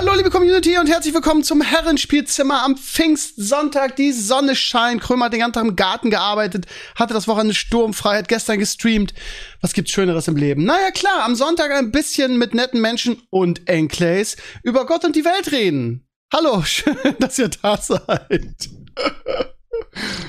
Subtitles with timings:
[0.00, 3.96] Hallo liebe Community und herzlich willkommen zum Herrenspielzimmer am Pfingstsonntag.
[3.96, 5.02] Die Sonne scheint.
[5.02, 9.12] Krömer hat den ganzen Tag im Garten gearbeitet, hatte das Wochenende Sturmfreiheit, gestern gestreamt.
[9.60, 10.64] Was gibt's Schöneres im Leben?
[10.64, 15.24] Naja klar, am Sonntag ein bisschen mit netten Menschen und Enclays über Gott und die
[15.26, 16.08] Welt reden.
[16.32, 18.70] Hallo, schön, dass ihr da seid.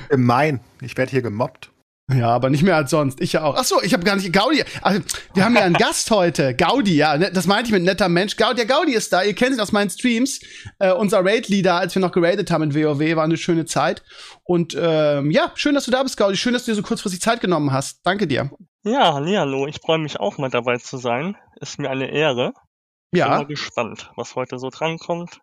[0.09, 0.59] Gemein.
[0.81, 1.70] Ich werde hier gemobbt.
[2.13, 3.21] Ja, aber nicht mehr als sonst.
[3.21, 3.55] Ich ja auch.
[3.57, 4.63] Ach so, ich habe gar nicht Gaudi.
[4.81, 5.01] Also,
[5.33, 6.55] wir haben ja einen Gast heute.
[6.55, 8.35] Gaudi, ja, ne, das meinte ich mit netter Mensch.
[8.35, 9.23] Gaudi, der Gaudi ist da.
[9.23, 10.41] Ihr kennt ihn aus meinen Streams.
[10.79, 14.03] Äh, unser Raid-Leader, als wir noch geradet haben in WoW, war eine schöne Zeit.
[14.43, 16.37] Und ähm, ja, schön, dass du da bist, Gaudi.
[16.37, 18.05] Schön, dass du dir so kurzfristig Zeit genommen hast.
[18.05, 18.49] Danke dir.
[18.83, 19.67] Ja, hallo.
[19.67, 21.37] Ich freue mich auch mal dabei zu sein.
[21.59, 22.53] Ist mir eine Ehre.
[23.13, 23.27] Ja.
[23.27, 25.39] Bin mal gespannt, was heute so drankommt.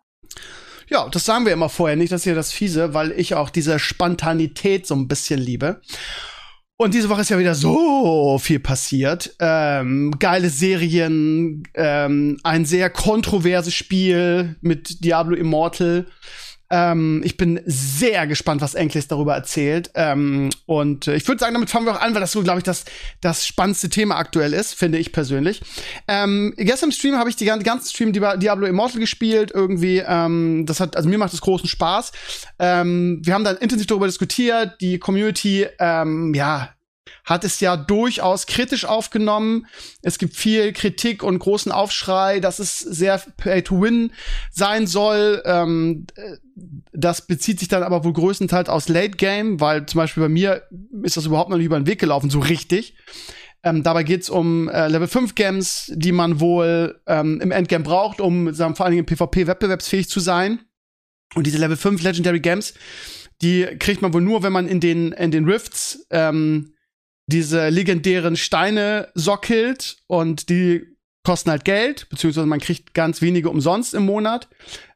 [0.89, 3.51] Ja, das sagen wir immer vorher nicht, das ist ja das Fiese, weil ich auch
[3.51, 5.81] diese Spontanität so ein bisschen liebe.
[6.81, 9.35] Und diese Woche ist ja wieder so viel passiert.
[9.39, 16.05] Ähm, geile Serien, ähm, ein sehr kontroverses Spiel mit Diablo Immortal.
[16.69, 19.91] Ähm, ich bin sehr gespannt, was Enkles darüber erzählt.
[19.95, 22.59] Ähm, und äh, ich würde sagen, damit fangen wir auch an, weil das so, glaube
[22.59, 22.85] ich, das,
[23.21, 25.61] das spannendste Thema aktuell ist, finde ich persönlich.
[26.07, 29.51] Ähm, gestern im Stream habe ich die ganzen Stream Diablo Immortal gespielt.
[29.53, 32.11] Irgendwie, ähm, das hat, also mir macht das großen Spaß.
[32.59, 34.79] Ähm, wir haben dann intensiv darüber diskutiert.
[34.81, 36.69] Die Community, ähm, ja,
[37.23, 39.67] hat es ja durchaus kritisch aufgenommen.
[40.01, 44.11] Es gibt viel Kritik und großen Aufschrei, dass es sehr Pay to Win
[44.51, 45.41] sein soll.
[45.45, 46.07] Ähm,
[46.91, 50.63] das bezieht sich dann aber wohl größtenteils aus Late Game, weil zum Beispiel bei mir
[51.03, 52.95] ist das überhaupt noch nicht über den Weg gelaufen, so richtig.
[53.61, 58.21] Ähm, dabei geht's um äh, Level 5 Games, die man wohl ähm, im Endgame braucht,
[58.21, 60.59] um sagen, vor allen Dingen im PvP wettbewerbsfähig zu sein.
[61.35, 62.73] Und diese Level 5 Legendary Games,
[63.41, 66.73] die kriegt man wohl nur, wenn man in den, in den Rifts ähm,
[67.29, 70.85] diese legendären Steine sockelt und die
[71.23, 74.47] kosten halt Geld, beziehungsweise man kriegt ganz wenige umsonst im Monat.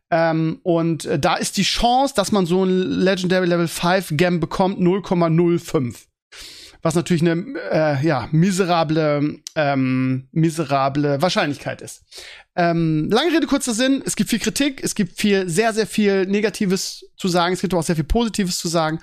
[0.09, 4.39] Ähm, und äh, da ist die Chance, dass man so ein Legendary Level 5 Gem
[4.39, 6.05] bekommt, 0,05
[6.83, 12.03] was natürlich eine äh, ja miserable ähm, miserable Wahrscheinlichkeit ist.
[12.55, 16.27] Ähm, lange Rede kurzer Sinn: Es gibt viel Kritik, es gibt viel sehr sehr viel
[16.27, 18.99] Negatives zu sagen, es gibt auch sehr viel Positives zu sagen.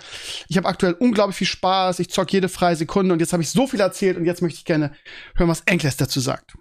[0.48, 3.50] Ich habe aktuell unglaublich viel Spaß, ich zock jede freie Sekunde und jetzt habe ich
[3.50, 4.92] so viel erzählt und jetzt möchte ich gerne
[5.34, 6.54] hören, was Enkles dazu sagt.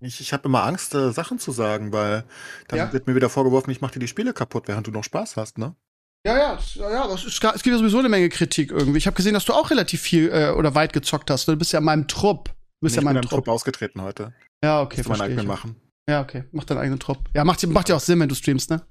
[0.00, 2.24] Ich, ich habe immer Angst, äh, Sachen zu sagen, weil
[2.66, 2.92] dann Ja.
[2.92, 5.58] wird mir wieder vorgeworfen, ich mache dir die Spiele kaputt, während du noch Spaß hast,
[5.58, 5.76] ne?
[6.24, 8.98] Ja, ja, ja, das ist, es gibt ja sowieso eine Menge Kritik irgendwie.
[8.98, 11.48] Ich habe gesehen, dass du auch relativ viel äh, oder weit gezockt hast.
[11.48, 12.44] Du bist ja in meinem Trupp.
[12.48, 13.48] Du bist ich ja in bin meinem Trupp Trupp.
[13.48, 14.32] ausgetreten heute.
[14.62, 15.48] Ja, okay, meinen verstehe eigenen ich.
[15.48, 15.76] machen.
[16.08, 16.44] Ja, okay.
[16.52, 17.18] Mach deinen eigenen Trupp.
[17.34, 18.82] Ja, macht, macht ja auch Sinn, wenn du streamst, ne?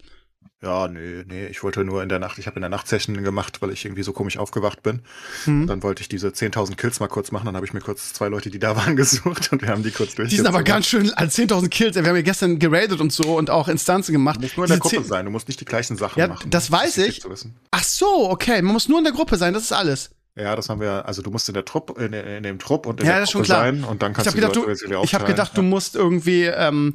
[0.63, 3.23] Ja, nee, nee, ich wollte nur in der Nacht, ich habe in der Nacht Session
[3.23, 5.01] gemacht, weil ich irgendwie so komisch aufgewacht bin.
[5.47, 5.65] Mhm.
[5.65, 8.27] Dann wollte ich diese 10.000 Kills mal kurz machen, dann habe ich mir kurz zwei
[8.27, 10.29] Leute, die da waren, gesucht und wir haben die kurz durch.
[10.29, 11.95] Die sind aber ganz schön als 10.000 Kills.
[11.95, 14.35] Wir haben ja gestern geradet und so und auch Instanzen gemacht.
[14.37, 16.27] Du musst nur in der Gruppe 10 sein, du musst nicht die gleichen Sachen Ja,
[16.27, 16.49] machen.
[16.51, 17.45] das weiß wichtig ich.
[17.71, 18.61] Ach so, okay.
[18.61, 20.11] Man muss nur in der Gruppe sein, das ist alles.
[20.35, 22.99] Ja, das haben wir, also du musst in der Trupp, in, in dem Trupp und
[23.01, 23.45] in Ja, der das klar.
[23.45, 25.25] sein und dann Ich kannst habe du gedacht, du, ich hab aufteilen.
[25.25, 26.93] gedacht, du musst irgendwie ähm,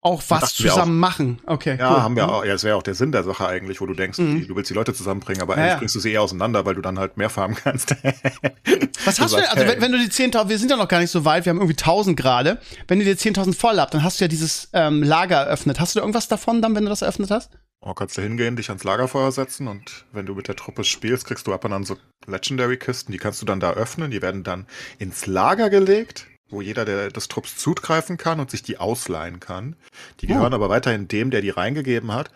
[0.00, 1.40] auch was zusammen machen.
[1.44, 1.76] Okay.
[1.78, 2.02] Ja, cool.
[2.02, 2.44] haben wir auch.
[2.44, 4.40] Ja, das wäre auch der Sinn der Sache eigentlich, wo du denkst, Mhm.
[4.40, 5.78] die- du willst die Leute zusammenbringen, aber Ja, eigentlich ja.
[5.78, 7.90] bringst du sie eher auseinander, weil du dann halt mehr farmen kannst.
[9.04, 11.00] Was hast du denn, also wenn, wenn du die 10.000, wir sind ja noch gar
[11.00, 12.60] nicht so weit, wir haben irgendwie 1.000 gerade.
[12.86, 15.80] Wenn du dir 10.000 voll habt, dann hast du ja dieses ähm, Lager eröffnet.
[15.80, 17.50] Hast du da irgendwas davon dann, wenn du das eröffnet hast?
[17.80, 21.26] Oh, kannst du hingehen, dich ans Lagerfeuer setzen und wenn du mit der Truppe spielst,
[21.26, 24.42] kriegst du ab und an so Legendary-Kisten, die kannst du dann da öffnen, die werden
[24.42, 24.66] dann
[24.98, 29.76] ins Lager gelegt, wo jeder der des Trupps zugreifen kann und sich die ausleihen kann.
[30.20, 30.34] Die Oh.
[30.34, 32.30] gehören aber weiterhin dem, der die reingegeben hat.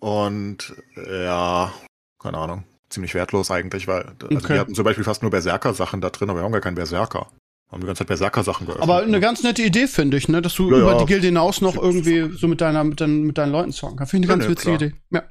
[0.00, 1.72] Und äh, ja,
[2.20, 4.48] keine Ahnung, ziemlich wertlos eigentlich, weil also Okay.
[4.54, 7.30] wir hatten zum Beispiel fast nur Berserker-Sachen da drin, aber wir haben gar keinen Berserker.
[7.70, 8.82] Haben die ganze Zeit Berserker-Sachen geöffnet.
[8.82, 10.40] Aber eine ganz nette Idee, finde ich, ne?
[10.40, 10.98] Dass du Ja, über ja.
[10.98, 14.12] die Gilde hinaus noch irgendwie so mit deiner, mit deinen, mit deinen Leuten zocken kannst.
[14.12, 14.74] Finde ich eine ganz witzige.
[14.86, 14.94] Idee.
[15.10, 15.22] Ja.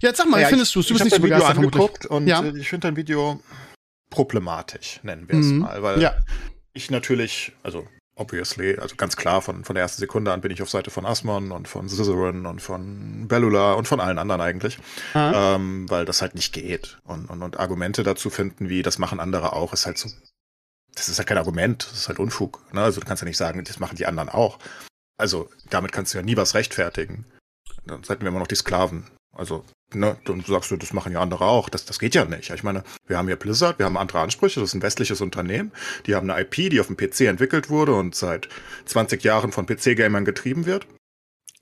[0.00, 0.86] Ja, jetzt sag mal, wie Ja, findest du es?
[0.86, 1.80] Du bist nicht so Video begeistert, vermutlich.
[1.82, 2.42] angeguckt und Ja.
[2.42, 3.40] äh, ich finde dein Video
[4.10, 5.58] problematisch, nennen wir es Mhm.
[5.58, 6.14] mal, weil Ja.
[6.72, 10.62] Ich natürlich, also obviously, also ganz klar von, von der ersten Sekunde an bin ich
[10.62, 14.78] auf Seite von Asmon und von Scissorin und von Bellula und von allen anderen eigentlich,
[15.14, 16.98] ähm, weil das halt nicht geht.
[17.04, 20.10] Und, und, und Argumente dazu finden, wie das machen andere auch, ist halt so,
[20.94, 22.60] das ist halt kein Argument, das ist halt Unfug.
[22.72, 22.82] Ne?
[22.82, 24.58] Also du kannst ja nicht sagen, das machen die anderen auch.
[25.18, 27.24] Also damit kannst du ja nie was rechtfertigen.
[27.86, 29.06] Dann hätten wir immer noch die Sklaven.
[29.34, 29.64] Also
[29.94, 31.68] ne, dann sagst du, das machen ja andere auch.
[31.68, 32.50] Das, das geht ja nicht.
[32.50, 35.72] Ich meine, wir haben hier Blizzard, wir haben andere Ansprüche, das ist ein westliches Unternehmen.
[36.06, 38.48] Die haben eine IP, die auf dem PC entwickelt wurde und seit
[38.86, 40.86] 20 Jahren von PC-Gamern getrieben wird.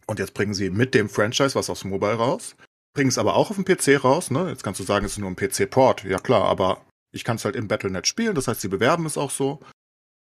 [0.07, 2.57] Und jetzt bringen sie mit dem Franchise was aufs Mobile raus.
[2.95, 4.49] Bringen es aber auch auf dem PC raus, ne?
[4.49, 6.05] Jetzt kannst du sagen, es ist nur ein PC-Port.
[6.05, 9.19] Ja klar, aber ich kann es halt im Battlenet spielen, das heißt, sie bewerben es
[9.19, 9.61] auch so.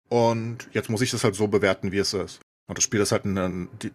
[0.09, 2.39] Und jetzt muss ich das halt so bewerten, wie es ist.
[2.67, 3.91] Und das Spiel ist halt die,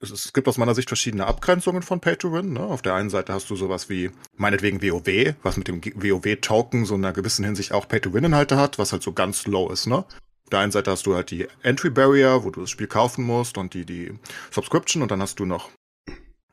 [0.00, 2.52] es, gibt aus meiner Sicht verschiedene Abgrenzungen von Pay to Win.
[2.52, 2.60] Ne?
[2.60, 6.94] Auf der einen Seite hast du sowas wie, meinetwegen WoW, was mit dem WoW-Token so
[6.94, 9.86] in einer gewissen Hinsicht auch Pay to Win-Inhalte hat, was halt so ganz low ist.
[9.86, 9.96] Ne?
[9.96, 13.24] Auf der einen Seite hast du halt die Entry Barrier, wo du das Spiel kaufen
[13.24, 14.18] musst und die, die
[14.50, 15.70] Subscription und dann hast du noch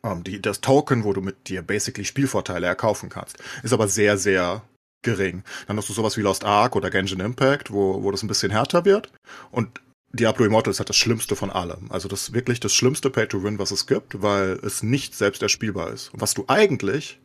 [0.03, 3.37] ähm, die, das Token, wo du mit dir basically Spielvorteile erkaufen kannst.
[3.63, 4.63] Ist aber sehr, sehr
[5.03, 5.43] gering.
[5.67, 8.51] Dann hast du sowas wie Lost Ark oder Genshin Impact, wo, wo das ein bisschen
[8.51, 9.11] härter wird.
[9.51, 9.81] Und
[10.13, 11.89] Diablo Immortal ist halt das Schlimmste von allem.
[11.91, 15.91] Also das ist wirklich das schlimmste Pay-to-Win, was es gibt, weil es nicht selbst erspielbar
[15.91, 16.13] ist.
[16.13, 17.19] Und was du eigentlich,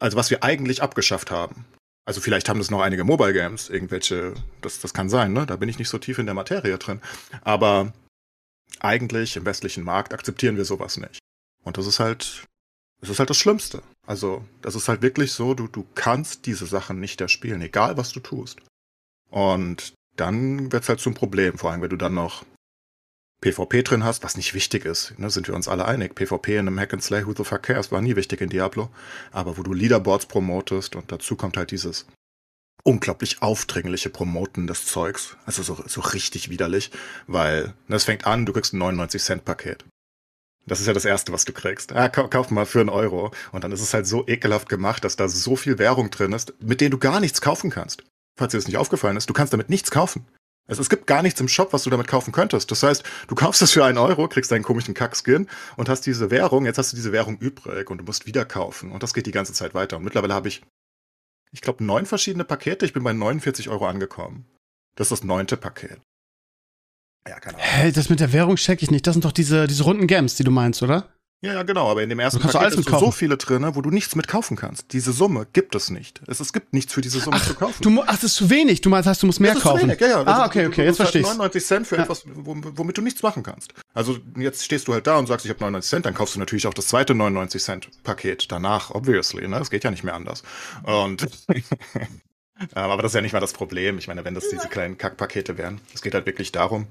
[0.00, 1.64] also was wir eigentlich abgeschafft haben.
[2.04, 5.44] Also vielleicht haben das noch einige Mobile Games, irgendwelche, das, das kann sein, ne?
[5.46, 7.00] Da bin ich nicht so tief in der Materie drin.
[7.42, 7.92] Aber
[8.80, 11.18] eigentlich im westlichen Markt akzeptieren wir sowas nicht.
[11.64, 12.44] Und das ist halt,
[13.00, 13.82] das ist halt das Schlimmste.
[14.06, 18.12] Also, das ist halt wirklich so, du, du kannst diese Sachen nicht erspielen, egal was
[18.12, 18.58] du tust.
[19.30, 22.44] Und dann wird's halt zum Problem, vor allem wenn du dann noch
[23.40, 26.14] PvP drin hast, was nicht wichtig ist, ne, sind wir uns alle einig.
[26.14, 28.88] PvP in einem Hack and Slay, who the fuck cares, war nie wichtig in Diablo.
[29.30, 32.06] Aber wo du Leaderboards promotest und dazu kommt halt dieses
[32.82, 35.36] unglaublich aufdringliche Promoten des Zeugs.
[35.44, 36.90] Also so, so richtig widerlich,
[37.26, 39.84] weil ne, es fängt an, du kriegst ein 99 Cent Paket.
[40.66, 41.92] Das ist ja das Erste, was du kriegst.
[41.92, 43.32] Ja, kauf, kauf mal für einen Euro.
[43.52, 46.54] Und dann ist es halt so ekelhaft gemacht, dass da so viel Währung drin ist,
[46.60, 48.02] mit denen du gar nichts kaufen kannst
[48.36, 50.26] falls dir das nicht aufgefallen ist, du kannst damit nichts kaufen.
[50.68, 52.70] Also es gibt gar nichts im Shop, was du damit kaufen könntest.
[52.70, 56.30] Das heißt, du kaufst es für einen Euro, kriegst deinen komischen Kackskin und hast diese
[56.30, 58.90] Währung, jetzt hast du diese Währung übrig und du musst wieder kaufen.
[58.90, 59.96] Und das geht die ganze Zeit weiter.
[59.96, 60.62] Und mittlerweile habe ich,
[61.52, 62.84] ich glaube, neun verschiedene Pakete.
[62.84, 64.46] Ich bin bei 49 Euro angekommen.
[64.96, 66.00] Das ist das neunte Paket.
[67.28, 67.66] Ja, keine Ahnung.
[67.68, 69.06] Hey, das mit der Währung check ich nicht.
[69.06, 71.15] Das sind doch diese, diese runden Gems, die du meinst, oder?
[71.42, 74.16] Ja, ja, genau, aber in dem ersten Paket ist so viele drin, wo du nichts
[74.16, 74.92] mit kaufen kannst.
[74.94, 76.22] Diese Summe gibt es nicht.
[76.26, 77.82] Es, es gibt nichts für diese Summe ach, zu kaufen.
[77.82, 78.80] Du, ach, das ist zu wenig.
[78.80, 79.80] Du meinst, du musst mehr das ist kaufen.
[79.80, 80.00] Zu wenig.
[80.00, 80.22] Ja, ja.
[80.26, 81.26] Ah, okay, okay, jetzt verstehe ich.
[81.26, 82.04] 99 Cent für ja.
[82.04, 83.74] etwas, womit du nichts machen kannst.
[83.92, 86.38] Also jetzt stehst du halt da und sagst, ich habe 99 Cent, dann kaufst du
[86.38, 89.46] natürlich auch das zweite 99 Cent Paket danach, obviously.
[89.46, 89.58] Ne?
[89.58, 90.42] Das geht ja nicht mehr anders.
[90.84, 91.28] Und
[92.72, 93.98] aber das ist ja nicht mal das Problem.
[93.98, 96.86] Ich meine, wenn das diese kleinen Kackpakete wären, es geht halt wirklich darum,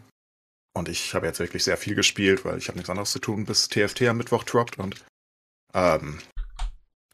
[0.76, 3.46] und ich habe jetzt wirklich sehr viel gespielt, weil ich habe nichts anderes zu tun,
[3.46, 4.78] bis TFT am Mittwoch droppt.
[4.78, 5.04] Und
[5.74, 6.20] ähm,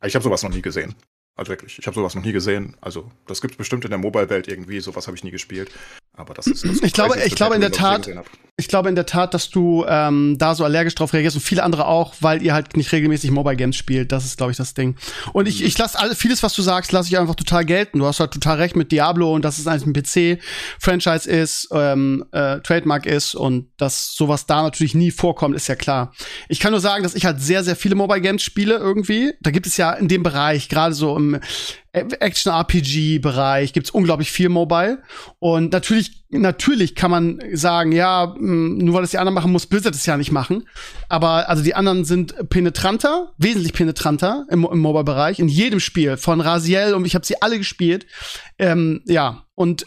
[0.04, 0.96] ich habe sowas noch nie gesehen.
[1.38, 2.75] Also wirklich, ich habe sowas noch nie gesehen.
[2.81, 4.80] Also das gibt es bestimmt in der Mobile-Welt irgendwie.
[4.80, 5.72] Sowas habe ich nie gespielt.
[6.21, 6.63] Aber das ist.
[6.63, 8.09] Das ich glaube, ich glaube in der Tat,
[8.57, 11.63] ich glaube in der Tat, dass du ähm, da so allergisch drauf reagierst und viele
[11.63, 14.12] andere auch, weil ihr halt nicht regelmäßig Mobile Games spielt.
[14.12, 14.95] Das ist, glaube ich, das Ding.
[15.33, 18.00] Und ich, ich lasse alles, vieles, was du sagst, lasse ich einfach total gelten.
[18.00, 20.38] Du hast halt total recht mit Diablo und dass es eigentlich ein
[20.79, 25.75] PC-Franchise ist, ähm, äh, Trademark ist und dass sowas da natürlich nie vorkommt, ist ja
[25.75, 26.13] klar.
[26.47, 29.33] Ich kann nur sagen, dass ich halt sehr, sehr viele Mobile Games spiele irgendwie.
[29.41, 31.39] Da gibt es ja in dem Bereich, gerade so im
[31.94, 35.02] Action-RPG-Bereich gibt's unglaublich viel Mobile.
[35.40, 39.68] Und natürlich, natürlich kann man sagen, ja, hm, nur weil es die anderen machen, muss
[39.68, 40.68] Blizzard es ja nicht machen.
[41.10, 46.18] Aber also die anderen sind penetranter, wesentlich penetranter im, im Mobile-Bereich, in jedem Spiel.
[46.18, 48.06] Von Raziel und ich habe sie alle gespielt.
[48.57, 49.85] Ähm, ja, und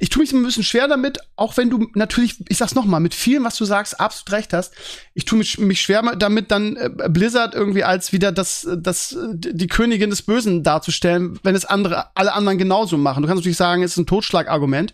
[0.00, 3.00] ich tue mich ein bisschen schwer damit, auch wenn du natürlich, ich sag's noch mal,
[3.00, 4.74] mit vielem, was du sagst, absolut recht hast.
[5.14, 9.66] Ich tue mich, mich schwer damit, dann äh, Blizzard irgendwie als wieder das, das, die
[9.66, 13.22] Königin des Bösen darzustellen, wenn es andere, alle anderen genauso machen.
[13.22, 14.92] Du kannst natürlich sagen, es ist ein Totschlagargument,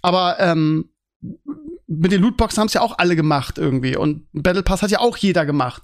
[0.00, 0.90] aber ähm,
[1.86, 5.00] mit den Lootboxen haben es ja auch alle gemacht irgendwie und Battle Pass hat ja
[5.00, 5.82] auch jeder gemacht.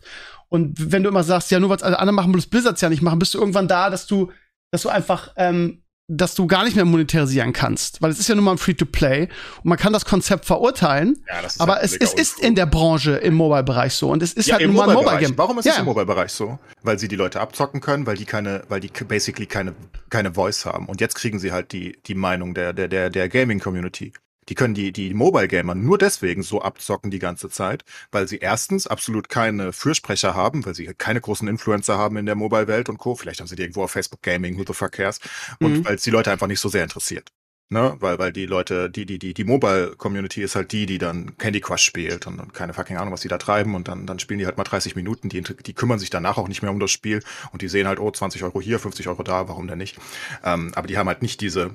[0.48, 3.02] Und wenn du immer sagst, ja, nur was alle anderen machen, bloß Blizzards ja nicht
[3.02, 4.32] machen, bist du irgendwann da, dass du,
[4.70, 8.34] dass du einfach ähm, dass du gar nicht mehr monetarisieren kannst, weil es ist ja
[8.34, 12.14] nun mal ein Free-to-Play und man kann das Konzept verurteilen, ja, aber halt es, es
[12.14, 14.94] ist in der Branche im Mobile-Bereich so und es ist ja, halt nun mal ein
[14.94, 15.36] Mobile-Game.
[15.36, 15.72] Warum ist ja.
[15.72, 16.58] es im Mobile-Bereich so?
[16.82, 19.74] Weil sie die Leute abzocken können, weil die keine, weil die basically keine,
[20.08, 23.28] keine Voice haben und jetzt kriegen sie halt die, die Meinung der, der, der, der
[23.28, 24.14] Gaming-Community.
[24.48, 28.38] Die können die, die Mobile Gamer nur deswegen so abzocken die ganze Zeit, weil sie
[28.38, 32.98] erstens absolut keine Fürsprecher haben, weil sie keine großen Influencer haben in der Mobile-Welt und
[32.98, 33.14] Co.
[33.14, 35.20] Vielleicht haben sie die irgendwo auf Facebook Gaming, who the fuck cares?
[35.60, 35.84] Und mhm.
[35.84, 37.30] weil es die Leute einfach nicht so sehr interessiert.
[37.70, 41.36] Ne, weil, weil die Leute, die, die, die, die Mobile-Community ist halt die, die dann
[41.36, 44.18] Candy Crush spielt und, und keine fucking Ahnung, was die da treiben und dann, dann
[44.18, 46.80] spielen die halt mal 30 Minuten, die, die kümmern sich danach auch nicht mehr um
[46.80, 49.76] das Spiel und die sehen halt, oh, 20 Euro hier, 50 Euro da, warum denn
[49.76, 49.98] nicht?
[50.42, 51.72] Ähm, aber die haben halt nicht diese,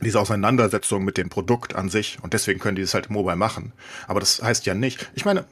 [0.00, 3.72] diese Auseinandersetzung mit dem Produkt an sich und deswegen können die es halt mobile machen.
[4.06, 5.46] Aber das heißt ja nicht, ich meine,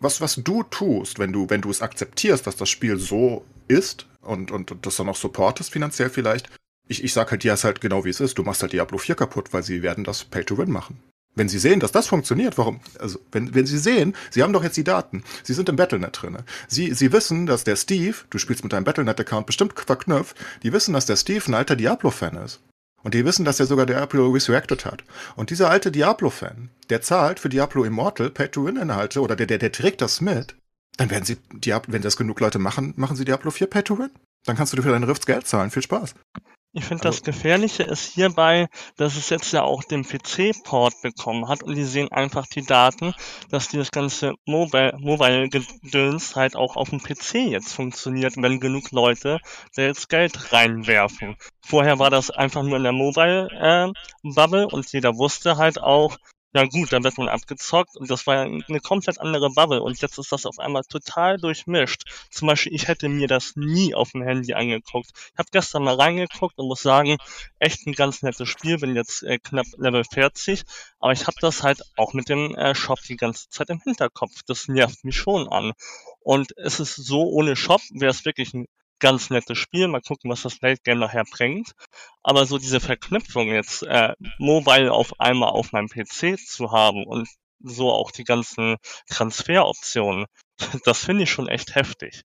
[0.00, 4.06] was, was du tust, wenn du, wenn du es akzeptierst, dass das Spiel so ist
[4.20, 6.50] und, und, und das dann auch supportest finanziell vielleicht.
[6.86, 8.36] Ich, ich sag halt, ist halt genau wie es ist.
[8.36, 11.02] Du machst halt Diablo 4 kaputt, weil sie werden das Pay-to-Win machen.
[11.34, 12.80] Wenn sie sehen, dass das funktioniert, warum?
[13.00, 16.20] Also, wenn, wenn sie sehen, sie haben doch jetzt die Daten, sie sind im Battlenet
[16.20, 16.38] drin.
[16.68, 20.92] Sie, sie wissen, dass der Steve, du spielst mit deinem Battlenet-Account bestimmt verknüpft, die wissen,
[20.92, 22.60] dass der Steve ein alter Diablo-Fan ist.
[23.04, 25.04] Und die wissen, dass er sogar Diablo Resurrected hat.
[25.36, 30.00] Und dieser alte Diablo-Fan, der zahlt für Diablo Immortal Pay-to-Win-Inhalte oder der, der, der trägt
[30.00, 30.56] das mit,
[30.96, 34.10] dann werden sie, Diablo, wenn das genug Leute machen, machen sie Diablo 4 Pay-to-Win.
[34.46, 35.70] Dann kannst du dir für deine Rifts Geld zahlen.
[35.70, 36.14] Viel Spaß.
[36.76, 38.66] Ich finde, das Gefährliche ist hierbei,
[38.96, 43.14] dass es jetzt ja auch den PC-Port bekommen hat und die sehen einfach die Daten,
[43.48, 49.38] dass dieses ganze Mobile-Gedöns halt auch auf dem PC jetzt funktioniert, wenn genug Leute
[49.76, 51.36] da jetzt Geld reinwerfen.
[51.64, 56.16] Vorher war das einfach nur in der Mobile-Bubble äh, und jeder wusste halt auch,
[56.54, 60.18] ja gut, dann wird man abgezockt und das war eine komplett andere Bubble und jetzt
[60.18, 62.04] ist das auf einmal total durchmischt.
[62.30, 65.10] Zum Beispiel, ich hätte mir das nie auf dem Handy angeguckt.
[65.32, 67.16] Ich habe gestern mal reingeguckt und muss sagen,
[67.58, 70.62] echt ein ganz nettes Spiel, bin jetzt äh, knapp Level 40,
[71.00, 74.42] aber ich habe das halt auch mit dem äh, Shop die ganze Zeit im Hinterkopf.
[74.46, 75.72] Das nervt mich schon an.
[76.20, 78.66] Und es ist so, ohne Shop wäre es wirklich ein
[79.04, 79.86] ganz nettes Spiel.
[79.86, 81.72] Mal gucken, was das Late Game nachher bringt.
[82.22, 87.28] Aber so diese Verknüpfung jetzt, äh, Mobile auf einmal auf meinem PC zu haben und
[87.60, 88.76] so auch die ganzen
[89.10, 90.24] Transferoptionen,
[90.86, 92.22] das finde ich schon echt heftig.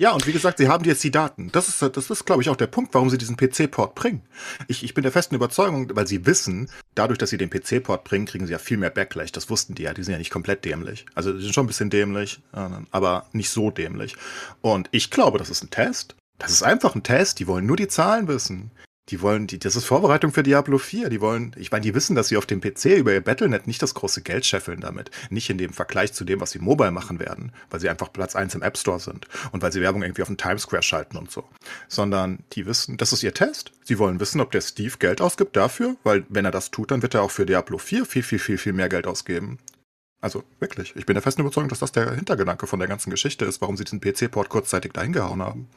[0.00, 1.52] Ja, und wie gesagt, sie haben jetzt die Daten.
[1.52, 4.22] Das ist, das ist, glaube ich, auch der Punkt, warum sie diesen PC-Port bringen.
[4.66, 8.24] Ich, ich bin der festen Überzeugung, weil sie wissen, dadurch, dass sie den PC-Port bringen,
[8.24, 9.30] kriegen sie ja viel mehr Backlash.
[9.30, 9.92] Das wussten die ja.
[9.92, 11.04] Die sind ja nicht komplett dämlich.
[11.14, 12.40] Also, die sind schon ein bisschen dämlich,
[12.90, 14.16] aber nicht so dämlich.
[14.62, 16.16] Und ich glaube, das ist ein Test.
[16.38, 17.38] Das ist einfach ein Test.
[17.38, 18.70] Die wollen nur die Zahlen wissen.
[19.10, 21.08] Die wollen, die, das ist Vorbereitung für Diablo 4.
[21.08, 23.82] Die wollen, ich meine, die wissen, dass sie auf dem PC über ihr Battlenet nicht
[23.82, 25.10] das große Geld scheffeln damit.
[25.30, 28.36] Nicht in dem Vergleich zu dem, was sie mobile machen werden, weil sie einfach Platz
[28.36, 31.16] 1 im App Store sind und weil sie Werbung irgendwie auf den Times Square schalten
[31.16, 31.44] und so.
[31.88, 33.72] Sondern die wissen, das ist ihr Test.
[33.82, 37.02] Sie wollen wissen, ob der Steve Geld ausgibt dafür, weil wenn er das tut, dann
[37.02, 39.58] wird er auch für Diablo 4 viel, viel, viel, viel mehr Geld ausgeben.
[40.20, 43.44] Also wirklich, ich bin der festen Überzeugung, dass das der Hintergedanke von der ganzen Geschichte
[43.44, 45.68] ist, warum sie diesen PC-Port kurzzeitig dahin gehauen haben.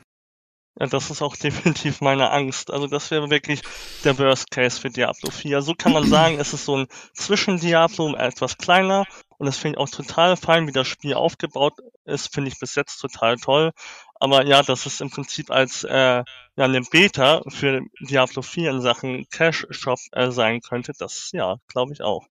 [0.80, 2.72] Ja, das ist auch definitiv meine Angst.
[2.72, 3.62] Also das wäre wirklich
[4.04, 5.62] der Worst Case für Diablo 4.
[5.62, 9.06] So kann man sagen, es ist so ein Zwischen-Diablo, etwas kleiner.
[9.38, 11.74] Und das finde ich auch total fein, wie das Spiel aufgebaut
[12.06, 13.72] ist, finde ich bis jetzt total toll.
[14.16, 16.24] Aber ja, dass es im Prinzip als äh,
[16.56, 21.94] ja, eine Beta für Diablo 4 in Sachen Cash-Shop äh, sein könnte, das ja, glaube
[21.94, 22.26] ich auch.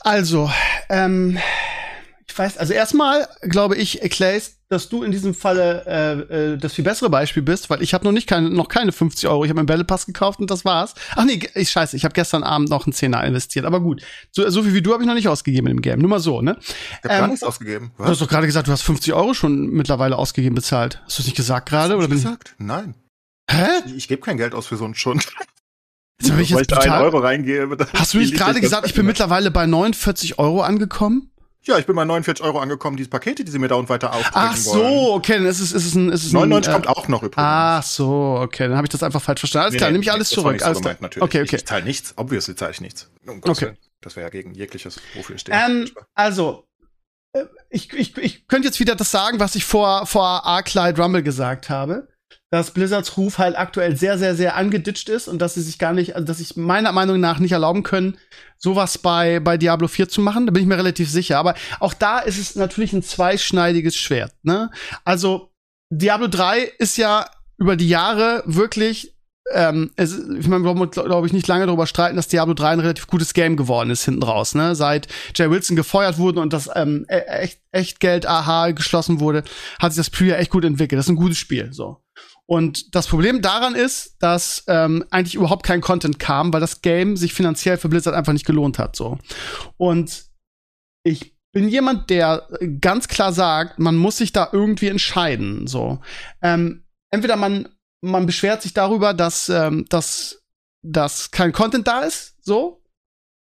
[0.00, 0.50] Also,
[0.88, 1.38] ähm,
[2.26, 6.74] ich weiß, also erstmal glaube ich, Clays, dass du in diesem Falle äh, äh, das
[6.74, 9.44] viel bessere Beispiel bist, weil ich habe noch nicht keine, noch keine 50 Euro.
[9.44, 10.94] Ich habe meinen Battle Pass gekauft und das war's.
[11.16, 13.64] Ach nee, ich scheiße, ich habe gestern Abend noch einen Zehner investiert.
[13.64, 14.02] Aber gut,
[14.32, 16.00] so, so viel wie du habe ich noch nicht ausgegeben im Game.
[16.00, 16.58] Nur mal so, ne?
[16.60, 17.92] Ich habe ähm, gar nichts ausgegeben.
[17.96, 18.06] Was?
[18.06, 21.00] Du hast doch gerade gesagt, du hast 50 Euro schon mittlerweile ausgegeben bezahlt.
[21.04, 21.96] Hast du es nicht gesagt gerade?
[21.96, 22.54] Oder gesagt?
[22.58, 22.64] Ich...
[22.66, 22.94] Nein.
[23.48, 23.66] Hä?
[23.86, 25.28] Ich, ich gebe kein Geld aus für so einen Schund.
[26.20, 26.90] Jetzt hab ich jetzt total...
[26.90, 27.76] einen Euro reingebe.
[27.92, 31.33] Hast du nicht gerade gesagt, ich bin mittlerweile bei 49 Euro angekommen?
[31.66, 34.12] Ja, ich bin bei 49 Euro angekommen, diese Pakete, die sie mir da und weiter
[34.12, 35.14] aufbringen Ach so, wollen.
[35.14, 37.38] okay, dann ist es, ist es ein, ist es 99 ein, kommt auch noch übrigens.
[37.38, 39.64] Ach so, okay, dann habe ich das einfach falsch verstanden.
[39.64, 40.52] Alles Nee, klar, nee, nehme ich alles zurück.
[40.52, 41.22] nicht so Alles gemeint, natürlich.
[41.24, 41.56] Okay, okay.
[41.56, 43.10] Ich zahle nichts, obviously zahle ich nichts.
[43.26, 43.62] Um Okay.
[43.66, 43.78] Willen.
[44.02, 45.58] Das wäre ja gegen jegliches, wofür ich stehe.
[45.58, 46.66] Ähm, also,
[47.32, 51.22] äh, ich, ich, ich könnte jetzt wieder das sagen, was ich vor, vor Arclight Rumble
[51.22, 52.08] gesagt habe.
[52.54, 55.92] Dass Blizzards Ruf halt aktuell sehr, sehr, sehr angeditscht ist und dass sie sich gar
[55.92, 58.16] nicht, also dass sich meiner Meinung nach nicht erlauben können,
[58.58, 60.46] sowas bei, bei Diablo 4 zu machen.
[60.46, 61.40] Da bin ich mir relativ sicher.
[61.40, 64.32] Aber auch da ist es natürlich ein zweischneidiges Schwert.
[64.44, 64.70] Ne?
[65.04, 65.50] Also,
[65.90, 69.16] Diablo 3 ist ja über die Jahre wirklich
[69.52, 72.80] ähm, es, ich meine, wir glaube ich nicht lange darüber streiten, dass Diablo 3 ein
[72.80, 74.76] relativ gutes Game geworden ist hinten raus, ne?
[74.76, 79.42] Seit Jay Wilson gefeuert wurde und das ähm, e- echt, echt Geld AH geschlossen wurde,
[79.80, 80.98] hat sich das ja echt gut entwickelt.
[80.98, 82.03] Das ist ein gutes Spiel, so.
[82.46, 87.16] Und das Problem daran ist, dass ähm, eigentlich überhaupt kein Content kam, weil das Game
[87.16, 89.18] sich finanziell für Blizzard einfach nicht gelohnt hat, so.
[89.78, 90.26] Und
[91.04, 92.48] ich bin jemand, der
[92.80, 96.00] ganz klar sagt, man muss sich da irgendwie entscheiden, so.
[96.42, 97.68] Ähm, entweder man
[98.04, 100.42] man beschwert sich darüber, dass, ähm, dass,
[100.82, 102.83] dass kein Content da ist, so.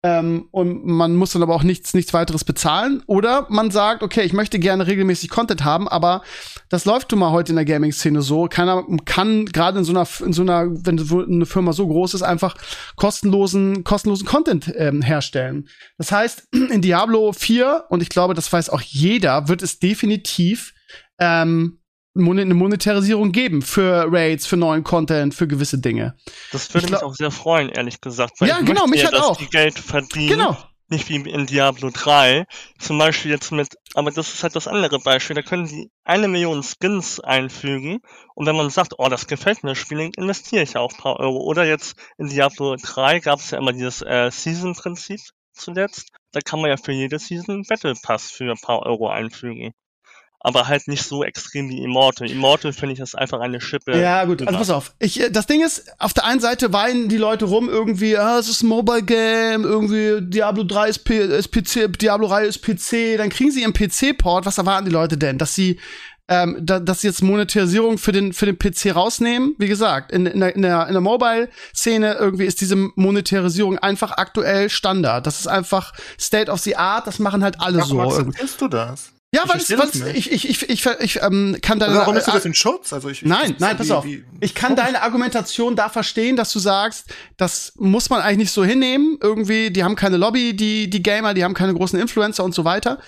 [0.04, 3.04] Ähm, und man muss dann aber auch nichts, nichts weiteres bezahlen.
[3.06, 6.24] Oder man sagt, okay, ich möchte gerne regelmäßig Content haben, aber
[6.70, 8.48] das läuft nun mal heute in der Gaming-Szene so.
[8.48, 12.24] Keiner kann gerade in so einer, in so einer, wenn eine Firma so groß ist,
[12.24, 12.56] einfach
[12.96, 15.68] kostenlosen, kostenlosen Content ähm, herstellen.
[16.00, 20.74] Das heißt, in Diablo 4, und ich glaube, das weiß auch jeder, wird es definitiv
[21.20, 21.81] ähm,
[22.16, 26.16] eine Monetarisierung geben für Raids, für neuen Content, für gewisse Dinge.
[26.52, 28.40] Das würde Ich mich auch sehr freuen, ehrlich gesagt.
[28.40, 29.38] Weil Ja, genau, mich ja, halt dass auch.
[29.38, 30.30] die Geld verdienen.
[30.30, 30.58] Genau.
[30.90, 32.46] nicht wie in Diablo 3.
[32.80, 35.36] Zum Beispiel jetzt mit, aber das ist halt das andere Beispiel.
[35.38, 38.00] Da können sie eine Million Skins einfügen
[38.36, 41.18] und wenn man sagt, oh, das gefällt mir, das Spiel, investiere ich auch ein paar
[41.18, 41.38] Euro.
[41.38, 45.22] Oder jetzt in Diablo 3 gab es ja immer dieses äh, Season-Prinzip
[45.54, 46.10] zuletzt.
[46.34, 49.74] Da kann man ja für jede Season Battle Pass für ein paar Euro einfügen
[50.44, 52.30] aber halt nicht so extrem wie Immortal.
[52.30, 54.00] Immortal finde ich das einfach eine Schippe.
[54.00, 54.94] Ja, gut, also pass auf.
[55.00, 58.40] Ich, äh, das Ding ist, auf der einen Seite weinen die Leute rum irgendwie, ah,
[58.40, 62.62] es ist ein Mobile Game, irgendwie Diablo 3 ist, P ist PC, Diablo 3 ist
[62.62, 64.46] PC, dann kriegen sie ihren PC-Port.
[64.46, 65.38] Was erwarten die Leute denn?
[65.38, 65.80] Dass sie
[66.28, 69.54] ähm, da, dass sie jetzt Monetarisierung für den für den PC rausnehmen.
[69.60, 74.14] Wie gesagt, in, in der, in der, in der Mobile-Szene irgendwie ist diese Monetarisierung einfach
[74.14, 75.28] aktuell Standard.
[75.28, 77.06] Das ist einfach State of the Art.
[77.06, 78.18] Das machen halt alle Warum so.
[78.18, 79.12] akzeptierst du das?
[79.34, 79.62] Ja, weil
[80.14, 81.96] ich, ich, ich, ich, ich, ähm, kann deine.
[81.96, 82.92] Warum ist du das in Schutz?
[82.92, 84.04] Also ich, nein, nein, pass wie, auf.
[84.04, 87.06] Wie, ich kann deine Argumentation da verstehen, dass du sagst,
[87.38, 89.18] das muss man eigentlich nicht so hinnehmen.
[89.22, 92.66] Irgendwie, die haben keine Lobby, die, die Gamer, die haben keine großen Influencer und so
[92.66, 93.00] weiter.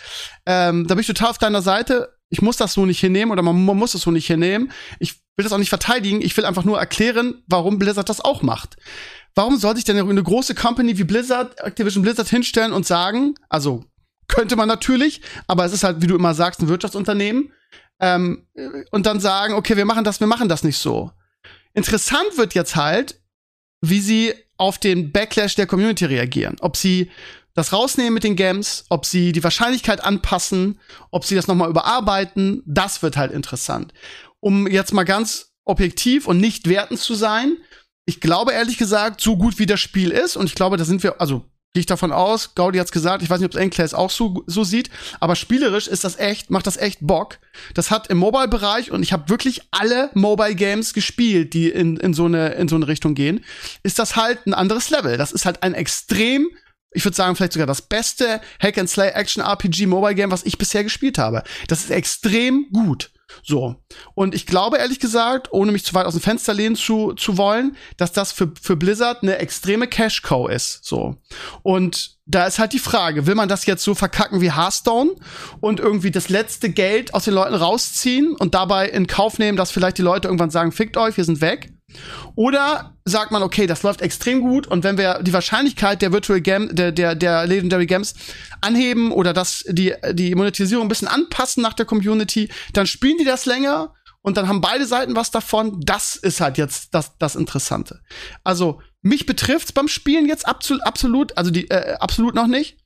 [0.45, 2.15] Ähm, da bin ich total auf deiner Seite.
[2.29, 4.71] Ich muss das so nicht hinnehmen oder man, man muss es so nicht hinnehmen.
[4.99, 6.21] Ich will das auch nicht verteidigen.
[6.21, 8.77] Ich will einfach nur erklären, warum Blizzard das auch macht.
[9.35, 13.83] Warum sollte ich denn eine große Company wie Blizzard, Activision Blizzard hinstellen und sagen, also
[14.33, 17.51] könnte man natürlich, aber es ist halt, wie du immer sagst, ein Wirtschaftsunternehmen.
[17.99, 18.47] Ähm,
[18.91, 21.11] und dann sagen, okay, wir machen das, wir machen das nicht so.
[21.73, 23.21] Interessant wird jetzt halt,
[23.81, 26.57] wie sie auf den Backlash der Community reagieren.
[26.61, 27.11] Ob sie
[27.53, 30.79] das rausnehmen mit den Games, ob sie die Wahrscheinlichkeit anpassen,
[31.11, 33.93] ob sie das nochmal überarbeiten, das wird halt interessant.
[34.39, 37.57] Um jetzt mal ganz objektiv und nicht wertend zu sein,
[38.05, 41.03] ich glaube ehrlich gesagt, so gut wie das Spiel ist, und ich glaube, da sind
[41.03, 43.95] wir, also Gehe ich davon aus, Gaudi hat's gesagt, ich weiß nicht, ob es Enclaves
[43.95, 47.39] auch so, so sieht, aber spielerisch ist das echt, macht das echt Bock.
[47.73, 52.25] Das hat im Mobile-Bereich, und ich habe wirklich alle Mobile-Games gespielt, die in, in, so
[52.25, 53.43] eine, in so eine Richtung gehen,
[53.81, 55.17] ist das halt ein anderes Level.
[55.17, 56.47] Das ist halt ein extrem
[56.95, 60.45] ich würde sagen, vielleicht sogar das beste Hack and Slay Action RPG Mobile Game, was
[60.45, 61.41] ich bisher gespielt habe.
[61.67, 63.09] Das ist extrem gut.
[63.43, 63.75] So.
[64.15, 67.37] Und ich glaube ehrlich gesagt, ohne mich zu weit aus dem Fenster lehnen zu, zu
[67.37, 70.83] wollen, dass das für, für Blizzard eine extreme Cash-Cow ist.
[70.83, 71.17] So.
[71.61, 75.11] Und da ist halt die Frage, will man das jetzt so verkacken wie Hearthstone
[75.59, 79.71] und irgendwie das letzte Geld aus den Leuten rausziehen und dabei in Kauf nehmen, dass
[79.71, 81.72] vielleicht die Leute irgendwann sagen, fickt euch, wir sind weg?
[82.35, 86.41] Oder sagt man, okay, das läuft extrem gut und wenn wir die Wahrscheinlichkeit der Virtual
[86.41, 88.15] Game, der, der, der Legendary Games
[88.61, 93.25] anheben oder dass die, die Monetisierung ein bisschen anpassen nach der Community, dann spielen die
[93.25, 95.81] das länger und dann haben beide Seiten was davon.
[95.81, 98.01] Das ist halt jetzt das, das Interessante.
[98.43, 102.77] Also, mich betrifft's beim Spielen jetzt absolut, absolut, also die, äh, absolut noch nicht.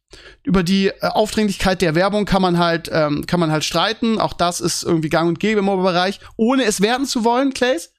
[0.43, 4.20] Über die äh, Aufdringlichkeit der Werbung kann man halt, ähm, kann man halt streiten.
[4.20, 7.91] Auch das ist irgendwie gang und gäbe im Mobile-Bereich, ohne es werden zu wollen, Clays.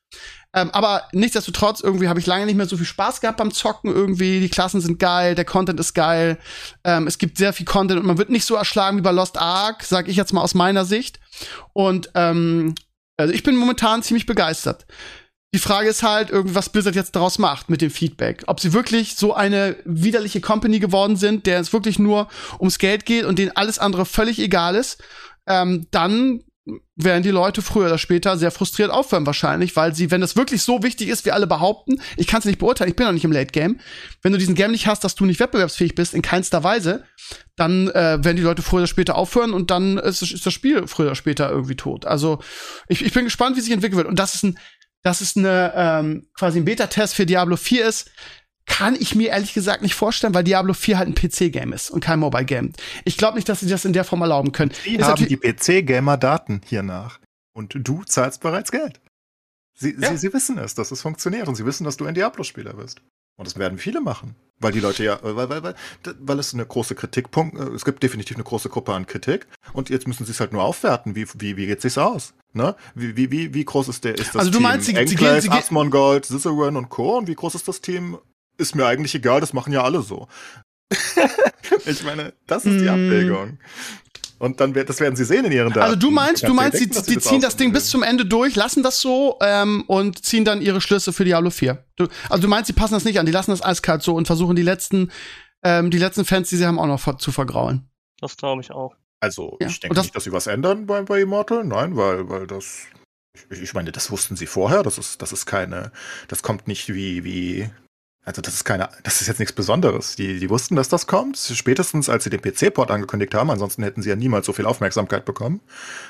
[0.58, 3.92] Ähm, aber nichtsdestotrotz, irgendwie habe ich lange nicht mehr so viel Spaß gehabt beim Zocken
[3.92, 4.40] irgendwie.
[4.40, 6.38] Die Klassen sind geil, der Content ist geil.
[6.82, 9.38] Ähm, es gibt sehr viel Content und man wird nicht so erschlagen wie bei Lost
[9.38, 11.20] Ark, sag ich jetzt mal aus meiner Sicht.
[11.72, 12.74] Und ähm,
[13.16, 14.86] also ich bin momentan ziemlich begeistert.
[15.54, 18.42] Die Frage ist halt, was Blizzard jetzt daraus macht mit dem Feedback.
[18.48, 23.06] Ob sie wirklich so eine widerliche Company geworden sind, der es wirklich nur ums Geld
[23.06, 25.02] geht und denen alles andere völlig egal ist.
[25.46, 26.42] Ähm, dann
[26.96, 30.62] werden die Leute früher oder später sehr frustriert aufhören wahrscheinlich, weil sie, wenn das wirklich
[30.62, 33.24] so wichtig ist, wie alle behaupten, ich kann es nicht beurteilen, ich bin noch nicht
[33.24, 33.80] im Late Game,
[34.22, 37.04] wenn du diesen Game nicht hast, dass du nicht wettbewerbsfähig bist, in keinster Weise,
[37.56, 40.86] dann äh, werden die Leute früher oder später aufhören und dann ist, ist das Spiel
[40.86, 42.06] früher oder später irgendwie tot.
[42.06, 42.40] Also
[42.88, 44.08] ich, ich bin gespannt, wie sich entwickeln wird.
[44.08, 44.58] Und das ist ein,
[45.02, 48.10] das ist eine ähm, quasi ein Beta-Test für Diablo 4 ist,
[48.68, 52.00] kann ich mir ehrlich gesagt nicht vorstellen, weil Diablo 4 halt ein PC-Game ist und
[52.00, 52.72] kein Mobile-Game.
[53.04, 54.72] Ich glaube nicht, dass sie das in der Form erlauben können.
[54.84, 57.18] Sie haben die PC-Gamer Daten hier nach.
[57.52, 59.00] Und du zahlst bereits Geld.
[59.74, 60.10] Sie, ja.
[60.10, 63.00] sie, sie wissen es, dass es funktioniert und sie wissen, dass du ein Diablo-Spieler bist.
[63.36, 64.34] Und das werden viele machen.
[64.60, 65.74] Weil die Leute ja, weil, weil, weil,
[66.18, 69.88] weil es eine große Kritikpunkt, äh, es gibt definitiv eine große Gruppe an Kritik und
[69.88, 71.14] jetzt müssen sie es halt nur aufwerten.
[71.14, 72.34] Wie, wie, wie geht es sich aus?
[72.52, 72.74] Ne?
[72.96, 75.40] Wie, wie, wie, wie groß ist der, ist das also du Team meinst, sie, Enclave,
[75.40, 77.18] sie, sie, Asmongold, Cicerone und Co.
[77.18, 78.18] Und wie groß ist das Team
[78.58, 80.28] ist mir eigentlich egal, das machen ja alle so.
[81.86, 82.94] ich meine, das ist die hm.
[82.94, 83.58] Abwägung.
[84.38, 85.80] Und dann das werden sie sehen in ihren Daten.
[85.80, 88.54] Also du meinst, du meinst, denken, die, die ziehen das Ding bis zum Ende durch,
[88.54, 91.84] lassen das so ähm, und ziehen dann ihre Schlüsse für Diablo 4.
[91.96, 94.26] Du, also du meinst, sie passen das nicht an, die lassen das eiskalt so und
[94.26, 95.10] versuchen die letzten,
[95.64, 97.90] ähm, die letzten Fans, die sie haben, auch noch zu vergrauen.
[98.20, 98.94] Das glaube ich auch.
[99.20, 99.66] Also ja.
[99.66, 102.86] ich denke das, nicht, dass sie was ändern bei, bei Immortal, nein, weil, weil das
[103.50, 105.92] ich, ich meine, das wussten sie vorher, das ist, das ist keine,
[106.28, 107.70] das kommt nicht wie, wie
[108.28, 110.14] also das ist keine, das ist jetzt nichts Besonderes.
[110.16, 113.50] Die, die wussten, dass das kommt, spätestens als sie den PC-Port angekündigt haben.
[113.50, 115.60] Ansonsten hätten sie ja niemals so viel Aufmerksamkeit bekommen,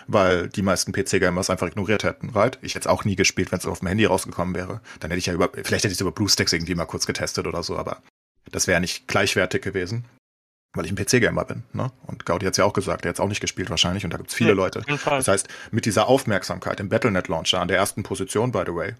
[0.09, 2.59] weil die meisten PC-Gamers einfach ignoriert hätten, right?
[2.61, 4.81] Ich hätte es auch nie gespielt, wenn es auf dem Handy rausgekommen wäre.
[4.99, 7.47] Dann hätte ich ja über, vielleicht hätte ich es über BlueStacks irgendwie mal kurz getestet
[7.47, 8.03] oder so, aber
[8.51, 10.05] das wäre nicht gleichwertig gewesen.
[10.75, 11.63] weil ich ein PC-Gamer bin.
[11.73, 11.91] Ne?
[12.07, 14.13] Und Gaudi hat es ja auch gesagt, er hat es auch nicht gespielt wahrscheinlich und
[14.13, 14.83] da gibt es viele Nee, Leute.
[15.05, 18.95] Das heißt, mit dieser Aufmerksamkeit im Battlenet-Launcher an der ersten Position, by the way,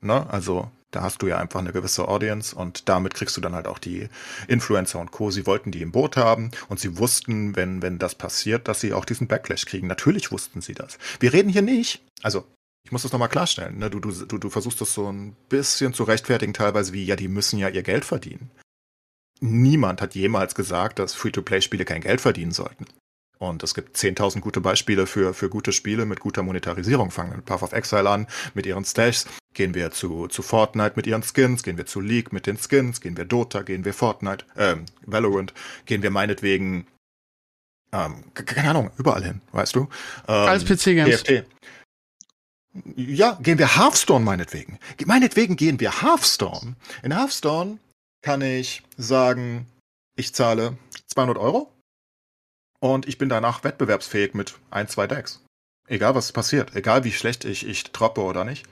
[0.00, 0.26] ne?
[0.30, 3.66] also da hast du ja einfach eine gewisse Audience und damit kriegst du dann halt
[3.66, 4.08] auch die
[4.48, 5.30] Influencer und Co.
[5.30, 8.94] Sie wollten die im Boot haben und sie wussten, wenn, wenn das passiert, dass sie
[8.94, 9.88] auch diesen Backlash kriegen.
[9.88, 10.98] Natürlich wussten sie das.
[11.20, 12.46] Wir reden hier nicht, also
[12.82, 13.90] ich muss das nochmal klarstellen, ne?
[13.90, 17.28] du, du, du, du versuchst das so ein bisschen zu rechtfertigen, teilweise wie, ja, die
[17.28, 18.50] müssen ja ihr Geld verdienen.
[19.40, 22.86] Niemand hat jemals gesagt, dass Free-to-Play-Spiele kein Geld verdienen sollten.
[23.38, 27.10] Und es gibt 10.000 gute Beispiele für, für gute Spiele mit guter Monetarisierung.
[27.10, 29.26] Fangen wir mit Path of Exile an, mit ihren Stashs.
[29.52, 31.62] Gehen wir zu, zu Fortnite mit ihren Skins.
[31.62, 33.00] Gehen wir zu League mit den Skins.
[33.00, 33.60] Gehen wir Dota.
[33.62, 35.52] Gehen wir Fortnite, ähm, Valorant.
[35.84, 36.86] Gehen wir meinetwegen,
[37.92, 39.80] ähm, ke- keine Ahnung, überall hin, weißt du?
[39.80, 39.88] Ähm,
[40.28, 41.22] Als PC-Games.
[41.22, 41.44] TFT.
[42.96, 44.78] Ja, gehen wir Hearthstone meinetwegen.
[44.98, 46.76] Ge- Meinetwegen gehen wir Hearthstone.
[47.02, 47.78] In Hearthstone
[48.22, 49.66] kann ich sagen,
[50.14, 51.72] ich zahle 200 Euro
[52.92, 55.42] und ich bin danach wettbewerbsfähig mit ein, zwei Decks.
[55.88, 58.66] Egal was passiert, egal wie schlecht ich, ich droppe oder nicht.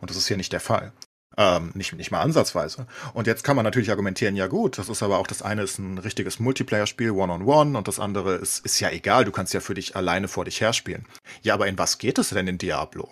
[0.00, 0.92] Und das ist hier nicht der Fall.
[1.36, 2.86] Ähm, nicht, nicht mal ansatzweise.
[3.14, 5.78] Und jetzt kann man natürlich argumentieren, ja gut, das ist aber auch, das eine ist
[5.78, 9.74] ein richtiges Multiplayer-Spiel, One-on-One, und das andere ist, ist ja egal, du kannst ja für
[9.74, 11.06] dich alleine vor dich herspielen.
[11.42, 13.08] Ja, aber in was geht es denn in Diablo?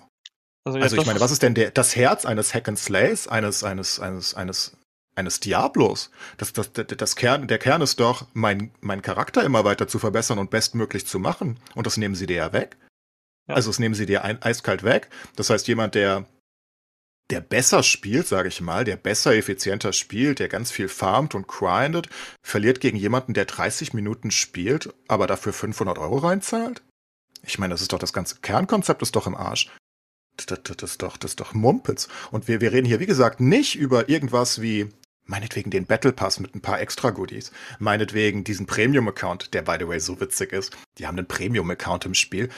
[0.64, 3.62] Also, Also ich meine, was ist denn der, das Herz eines Hack and Slays, eines,
[3.62, 4.76] eines, eines, eines,
[5.18, 6.10] eines Diablos?
[6.38, 9.98] Das, das, das, das Kern, der Kern ist doch, mein, mein Charakter immer weiter zu
[9.98, 11.58] verbessern und bestmöglich zu machen.
[11.74, 12.76] Und das nehmen sie dir ja weg.
[13.48, 13.54] Ja.
[13.56, 15.10] Also das nehmen sie dir ein, eiskalt weg.
[15.36, 16.26] Das heißt, jemand, der,
[17.30, 21.48] der besser spielt, sage ich mal, der besser, effizienter spielt, der ganz viel farmt und
[21.48, 22.08] grindet,
[22.42, 26.82] verliert gegen jemanden, der 30 Minuten spielt, aber dafür 500 Euro reinzahlt?
[27.42, 29.70] Ich meine, das ist doch das ganze Kernkonzept ist doch im Arsch.
[30.36, 32.08] Das, das, das ist doch, das ist doch Mumpitz.
[32.30, 34.88] Und wir, wir reden hier, wie gesagt, nicht über irgendwas wie,
[35.28, 37.52] meinetwegen den Battle Pass mit ein paar extra Goodies.
[37.78, 40.76] Meinetwegen diesen Premium-Account, der by the way so witzig ist.
[40.98, 42.48] Die haben einen Premium-Account im Spiel,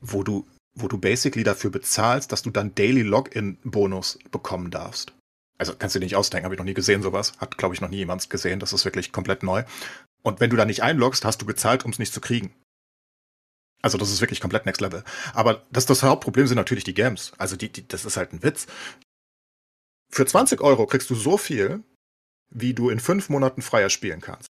[0.00, 5.12] wo du, wo du basically dafür bezahlst, dass du dann Daily Login-Bonus bekommen darfst.
[5.58, 7.34] Also kannst du dir nicht ausdenken, habe ich noch nie gesehen, sowas.
[7.38, 8.60] Hat, glaube ich, noch nie jemand gesehen.
[8.60, 9.64] Das ist wirklich komplett neu.
[10.22, 12.54] Und wenn du da nicht einloggst, hast du gezahlt, um es nicht zu kriegen.
[13.82, 15.04] Also das ist wirklich komplett next level.
[15.32, 17.32] Aber das, das Hauptproblem sind natürlich die Games.
[17.38, 18.66] Also die, die, das ist halt ein Witz.
[20.10, 21.84] Für 20 Euro kriegst du so viel,
[22.50, 24.48] wie du in fünf Monaten freier spielen kannst.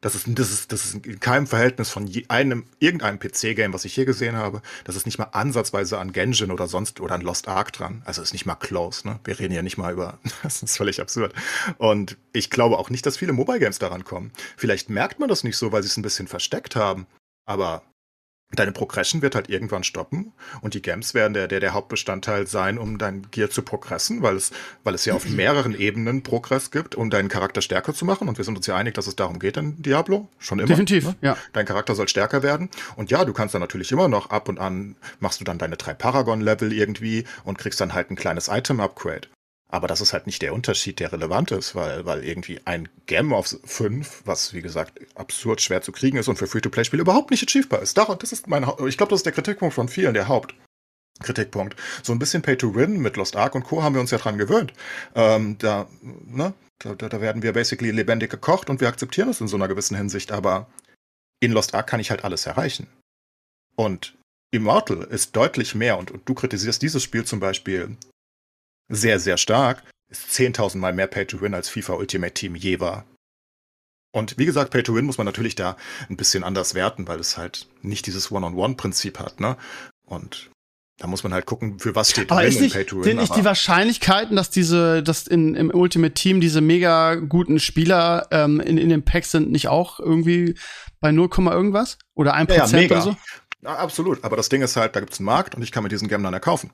[0.00, 3.84] Das ist, das ist, das ist in keinem Verhältnis von je, einem, irgendeinem PC-Game, was
[3.84, 4.62] ich hier gesehen habe.
[4.84, 8.02] Das ist nicht mal ansatzweise an Genshin oder sonst oder an Lost Ark dran.
[8.04, 9.18] Also ist nicht mal close, ne?
[9.24, 11.34] Wir reden ja nicht mal über, das ist völlig absurd.
[11.78, 14.30] Und ich glaube auch nicht, dass viele Mobile-Games daran kommen.
[14.56, 17.08] Vielleicht merkt man das nicht so, weil sie es ein bisschen versteckt haben.
[17.44, 17.82] Aber
[18.52, 20.32] deine Progression wird halt irgendwann stoppen
[20.62, 24.36] und die Games werden der, der, der Hauptbestandteil sein, um dein Gear zu progressen, weil
[24.36, 24.52] es,
[24.84, 28.28] weil es ja auf mehreren Ebenen Progress gibt, um deinen Charakter stärker zu machen.
[28.28, 30.28] Und wir sind uns ja einig, dass es darum geht in Diablo.
[30.38, 30.68] Schon immer.
[30.68, 31.16] Definitiv, ne?
[31.20, 31.36] ja.
[31.52, 32.70] Dein Charakter soll stärker werden.
[32.96, 35.76] Und ja, du kannst dann natürlich immer noch ab und an machst du dann deine
[35.76, 39.28] drei Paragon-Level irgendwie und kriegst dann halt ein kleines Item-Upgrade.
[39.70, 43.34] Aber das ist halt nicht der Unterschied, der relevant ist, weil, weil irgendwie ein Gem
[43.34, 47.46] auf 5, was wie gesagt absurd schwer zu kriegen ist und für Free-to-Play-Spiele überhaupt nicht
[47.46, 47.98] achievbar ist.
[47.98, 51.76] Daran, das ist mein, ich glaube, das ist der Kritikpunkt von vielen, der Hauptkritikpunkt.
[52.02, 53.82] So ein bisschen Pay-to-Win mit Lost Ark und Co.
[53.82, 54.72] haben wir uns ja dran gewöhnt.
[55.14, 59.48] Ähm, da, ne, da da werden wir basically lebendig gekocht und wir akzeptieren es in
[59.48, 60.66] so einer gewissen Hinsicht, aber
[61.40, 62.86] in Lost Ark kann ich halt alles erreichen.
[63.76, 64.16] Und
[64.50, 67.98] Immortal ist deutlich mehr und, und du kritisierst dieses Spiel zum Beispiel
[68.88, 73.04] sehr, sehr stark, ist 10.000 Mal mehr Pay-to-Win als FIFA Ultimate Team je war.
[74.12, 75.76] Und wie gesagt, Pay-to-Win muss man natürlich da
[76.08, 79.56] ein bisschen anders werten, weil es halt nicht dieses One-on-One-Prinzip hat, ne?
[80.06, 80.50] Und
[80.98, 83.04] da muss man halt gucken, für was steht Aber Win ist nicht, Pay-to-Win.
[83.04, 88.26] sind nicht die Wahrscheinlichkeiten, dass diese, dass in, im Ultimate Team diese mega guten Spieler
[88.30, 90.56] ähm, in, in den Packs sind, nicht auch irgendwie
[91.00, 91.98] bei 0, irgendwas?
[92.14, 92.94] Oder 1% Ja, ja, mega.
[92.96, 93.16] oder so?
[93.62, 94.24] Ja, absolut.
[94.24, 96.22] Aber das Ding ist halt, da gibt's einen Markt und ich kann mir diesen Game
[96.22, 96.70] dann erkaufen.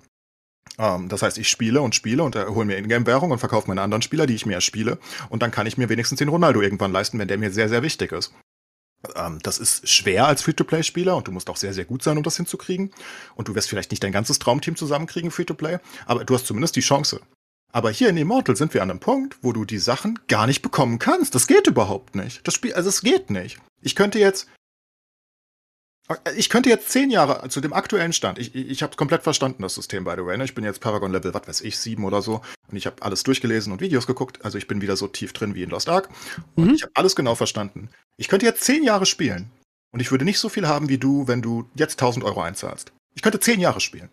[0.79, 3.83] Ähm, das heißt, ich spiele und spiele und äh, hole mir Ingame-Währung und verkaufe meine
[3.83, 4.99] anderen Spieler, die ich mir erspiele.
[5.29, 7.83] Und dann kann ich mir wenigstens den Ronaldo irgendwann leisten, wenn der mir sehr, sehr
[7.83, 8.33] wichtig ist.
[9.15, 12.23] Ähm, das ist schwer als Free-to-Play-Spieler und du musst auch sehr, sehr gut sein, um
[12.23, 12.91] das hinzukriegen.
[13.35, 16.81] Und du wirst vielleicht nicht dein ganzes Traumteam zusammenkriegen, Free-to-Play, aber du hast zumindest die
[16.81, 17.21] Chance.
[17.73, 20.63] Aber hier in Immortal sind wir an einem Punkt, wo du die Sachen gar nicht
[20.63, 21.35] bekommen kannst.
[21.35, 22.47] Das geht überhaupt nicht.
[22.47, 23.59] Das Spiel, also es geht nicht.
[23.83, 24.47] Ich könnte jetzt
[26.37, 29.63] ich könnte jetzt zehn Jahre zu dem aktuellen Stand, ich, ich, ich habe komplett verstanden,
[29.63, 30.37] das System, by the way.
[30.37, 30.45] Ne?
[30.45, 32.43] Ich bin jetzt Paragon Level, was weiß ich, sieben oder so.
[32.71, 34.45] Und ich habe alles durchgelesen und Videos geguckt.
[34.45, 36.09] Also ich bin wieder so tief drin wie in Lost Ark.
[36.57, 36.75] Und Mhm.
[36.75, 37.89] ich habe alles genau verstanden.
[38.19, 39.51] Ich könnte jetzt zehn Jahre spielen.
[39.93, 42.93] Und ich würde nicht so viel haben wie du, wenn du jetzt 1000 Euro einzahlst.
[43.15, 44.11] Ich könnte zehn Jahre spielen.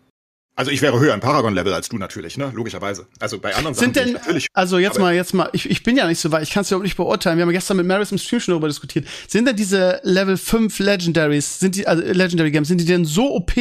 [0.54, 2.52] Also ich wäre höher im Paragon-Level als du natürlich, ne?
[2.54, 3.06] Logischerweise.
[3.18, 4.46] Also bei anderen Sind Sachen denn, natürlich.
[4.52, 6.70] also jetzt mal, jetzt mal, ich, ich bin ja nicht so weit, ich kann es
[6.70, 7.38] ja auch nicht beurteilen.
[7.38, 9.06] Wir haben gestern mit Maris im Stream schon darüber diskutiert.
[9.28, 13.34] Sind denn diese Level 5 Legendaries, sind die, also Legendary Games, sind die denn so
[13.34, 13.52] OP,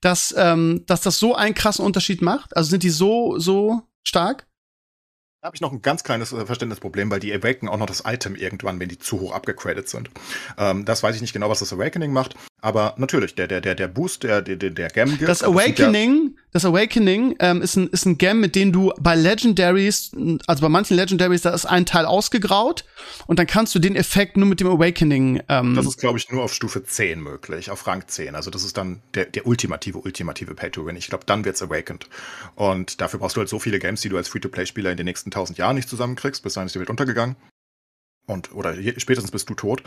[0.00, 2.56] dass, ähm, dass das so einen krassen Unterschied macht?
[2.56, 4.46] Also sind die so, so stark?
[5.42, 8.04] Da habe ich noch ein ganz kleines äh, Verständnisproblem, weil die Awaken auch noch das
[8.06, 10.08] Item irgendwann, wenn die zu hoch abgegradet sind.
[10.56, 13.74] Ähm, das weiß ich nicht genau, was das Awakening macht, aber natürlich, der, der, der,
[13.74, 15.22] der Boost, der, der, der, gibt.
[15.22, 20.12] Das Awakening, das Awakening ähm, ist ein ist ein Gem, mit dem du bei Legendaries,
[20.46, 22.84] also bei manchen Legendaries, da ist ein Teil ausgegraut
[23.26, 25.42] und dann kannst du den Effekt nur mit dem Awakening.
[25.48, 28.34] Ähm, Das ist, glaube ich, nur auf Stufe 10 möglich, auf Rang 10.
[28.34, 30.96] Also das ist dann der, der ultimative, ultimative Pay-to-Win.
[30.96, 32.06] Ich glaube, dann wird's Awakened.
[32.54, 35.30] Und dafür brauchst du halt so viele Games, die du als Free-to-Play-Spieler in den nächsten
[35.30, 36.42] tausend Jahren nicht zusammenkriegst.
[36.42, 37.36] Bis dahin ist die Welt untergegangen.
[38.26, 39.82] Und, oder je, spätestens bist du tot.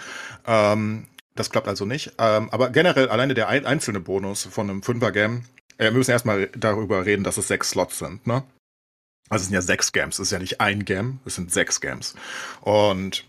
[0.48, 2.14] Ähm, das klappt also nicht.
[2.18, 5.44] Ähm, aber generell alleine der ein, einzelne Bonus von einem Fünfer-Game,
[5.78, 8.44] äh, wir müssen erstmal darüber reden, dass es sechs Slots sind, ne?
[9.30, 11.82] Also es sind ja sechs Games, es ist ja nicht ein Game, es sind sechs
[11.82, 12.14] Games.
[12.62, 13.26] Und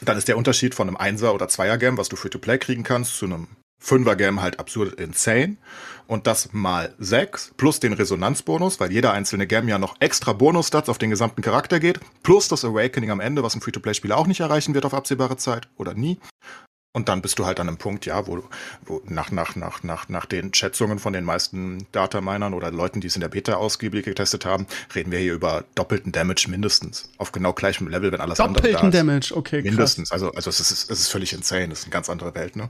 [0.00, 3.26] dann ist der Unterschied von einem Einser- oder Zweier-Game, was du Free-to-Play kriegen kannst, zu
[3.26, 3.48] einem
[3.80, 5.56] Fünfer-Game halt absurd insane.
[6.06, 10.88] Und das mal sechs, plus den Resonanzbonus, weil jeder einzelne Game ja noch extra Bonus-Stats
[10.88, 14.40] auf den gesamten Charakter geht, plus das Awakening am Ende, was ein Free-to-Play-Spieler auch nicht
[14.40, 16.18] erreichen wird auf absehbare Zeit oder nie.
[16.98, 18.42] Und dann bist du halt an einem Punkt, ja, wo,
[18.84, 23.06] wo nach, nach, nach, nach, nach den Schätzungen von den meisten Dataminern oder Leuten, die
[23.06, 27.08] es in der Beta ausgiebig getestet haben, reden wir hier über doppelten Damage mindestens.
[27.16, 28.90] Auf genau gleichem Level, wenn alles andere da Doppelten.
[28.90, 29.70] Damage, okay, krass.
[29.70, 30.10] Mindestens.
[30.10, 31.68] Also, also es ist, es ist völlig insane.
[31.68, 32.68] Das ist eine ganz andere Welt, ne?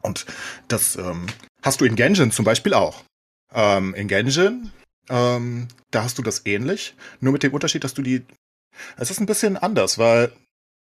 [0.00, 0.24] Und
[0.68, 1.26] das ähm,
[1.62, 3.04] hast du in Genshin zum Beispiel auch.
[3.52, 4.70] Ähm, in Genshin,
[5.10, 8.24] ähm, da hast du das ähnlich, nur mit dem Unterschied, dass du die.
[8.96, 10.32] Es ist ein bisschen anders, weil,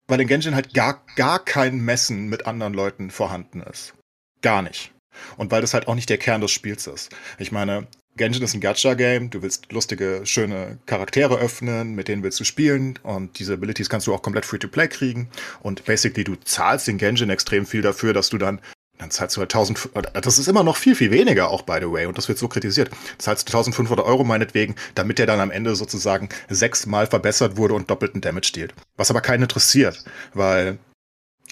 [0.09, 3.94] weil in Genshin halt gar, gar kein Messen mit anderen Leuten vorhanden ist.
[4.42, 4.92] Gar nicht.
[5.37, 7.11] Und weil das halt auch nicht der Kern des Spiels ist.
[7.38, 12.40] Ich meine, Genshin ist ein Gacha-Game, du willst lustige, schöne Charaktere öffnen, mit denen willst
[12.40, 15.29] du spielen und diese Abilities kannst du auch komplett Free-to-Play kriegen
[15.61, 18.61] und basically du zahlst in Genshin extrem viel dafür, dass du dann
[18.98, 21.90] dann zahlst du halt 1000, das ist immer noch viel, viel weniger auch, by the
[21.90, 22.90] way, und das wird so kritisiert.
[23.18, 27.90] Zahlst du 1500 Euro meinetwegen, damit der dann am Ende sozusagen sechsmal verbessert wurde und
[27.90, 28.74] doppelten Damage dealt.
[28.96, 30.78] Was aber keinen interessiert, weil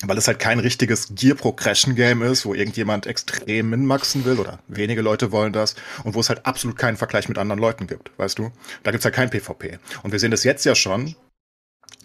[0.02, 5.32] weil es halt kein richtiges Gear-Progression-Game ist, wo irgendjemand extrem minmaxen will oder wenige Leute
[5.32, 8.52] wollen das und wo es halt absolut keinen Vergleich mit anderen Leuten gibt, weißt du?
[8.82, 9.78] Da gibt's halt kein PvP.
[10.02, 11.16] Und wir sehen das jetzt ja schon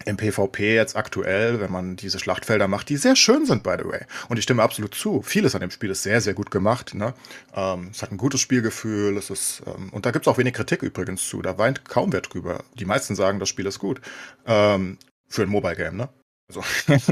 [0.04, 3.88] im PvP jetzt aktuell, wenn man diese Schlachtfelder macht, die sehr schön sind, by the
[3.88, 4.00] way.
[4.28, 5.22] Und ich stimme absolut zu.
[5.22, 6.94] Vieles an dem Spiel ist sehr, sehr gut gemacht.
[6.94, 7.14] Ne?
[7.54, 9.16] Ähm, es hat ein gutes Spielgefühl.
[9.16, 11.42] Es ist, ähm, und da gibt's auch wenig Kritik übrigens zu.
[11.42, 12.64] Da weint kaum wer drüber.
[12.74, 14.00] Die meisten sagen, das Spiel ist gut.
[14.46, 16.08] Ähm, für ein Mobile-Game, ne?
[16.54, 16.62] Also,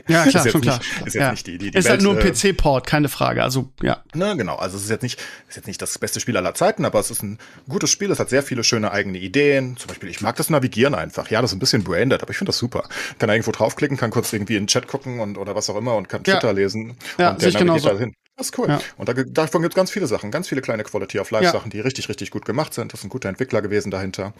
[0.09, 0.81] Ja, ist klar, schon nicht, klar.
[0.81, 1.31] Ist jetzt Ja.
[1.31, 3.43] nicht die, die, die ist halt nur ein äh, PC-Port, keine Frage.
[3.43, 4.03] Also, ja.
[4.15, 4.57] Ne, genau.
[4.57, 7.11] Also es ist jetzt nicht, ist jetzt nicht das beste Spiel aller Zeiten, aber es
[7.11, 8.11] ist ein gutes Spiel.
[8.11, 9.77] Es hat sehr viele schöne eigene Ideen.
[9.77, 11.31] Zum Beispiel, ich mag das Navigieren einfach.
[11.31, 12.89] Ja, das ist ein bisschen braindead, aber ich finde das super.
[13.19, 15.77] Kann da irgendwo draufklicken, kann kurz irgendwie in den Chat gucken und oder was auch
[15.77, 16.35] immer und kann Ja.
[16.35, 16.97] Twitter lesen.
[17.19, 17.89] Ja, und sehe ich genauso.
[17.91, 18.15] da hin.
[18.37, 18.69] Das ist cool.
[18.69, 18.81] Ja.
[18.97, 21.71] Und da, davon gibt es ganz viele Sachen, ganz viele kleine Quality of Life Sachen,
[21.71, 22.93] die richtig, richtig gut gemacht sind.
[22.93, 24.33] Das sind gute Entwickler gewesen dahinter.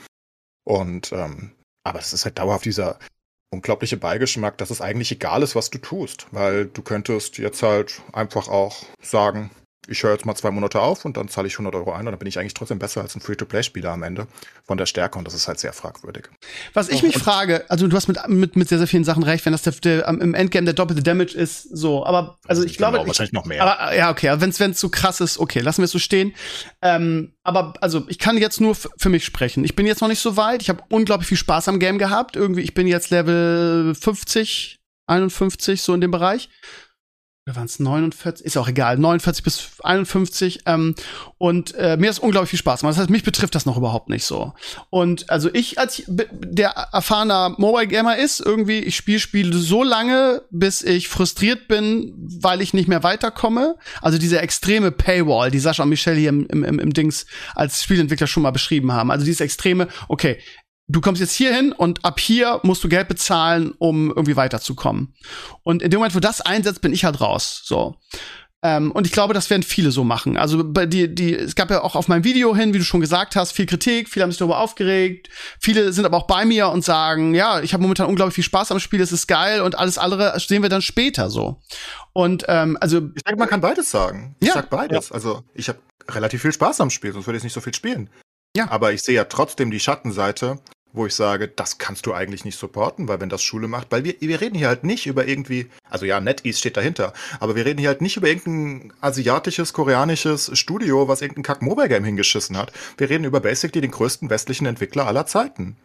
[0.65, 1.53] Und ähm,
[1.85, 2.99] aber es ist halt dauerhaft dieser
[3.51, 8.01] unglaubliche Beigeschmack, dass es eigentlich egal ist, was du tust, weil du könntest jetzt halt
[8.13, 9.51] einfach auch sagen,
[9.89, 12.13] ich höre jetzt mal zwei Monate auf und dann zahle ich 100 Euro ein und
[12.13, 14.27] dann bin ich eigentlich trotzdem besser als ein Free-to-Play-Spieler am Ende
[14.65, 16.29] von der Stärke und das ist halt sehr fragwürdig.
[16.75, 19.45] Was ich mich frage, also du hast mit, mit, mit sehr, sehr vielen Sachen recht,
[19.47, 22.05] wenn das der, der, im Endgame der doppelte Damage ist, so.
[22.05, 23.63] Aber, also ich glaube, Genau, ich, wahrscheinlich noch mehr.
[23.63, 26.35] Aber ja, okay, aber wenn's wenn's so krass ist, okay, lassen wir es so stehen.
[26.83, 29.65] Ähm, aber also ich kann jetzt nur für mich sprechen.
[29.65, 30.63] Ich bin jetzt noch nicht so weit.
[30.63, 32.37] Ich habe unglaublich viel Spaß am Game gehabt.
[32.37, 36.49] Irgendwie, ich bin jetzt Level 50, 51 so in dem Bereich.
[37.57, 38.45] Waren es 49?
[38.47, 38.99] Ist auch egal.
[38.99, 40.61] 49 bis 51.
[40.67, 40.95] Ähm,
[41.39, 42.93] und äh, mir ist unglaublich viel Spaß gemacht.
[42.95, 44.53] Das heißt, mich betrifft das noch überhaupt nicht so.
[44.91, 49.83] Und also ich als b- der erfahrener Mobile Gamer ist, irgendwie, ich spiele Spiele so
[49.83, 53.77] lange, bis ich frustriert bin, weil ich nicht mehr weiterkomme.
[54.03, 58.27] Also diese extreme Paywall, die Sascha und Michelle hier im, im, im Dings als Spielentwickler
[58.27, 59.11] schon mal beschrieben haben.
[59.11, 60.39] Also dieses extreme, okay,
[60.91, 65.15] du kommst jetzt hier hin und ab hier musst du Geld bezahlen, um irgendwie weiterzukommen.
[65.63, 67.63] Und in dem Moment, wo das einsetzt, bin ich halt raus.
[67.65, 67.97] So.
[68.63, 70.37] Ähm, und ich glaube, das werden viele so machen.
[70.37, 73.01] Also bei die, die, es gab ja auch auf meinem Video hin, wie du schon
[73.01, 75.31] gesagt hast, viel Kritik, viele haben sich darüber aufgeregt.
[75.59, 78.71] Viele sind aber auch bei mir und sagen, ja, ich habe momentan unglaublich viel Spaß
[78.73, 81.63] am Spiel, es ist geil und alles andere sehen wir dann später so.
[82.13, 84.37] Und ähm, also Ich denke, man kann beides sagen.
[84.41, 84.55] Ich Ja.
[84.55, 85.11] sag beides.
[85.11, 85.79] Also ich habe
[86.11, 88.11] relativ viel Spaß am Spiel, sonst würde ich nicht so viel spielen.
[88.57, 88.71] Ja.
[88.71, 90.59] Aber ich sehe ja trotzdem die Schattenseite,
[90.93, 94.05] wo ich sage, das kannst du eigentlich nicht supporten, weil wenn das Schule macht, weil
[94.05, 97.65] wir, wir reden hier halt nicht über irgendwie, also ja, NetEase steht dahinter, aber wir
[97.65, 102.73] reden hier halt nicht über irgendein asiatisches, koreanisches Studio, was irgendein Kack-Mobile-Game hingeschissen hat.
[102.97, 105.77] Wir reden über basically den größten westlichen Entwickler aller Zeiten.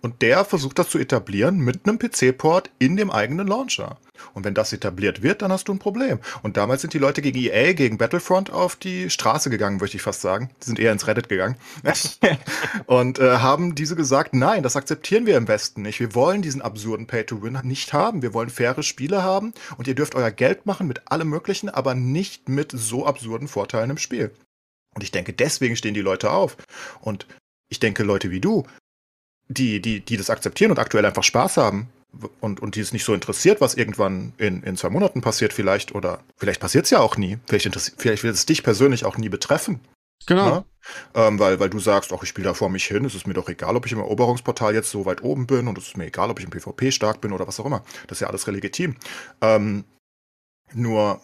[0.00, 3.98] Und der versucht das zu etablieren mit einem PC-Port in dem eigenen Launcher.
[4.34, 6.18] Und wenn das etabliert wird, dann hast du ein Problem.
[6.42, 10.02] Und damals sind die Leute gegen EA, gegen Battlefront auf die Straße gegangen, möchte ich
[10.02, 10.50] fast sagen.
[10.60, 11.56] Die sind eher ins Reddit gegangen.
[12.86, 16.00] und äh, haben diese gesagt, nein, das akzeptieren wir im Westen nicht.
[16.00, 18.22] Wir wollen diesen absurden Pay-to-Win nicht haben.
[18.22, 21.94] Wir wollen faire Spiele haben und ihr dürft euer Geld machen mit allem Möglichen, aber
[21.94, 24.32] nicht mit so absurden Vorteilen im Spiel.
[24.94, 26.56] Und ich denke, deswegen stehen die Leute auf.
[27.00, 27.26] Und
[27.70, 28.66] ich denke, Leute wie du,
[29.48, 31.88] die, die, die das akzeptieren und aktuell einfach Spaß haben
[32.40, 35.94] und, und die es nicht so interessiert, was irgendwann in, in zwei Monaten passiert vielleicht
[35.94, 37.38] oder vielleicht passiert es ja auch nie.
[37.46, 39.80] Vielleicht, vielleicht wird es dich persönlich auch nie betreffen.
[40.26, 40.50] Genau.
[40.50, 40.64] Ne?
[41.14, 43.34] Ähm, weil, weil du sagst, auch ich spiele da vor mich hin, es ist mir
[43.34, 46.06] doch egal, ob ich im Eroberungsportal jetzt so weit oben bin und es ist mir
[46.06, 47.82] egal, ob ich im PvP stark bin oder was auch immer.
[48.06, 48.96] Das ist ja alles legitim.
[49.40, 49.84] Ähm,
[50.72, 51.20] nur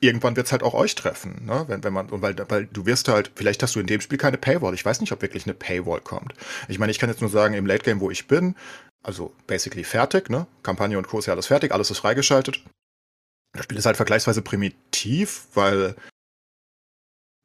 [0.00, 1.64] irgendwann wird es halt auch euch treffen, ne?
[1.68, 4.18] Wenn, wenn man, und weil, weil du wirst halt, vielleicht hast du in dem Spiel
[4.18, 4.74] keine Paywall.
[4.74, 6.34] Ich weiß nicht, ob wirklich eine Paywall kommt.
[6.68, 8.54] Ich meine, ich kann jetzt nur sagen, im Late Game, wo ich bin,
[9.02, 10.46] also basically fertig, ne?
[10.62, 12.62] Kampagne und Kurs ja alles fertig, alles ist freigeschaltet.
[13.52, 15.94] Das Spiel ist halt vergleichsweise primitiv, weil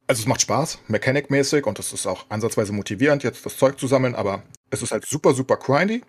[0.06, 3.86] also es macht Spaß, Mechanik-mäßig und es ist auch ansatzweise motivierend, jetzt das Zeug zu
[3.86, 6.02] sammeln, aber es ist halt super, super grindy.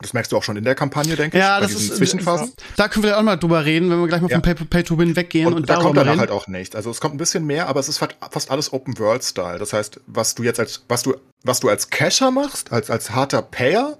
[0.00, 1.48] Das merkst du auch schon in der Kampagne, denke ja, ich.
[1.48, 2.52] Ja, das ist Zwischenphasen.
[2.76, 4.40] Da können wir auch mal drüber reden, wenn wir gleich mal ja.
[4.40, 5.46] vom Pay-to-Win weggehen.
[5.46, 6.20] Und, und da kommt danach reden.
[6.20, 6.76] halt auch nichts.
[6.76, 9.58] Also es kommt ein bisschen mehr, aber es ist fast alles Open World Style.
[9.58, 13.10] Das heißt, was du jetzt als was du was du als Cacher machst, als als
[13.10, 13.96] harter Payer,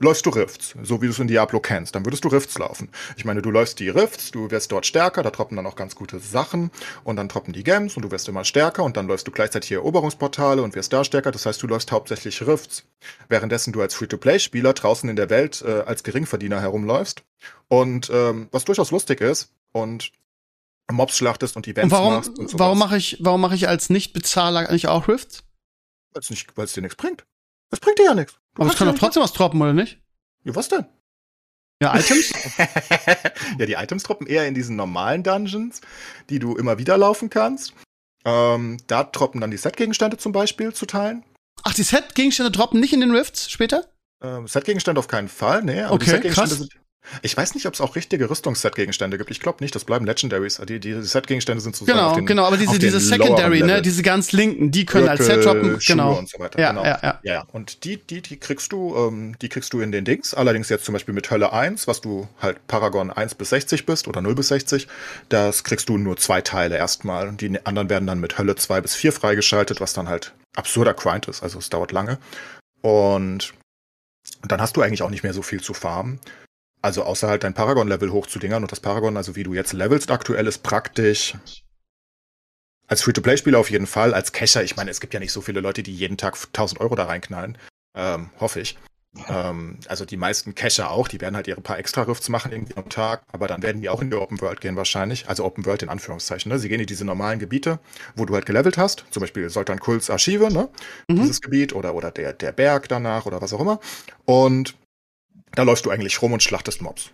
[0.00, 1.94] läufst du Rifts, so wie du es in Diablo kennst.
[1.94, 2.88] Dann würdest du Rifts laufen.
[3.16, 5.94] Ich meine, du läufst die Rifts, du wirst dort stärker, da troppen dann auch ganz
[5.94, 6.70] gute Sachen
[7.04, 9.68] und dann troppen die Gems und du wirst immer stärker und dann läufst du gleichzeitig
[9.68, 11.30] hier Eroberungsportale und wirst da stärker.
[11.30, 12.84] Das heißt, du läufst hauptsächlich Rifts,
[13.28, 17.22] währenddessen du als Free-to-Play-Spieler draußen in der Welt äh, als Geringverdiener herumläufst.
[17.68, 20.12] Und ähm, was durchaus lustig ist und
[20.90, 22.38] Mobs schlachtest und Events und warum, machst.
[22.38, 25.44] Und warum mache ich, warum mache ich als Nichtbezahler eigentlich auch Rifts?
[26.12, 27.24] Weil es dir nichts bringt.
[27.68, 28.39] Das bringt dir ja nichts.
[28.56, 29.98] Aber es kann doch trotzdem was droppen, oder nicht?
[30.44, 30.86] Ja, was denn?
[31.82, 32.32] Ja, Items?
[33.58, 35.80] ja, die Items droppen eher in diesen normalen Dungeons,
[36.28, 37.72] die du immer wieder laufen kannst.
[38.24, 41.24] Ähm, da droppen dann die Set-Gegenstände zum Beispiel zu teilen.
[41.62, 43.90] Ach, die Set-Gegenstände droppen nicht in den Rifts später?
[44.22, 45.80] Ähm, Set-Gegenstände auf keinen Fall, nee.
[45.80, 46.50] Aber okay, die krass.
[46.50, 46.70] Sind,
[47.22, 49.30] ich weiß nicht, ob es auch richtige Rüstungsset-Gegenstände gibt.
[49.30, 50.60] Ich glaube nicht, das bleiben Legendaries.
[50.68, 54.32] Die, die Set-Gegenstände sind sozusagen Genau, den, genau, aber diese, diese Secondary, ne, diese ganz
[54.32, 56.18] linken, die können Gürtel, als Set droppen, genau.
[56.18, 56.60] und so weiter.
[56.60, 56.84] Ja, genau.
[56.84, 57.20] ja, ja.
[57.22, 60.34] ja, Und die, die, die kriegst du, ähm, die kriegst du in den Dings.
[60.34, 64.06] Allerdings jetzt zum Beispiel mit Hölle 1, was du halt Paragon 1 bis 60 bist
[64.06, 64.86] oder 0 bis 60,
[65.28, 67.28] das kriegst du nur zwei Teile erstmal.
[67.28, 70.94] Und die anderen werden dann mit Hölle 2 bis 4 freigeschaltet, was dann halt absurder
[70.94, 71.42] Grind ist.
[71.42, 72.18] Also es dauert lange.
[72.82, 73.54] Und
[74.42, 76.20] dann hast du eigentlich auch nicht mehr so viel zu farmen.
[76.82, 80.46] Also außer halt dein Paragon-Level hochzudingern und das Paragon, also wie du jetzt levelst aktuell,
[80.46, 81.34] ist praktisch
[82.86, 85.60] als Free-to-Play-Spieler auf jeden Fall, als Cacher, ich meine, es gibt ja nicht so viele
[85.60, 87.56] Leute, die jeden Tag 1000 Euro da reinknallen,
[87.94, 88.76] ähm, hoffe ich.
[89.28, 92.88] Ähm, also die meisten Cacher auch, die werden halt ihre paar Extra-Rifts machen irgendwie am
[92.88, 95.28] Tag, aber dann werden die auch in die Open World gehen wahrscheinlich.
[95.28, 96.50] Also Open World in Anführungszeichen.
[96.50, 96.58] Ne?
[96.58, 97.80] Sie gehen in diese normalen Gebiete,
[98.14, 99.04] wo du halt gelevelt hast.
[99.10, 100.68] Zum Beispiel Sultan Kults Archive, ne?
[101.08, 101.16] Mhm.
[101.16, 103.80] Dieses Gebiet oder, oder der, der Berg danach oder was auch immer.
[104.24, 104.76] Und
[105.52, 107.10] da läufst du eigentlich rum und schlachtest Mobs.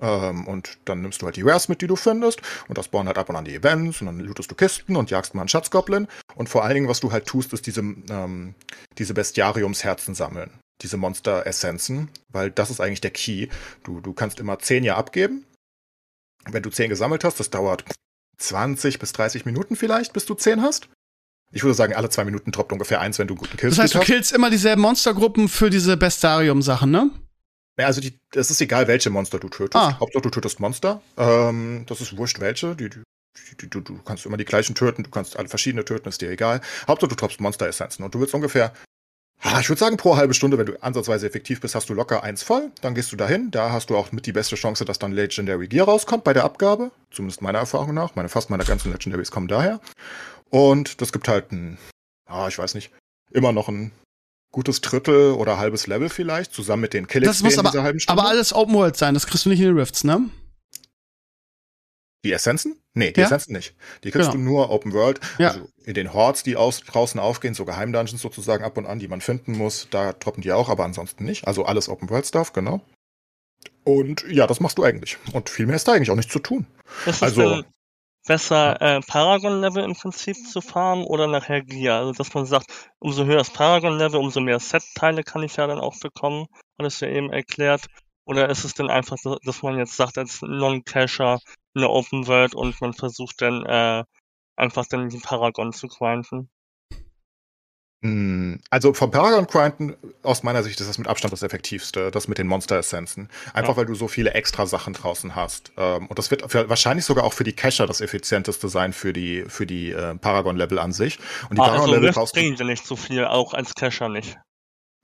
[0.00, 3.06] Ähm, und dann nimmst du halt die Wares mit, die du findest, und das bauen
[3.06, 5.48] halt ab und an die Events, und dann lootest du Kisten und jagst mal einen
[5.48, 6.08] Schatzgoblin.
[6.34, 8.54] Und vor allen Dingen, was du halt tust, ist diese, ähm,
[8.98, 10.50] diese Bestiariumsherzen sammeln.
[10.82, 13.48] Diese Monster-Essenzen, weil das ist eigentlich der Key.
[13.84, 15.44] Du, du kannst immer 10 ja abgeben.
[16.50, 17.84] Wenn du 10 gesammelt hast, das dauert
[18.38, 20.88] 20 bis 30 Minuten vielleicht, bis du 10 hast.
[21.52, 23.78] Ich würde sagen, alle zwei Minuten droppt ungefähr eins, wenn du guten Kills hast.
[23.78, 27.10] Das heißt, du killst immer dieselben Monstergruppen für diese Bestarium-Sachen, ne?
[27.80, 29.76] Ja, also die, es ist egal, welche Monster du tötest.
[29.76, 29.98] Ah.
[29.98, 31.00] Hauptsache du tötest Monster.
[31.16, 32.76] Ähm, das ist wurscht welche.
[32.76, 33.02] Die, die,
[33.60, 36.30] die, du, du kannst immer die gleichen töten, du kannst alle verschiedene töten, ist dir
[36.30, 36.60] egal.
[36.86, 38.04] Hauptsache du droppst Monster-Essenzen.
[38.04, 38.74] Und du willst ungefähr,
[39.60, 42.42] ich würde sagen, pro halbe Stunde, wenn du ansatzweise effektiv bist, hast du locker eins
[42.42, 42.70] voll.
[42.82, 43.50] Dann gehst du dahin.
[43.50, 46.44] Da hast du auch mit die beste Chance, dass dann Legendary Gear rauskommt bei der
[46.44, 46.90] Abgabe.
[47.10, 48.14] Zumindest meiner Erfahrung nach.
[48.14, 49.80] Meine, fast meine ganzen Legendaries kommen daher.
[50.50, 51.78] Und das gibt halt ein,
[52.26, 52.92] ah, ich weiß nicht,
[53.30, 53.92] immer noch ein
[54.50, 57.72] gutes Drittel oder halbes Level vielleicht, zusammen mit den Kill Das muss aber,
[58.06, 60.28] aber alles Open World sein, das kriegst du nicht in den Rifts, ne?
[62.24, 62.76] Die Essenzen?
[62.92, 63.26] Nee, die ja?
[63.26, 63.74] Essenzen nicht.
[64.04, 64.44] Die kriegst genau.
[64.44, 65.20] du nur Open World.
[65.38, 65.52] Ja.
[65.52, 69.08] Also in den Hordes, die aus, draußen aufgehen, so Geheimdungeons sozusagen ab und an, die
[69.08, 71.46] man finden muss, da droppen die auch, aber ansonsten nicht.
[71.46, 72.82] Also alles Open World Stuff, genau.
[73.84, 75.16] Und ja, das machst du eigentlich.
[75.32, 76.66] Und viel mehr ist da eigentlich auch nicht zu tun.
[77.06, 77.62] Das also,
[78.30, 81.98] besser, äh, Paragon-Level im Prinzip zu farmen oder nachher Gear?
[81.98, 85.80] Also, dass man sagt, umso höher das Paragon-Level, umso mehr Set-Teile kann ich ja dann
[85.80, 86.46] auch bekommen,
[86.78, 87.86] hattest du ja eben erklärt.
[88.24, 91.40] Oder ist es denn einfach, so, dass man jetzt sagt, als Non-Cacher
[91.74, 94.04] in der Open World und man versucht dann äh,
[94.54, 96.50] einfach dann die Paragon zu grinden?
[98.02, 102.28] Hm, Also vom Paragon Grinden aus meiner Sicht ist das mit Abstand das effektivste, das
[102.28, 103.28] mit den Monster Essenzen.
[103.52, 103.76] Einfach Ja.
[103.78, 105.72] weil du so viele extra Sachen draußen hast.
[105.76, 109.12] Ähm, Und das wird für, wahrscheinlich sogar auch für die Cacher das effizienteste sein für
[109.12, 111.18] die für die äh, Paragon Level an sich.
[111.50, 112.56] Und die Ah, Paragon also Level Rift brauchst du.
[112.56, 114.38] sie nicht so viel, auch als Cacher nicht.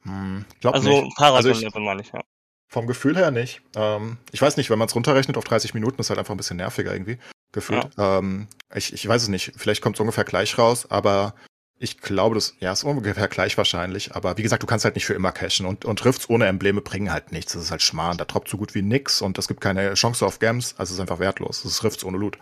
[0.04, 0.96] Hm, glaub Also nicht.
[0.98, 2.20] Also ich, Paragon-Level meine ich, ja.
[2.68, 3.60] vom Gefühl her nicht.
[3.76, 6.38] Ähm, ich weiß nicht, wenn man es runterrechnet auf 30 Minuten, ist halt einfach ein
[6.38, 7.18] bisschen nerviger irgendwie
[7.52, 7.88] gefühlt.
[7.98, 9.52] Ähm, ich, ich weiß es nicht.
[9.56, 11.34] Vielleicht kommt es ungefähr gleich raus, aber
[11.78, 14.14] ich glaube, das ja ist ungefähr gleich wahrscheinlich.
[14.14, 16.80] Aber wie gesagt, du kannst halt nicht für immer cashen und, und Rifts ohne Embleme
[16.80, 17.52] bringen halt nichts.
[17.52, 18.16] Das ist halt Schmarrn.
[18.16, 20.74] Da droppt so gut wie nix und es gibt keine Chance auf Gems.
[20.78, 21.62] Also es ist einfach wertlos.
[21.62, 22.38] Das ist Rifts ohne Loot.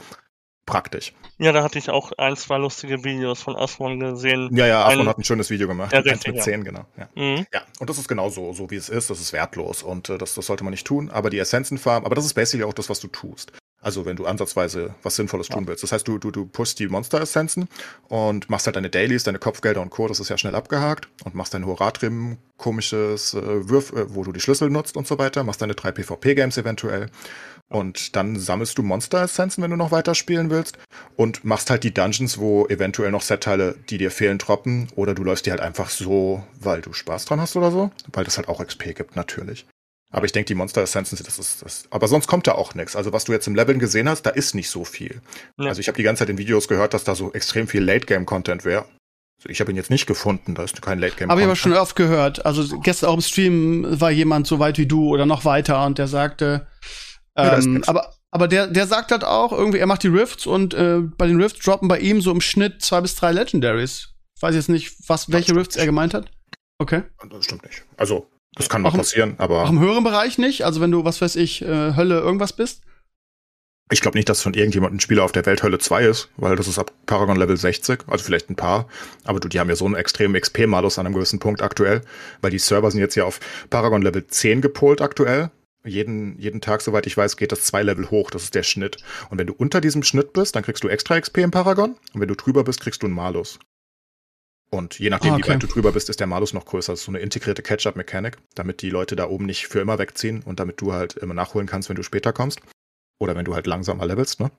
[0.66, 1.12] Praktisch.
[1.37, 4.49] Ja, da hatte ich auch ein, zwei lustige Videos von Asmon gesehen.
[4.57, 5.93] Ja, ja, Ein- hat ein schönes Video gemacht.
[5.93, 6.43] Ja, richtig, mit ja.
[6.43, 6.87] 10, genau.
[6.97, 7.09] Ja.
[7.14, 7.47] Mhm.
[7.53, 9.11] Ja, und das ist genau so, so wie es ist.
[9.11, 11.11] Das ist wertlos und äh, das, das sollte man nicht tun.
[11.11, 13.53] Aber die Essenzenfarm, aber das ist basically auch das, was du tust.
[13.85, 15.82] Also wenn du ansatzweise was Sinnvolles tun willst.
[15.82, 17.68] Das heißt, du, du, du pushst die Monster-Essenzen
[18.09, 21.35] und machst halt deine Dailies, deine Kopfgelder und Co., das ist ja schnell abgehakt und
[21.35, 25.45] machst dein Horatrim komisches äh, Würf, äh, wo du die Schlüssel nutzt und so weiter,
[25.45, 27.11] machst deine drei PvP-Games eventuell
[27.68, 30.78] und dann sammelst du Monster-Essenzen, wenn du noch weiter spielen willst
[31.16, 35.24] und machst halt die Dungeons, wo eventuell noch Set-Teile, die dir fehlen, droppen oder du
[35.24, 38.49] läufst die halt einfach so, weil du Spaß dran hast oder so, weil das halt
[38.49, 39.66] auch XP gibt, natürlich.
[40.11, 41.84] Aber ich denke, die Monster Essenzen, das ist das.
[41.90, 42.94] Aber sonst kommt da auch nichts.
[42.94, 45.20] Also was du jetzt im Leveln gesehen hast, da ist nicht so viel.
[45.59, 45.66] Ja.
[45.68, 48.64] Also ich habe die ganze Zeit in Videos gehört, dass da so extrem viel Late-Game-Content
[48.64, 48.84] wäre.
[49.38, 51.30] Also ich habe ihn jetzt nicht gefunden, da ist kein Late-Game-Content.
[51.32, 52.46] Habe ich aber schon oft gehört.
[52.46, 55.98] Also gestern auch im Stream war jemand so weit wie du oder noch weiter und
[55.98, 56.68] der sagte,
[57.36, 57.88] Ja, ähm, nix.
[57.88, 61.26] aber aber der der sagt halt auch irgendwie, er macht die Rifts und äh, bei
[61.26, 64.11] den Rifts droppen bei ihm so im Schnitt zwei bis drei Legendaries.
[64.36, 66.30] Ich weiß jetzt nicht, was welche Rifts er gemeint hat.
[66.78, 67.02] Okay.
[67.30, 67.84] Das stimmt nicht.
[67.96, 70.64] Also, das kann mal Auch im- passieren, aber Auch im höheren Bereich nicht.
[70.64, 72.82] Also wenn du was weiß ich äh, Hölle irgendwas bist.
[73.90, 76.57] ich glaube nicht, dass von irgendjemandem ein Spieler auf der Welt Hölle 2 ist, weil
[76.57, 78.88] das ist ab Paragon Level 60, also vielleicht ein paar,
[79.24, 82.00] aber du, die haben ja so einen extremen XP-Malus an einem gewissen Punkt aktuell,
[82.40, 83.40] weil die Server sind jetzt ja auf
[83.70, 85.50] Paragon Level 10 gepolt aktuell.
[85.86, 88.96] Jeden, jeden Tag, soweit ich weiß, geht das zwei Level hoch, das ist der Schnitt.
[89.28, 92.20] Und wenn du unter diesem Schnitt bist, dann kriegst du extra XP im Paragon und
[92.22, 93.59] wenn du drüber bist, kriegst du einen Malus.
[94.75, 95.53] Und je nachdem, Ah, wie okay.
[95.53, 96.93] weit du drüber bist, ist der Malus noch größer.
[96.93, 100.43] Das ist so eine integrierte Catch-up-Mechanik, damit die Leute da oben nicht für immer wegziehen
[100.43, 102.61] und damit du halt immer nachholen kannst, wenn du später kommst.
[103.20, 104.51] Oder wenn du halt langsamer levelst, ne?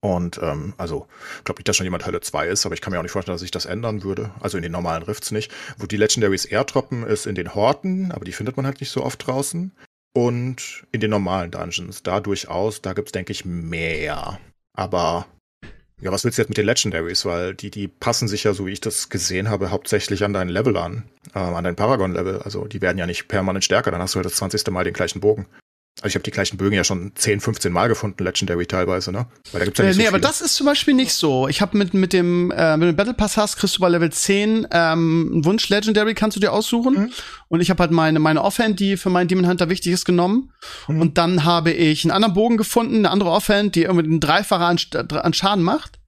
[0.00, 1.08] Und ähm, also,
[1.38, 3.10] ich glaube nicht, dass schon jemand Hölle 2 ist, aber ich kann mir auch nicht
[3.10, 4.30] vorstellen, dass sich das ändern würde.
[4.38, 5.52] Also in den normalen Rifts nicht.
[5.76, 8.90] Wo die Legendaries eher droppen, ist in den Horten, aber die findet man halt nicht
[8.90, 9.72] so oft draußen.
[10.14, 12.04] Und in den normalen Dungeons.
[12.04, 14.38] Da durchaus, da gibt's denke ich, mehr.
[14.74, 15.26] Aber
[16.00, 17.24] ja, was willst du jetzt mit den Legendaries?
[17.24, 20.48] Weil die, die passen sich ja, so wie ich das gesehen habe, hauptsächlich an dein
[20.48, 21.04] Level an.
[21.34, 22.42] Ähm, an dein Paragon-Level.
[22.42, 24.66] Also die werden ja nicht permanent stärker, dann hast du halt das 20.
[24.70, 25.46] Mal den gleichen Bogen.
[26.02, 29.26] Also ich habe die gleichen Bögen ja schon 10, 15 Mal gefunden, Legendary teilweise, ne?
[29.52, 30.28] Weil da gibt's ja Äh, nicht nee, so aber viele.
[30.28, 31.48] das ist zum Beispiel nicht so.
[31.48, 34.12] Ich habe mit, mit dem, äh, du einen Battle Pass hast, kriegst du bei Level
[34.12, 36.94] 10 ähm, einen Wunsch Legendary, kannst du dir aussuchen.
[36.94, 37.12] Mhm.
[37.48, 40.52] Und ich habe halt meine, meine Offhand, die für meinen Demon Hunter wichtig ist, genommen.
[40.86, 41.00] Mhm.
[41.00, 44.66] Und dann habe ich einen anderen Bogen gefunden, eine andere Offhand, die irgendwie einen Dreifacher
[44.66, 44.78] an,
[45.22, 45.98] an Schaden macht.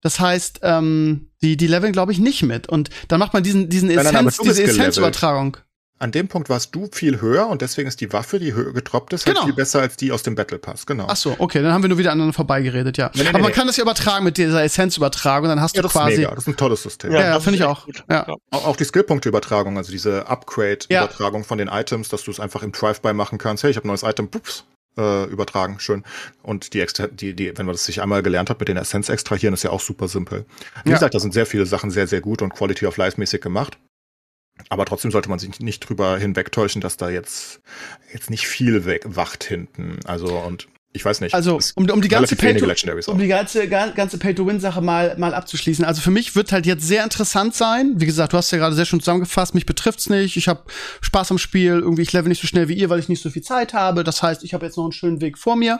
[0.00, 2.68] Das heißt, ähm, die, die leveln, glaube ich, nicht mit.
[2.68, 4.64] Und dann macht man diesen, diesen aber Essenz, diese.
[4.64, 5.56] Essenzübertragung.
[6.00, 9.12] An dem Punkt warst du viel höher und deswegen ist die Waffe, die höher getroppt
[9.12, 9.46] ist, halt Genau.
[9.46, 11.06] viel besser als die aus dem Battle Pass, genau.
[11.08, 13.10] Ach so, okay, dann haben wir nur wieder aneinander vorbeigeredet, ja.
[13.14, 13.54] Nee, nee, Aber man nee.
[13.54, 16.16] kann das ja übertragen mit dieser Essenzübertragung, dann hast ja, du das ist quasi.
[16.18, 16.30] mega.
[16.30, 17.10] Das ist ein tolles System.
[17.12, 17.84] Ja, ja, das finde ist ich auch.
[17.84, 18.04] gut.
[18.08, 18.26] Ja.
[18.50, 22.70] Auch auch die Skillpunkte-Übertragung, also diese Upgrade-Übertragung von den Items, dass du es einfach im
[22.72, 23.64] Drive-By machen kannst.
[23.64, 24.64] Hey, ich habe ein neues Item, pups,
[24.98, 26.04] äh, übertragen, schön.
[26.42, 29.08] Und die, extra, die, die, wenn man das sich einmal gelernt hat mit den Essenz
[29.08, 30.44] extrahieren, ist ja auch super simpel.
[30.84, 30.96] Wie Ja.
[30.96, 33.78] gesagt, da sind sehr viele Sachen sehr, sehr gut und Quality of Life-mäßig gemacht.
[34.68, 37.60] Aber trotzdem sollte man sich nicht drüber hinwegtäuschen, dass da jetzt,
[38.12, 39.98] jetzt nicht viel weg, wacht hinten.
[40.04, 41.34] Also, und ich weiß nicht.
[41.34, 43.12] Also, um, um die ganze Legendaries auch.
[43.12, 45.84] um die ganze, ga- ganze Pay-to-Win-Sache mal, mal abzuschließen.
[45.84, 47.92] Also für mich wird halt jetzt sehr interessant sein.
[47.96, 50.36] Wie gesagt, du hast ja gerade sehr schön zusammengefasst, mich betrifft's nicht.
[50.38, 50.64] Ich habe
[51.02, 51.72] Spaß am Spiel.
[51.78, 54.02] Irgendwie, ich level nicht so schnell wie ihr, weil ich nicht so viel Zeit habe.
[54.02, 55.78] Das heißt, ich habe jetzt noch einen schönen Weg vor mir.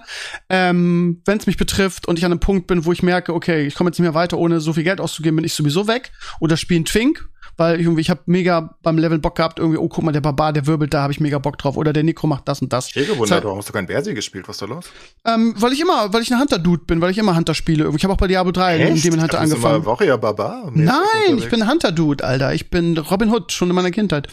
[0.50, 3.66] Ähm, Wenn es mich betrifft und ich an einem Punkt bin, wo ich merke, okay,
[3.66, 6.12] ich komme jetzt nicht mehr weiter, ohne so viel Geld auszugeben, bin ich sowieso weg.
[6.38, 9.78] Oder spiele einen Twink, weil ich irgendwie, ich habe mega beim Level Bock gehabt, irgendwie,
[9.78, 11.76] oh, guck mal, der Barbar, der wirbelt, da habe ich mega Bock drauf.
[11.76, 12.94] Oder der Nico macht das und das.
[12.94, 14.48] Ich gewundert, warum hast du kein Bersi gespielt?
[14.48, 14.84] Was ist da los?
[15.24, 17.92] Ähm, weil ich immer, weil ich ein Hunter-Dude bin, weil ich immer Hunter spiele.
[17.96, 18.90] Ich habe auch bei Diablo 3 Echt?
[18.90, 19.84] in Demon Hunter angefangen.
[19.84, 20.70] mal Warrior Barbar?
[20.72, 22.54] Nein, ich bin Hunter-Dude, Alter.
[22.54, 24.28] Ich bin Robin Hood, schon in meiner Kindheit.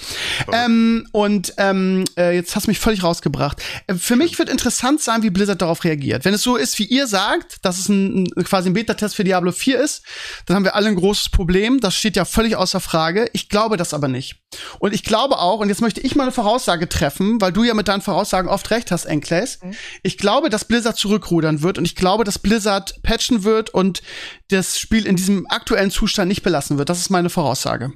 [0.52, 3.62] Ähm, und ähm, äh, jetzt hast du mich völlig rausgebracht.
[3.88, 6.26] Äh, für mich wird interessant sein, wie Blizzard darauf reagiert.
[6.26, 9.52] Wenn es so ist, wie ihr sagt, dass es ein, quasi ein Beta-Test für Diablo
[9.52, 10.04] 4 ist,
[10.46, 11.80] dann haben wir alle ein großes Problem.
[11.80, 13.15] Das steht ja völlig außer Frage.
[13.34, 14.42] Ich glaube das aber nicht.
[14.80, 17.74] Und ich glaube auch, und jetzt möchte ich mal eine Voraussage treffen, weil du ja
[17.74, 19.60] mit deinen Voraussagen oft recht hast, Enkles.
[20.04, 24.02] Ich glaube, dass Blizzard zurückrudern wird und ich glaube, dass Blizzard patchen wird und
[24.50, 26.90] das Spiel in diesem aktuellen Zustand nicht belassen wird.
[26.90, 27.94] Das ist meine Voraussage.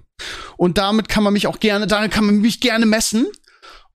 [0.57, 3.27] Und damit kann man mich auch gerne, daran kann man mich gerne messen.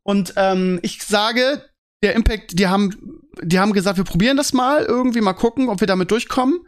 [0.03, 1.65] Und ähm, ich sage,
[2.03, 5.81] der Impact, die haben, die haben gesagt, wir probieren das mal irgendwie, mal gucken, ob
[5.81, 6.61] wir damit durchkommen.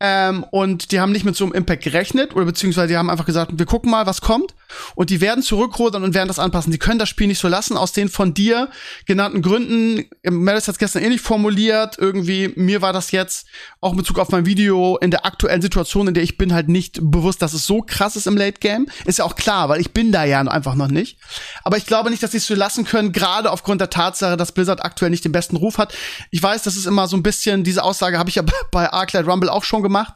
[0.00, 3.26] Ähm, und die haben nicht mit so einem Impact gerechnet, oder beziehungsweise die haben einfach
[3.26, 4.54] gesagt, wir gucken mal, was kommt.
[4.94, 6.72] Und die werden zurückrudern und werden das anpassen.
[6.72, 8.70] Die können das Spiel nicht so lassen, aus den von dir
[9.06, 10.08] genannten Gründen.
[10.22, 11.96] Melis hat es gestern ähnlich formuliert.
[11.98, 13.46] Irgendwie, mir war das jetzt,
[13.80, 16.68] auch in Bezug auf mein Video, in der aktuellen Situation, in der ich bin, halt
[16.68, 18.86] nicht bewusst, dass es so krass ist im Late Game.
[19.04, 21.18] Ist ja auch klar, weil ich bin da ja einfach noch nicht.
[21.64, 24.52] Aber ich glaube nicht, dass sie es so lassen können, gerade aufgrund der Tatsache, dass
[24.52, 25.94] Blizzard aktuell nicht den besten Ruf hat.
[26.30, 29.26] Ich weiß, das ist immer so ein bisschen, diese Aussage habe ich ja bei Arclight
[29.26, 30.14] Rumble auch schon gemacht.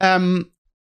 [0.00, 0.52] Ähm,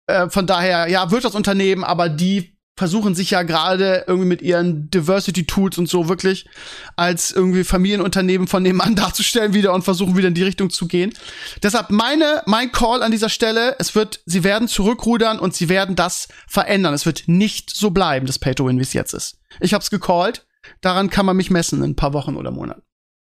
[0.07, 4.41] äh, von daher, ja, wird das Unternehmen, aber die versuchen sich ja gerade irgendwie mit
[4.41, 6.47] ihren Diversity Tools und so wirklich
[6.95, 11.13] als irgendwie Familienunternehmen von nebenan darzustellen wieder und versuchen wieder in die Richtung zu gehen.
[11.61, 15.95] Deshalb meine mein Call an dieser Stelle, es wird sie werden zurückrudern und sie werden
[15.95, 16.93] das verändern.
[16.93, 19.37] Es wird nicht so bleiben, das Pay to Win wie es jetzt ist.
[19.59, 20.45] Ich hab's gecallt.
[20.81, 22.82] Daran kann man mich messen in ein paar Wochen oder Monaten.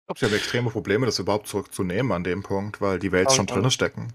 [0.09, 3.33] Ich glaube, sie haben extreme Probleme, das überhaupt zurückzunehmen an dem Punkt, weil die Welt
[3.33, 4.13] schon drinne stecken.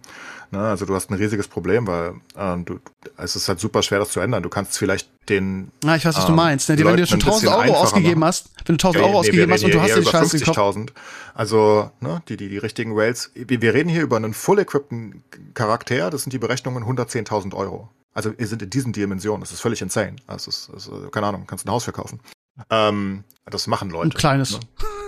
[0.49, 0.59] Ne?
[0.59, 2.79] Also du hast ein riesiges Problem, weil ähm, du,
[3.17, 4.41] es ist halt super schwer, das zu ändern.
[4.41, 5.69] Du kannst vielleicht den.
[5.83, 6.69] Na, ich weiß, was du ähm, meinst.
[6.69, 6.77] Ne?
[6.77, 8.27] Die, wenn du dir schon Leuten ein 1000 bisschen Euro ausgegeben machen.
[8.29, 10.77] hast, wenn du 1000 Ja, Euro nee, ausgegeben hast und du hast über Scheiße gekauft.
[10.77, 10.89] 50.000.
[11.33, 13.31] Also, ne, die, die, die richtigen Rails.
[13.35, 15.23] Wir, reden hier über einen full-equippten
[15.55, 16.09] Charakter.
[16.09, 17.89] Das sind die Berechnungen 110.000 Euro.
[18.13, 19.41] Also, wir sind in diesen Dimensionen.
[19.41, 20.15] Das ist völlig insane.
[20.25, 22.21] Also, es ist, es ist, keine Ahnung, kannst ein Haus verkaufen.
[22.69, 24.15] Ähm, das machen Leute.
[24.15, 24.53] Ein kleines.
[24.53, 24.59] Ne?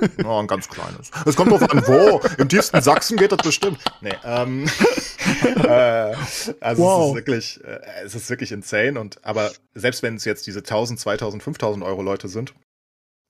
[0.23, 1.11] Ja, ein ganz kleines.
[1.25, 2.21] Es kommt drauf an, wo.
[2.37, 3.79] Im tiefsten Sachsen geht das bestimmt.
[4.01, 4.65] Nee, ähm,
[5.63, 6.13] äh,
[6.59, 7.03] also Wow.
[7.03, 8.99] es ist wirklich, äh, es ist wirklich insane.
[8.99, 12.53] Und aber selbst wenn es jetzt diese 1000, 2000, 5000 Euro Leute sind,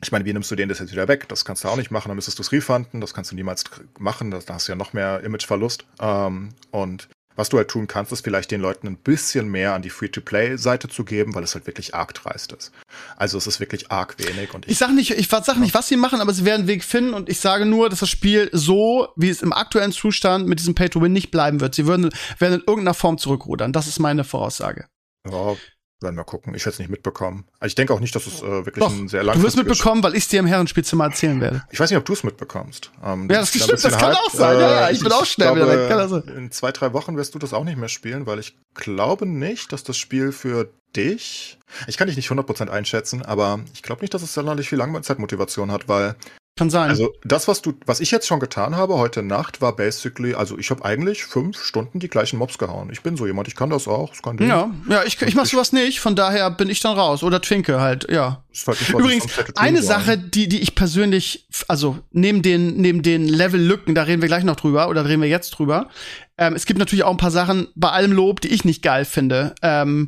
[0.02, 1.30] ich meine, wie nimmst du denen das jetzt wieder weg?
[1.30, 2.10] Das kannst du auch nicht machen.
[2.10, 3.00] Dann müsstest du es refunden.
[3.00, 3.64] Das kannst du niemals
[4.00, 4.32] machen.
[4.32, 5.86] Das, da hast du ja noch mehr Imageverlust.
[6.02, 9.82] Ähm, und was du halt tun kannst, ist vielleicht den Leuten ein bisschen mehr an
[9.82, 12.72] die Free-to-Play-Seite zu geben, weil es halt wirklich arg dreist ist.
[13.18, 14.54] Also es ist wirklich arg wenig.
[14.54, 16.84] Und Ich sag nicht, ich sag nicht, was sie machen, aber sie werden einen Weg
[16.84, 20.60] finden und ich sage nur, dass das Spiel so, wie es im aktuellen Zustand mit
[20.60, 21.76] diesem Pay-to-Win nicht bleiben wird.
[21.76, 22.10] Sie würden,
[22.40, 23.74] werden in irgendeiner Form zurückrudern.
[23.74, 24.88] Das ist meine Voraussage.
[25.30, 25.56] Ja,
[26.04, 26.54] werden wir gucken.
[26.56, 27.46] Ich werde es nicht mitbekommen.
[27.60, 30.04] Also ich denke auch nicht, dass es äh, wirklich Doch, ein sehr du wirst mitbekommen,
[30.04, 31.64] weil ich dir im Herrenspielzimmer erzählen werde.
[31.72, 32.92] Ich weiß nicht, ob du es mitbekommst.
[33.04, 34.18] Ähm, Ja, das bist stimmt, das kann hyped.
[34.18, 34.60] auch sein.
[34.60, 36.10] Ja, ja, ich bin auch schnell wieder weg.
[36.10, 36.24] Sein?
[36.38, 39.72] In zwei, drei Wochen wirst du das auch nicht mehr spielen, weil ich glaube nicht,
[39.72, 44.14] dass das Spiel für dich, ich kann dich nicht 100% einschätzen, aber ich glaube nicht,
[44.14, 46.16] dass es sonderlich viel Langzeitmotivation hat, weil
[46.56, 46.92] Kann sein.
[46.92, 50.56] also das, was du, was ich jetzt schon getan habe heute Nacht, war basically, also
[50.60, 52.92] ich habe eigentlich fünf Stunden die gleichen Mobs gehauen.
[52.92, 54.50] Ich bin so jemand, ich kann das auch, kein Ding.
[54.50, 57.24] ja, ja, ich, ich mach sowas nicht, von daher bin ich dann raus.
[57.24, 58.44] Oder Twinke halt, ja.
[58.68, 59.26] Halt nicht, Übrigens,
[59.56, 59.82] eine.
[59.82, 64.44] Sache, die, die ich persönlich, also neben den, neben den Level-Lücken, da reden wir gleich
[64.44, 65.90] noch drüber, oder reden wir jetzt drüber.
[66.38, 69.06] Ähm, es gibt natürlich auch ein paar Sachen, bei allem Lob, die ich nicht geil
[69.06, 69.56] finde.
[69.64, 70.06] Ähm,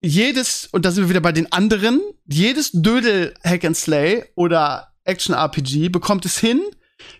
[0.00, 4.88] jedes, und da sind wir wieder bei den anderen, jedes Dödel Hack and Slay oder
[5.08, 6.62] Action RPG bekommt es hin,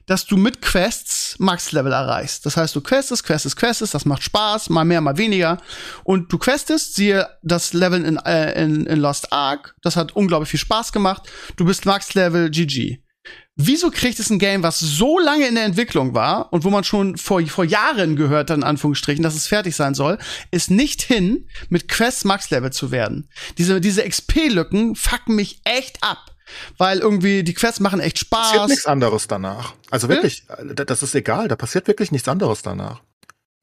[0.07, 2.45] dass du mit Quests Max-Level erreichst.
[2.47, 5.59] Das heißt, du questest, questest, questest, das macht Spaß, mal mehr, mal weniger.
[6.05, 10.51] Und du questest, siehe das Leveln in, äh, in, in Lost Ark, das hat unglaublich
[10.51, 11.23] viel Spaß gemacht.
[11.57, 12.99] Du bist Max-Level GG.
[13.61, 16.85] Wieso kriegt es ein Game, was so lange in der Entwicklung war und wo man
[16.85, 20.19] schon vor, vor Jahren gehört in Anführungsstrichen, dass es fertig sein soll,
[20.53, 23.29] es nicht hin, mit Quests Max-Level zu werden?
[23.59, 26.38] Diese, diese XP-Lücken fucken mich echt ab.
[26.77, 28.69] Weil irgendwie die Quests machen echt passiert Spaß.
[28.71, 29.75] nichts anderes danach.
[29.91, 33.03] Also wirklich, äh, das ist egal, da passiert wirklich nichts anderes danach.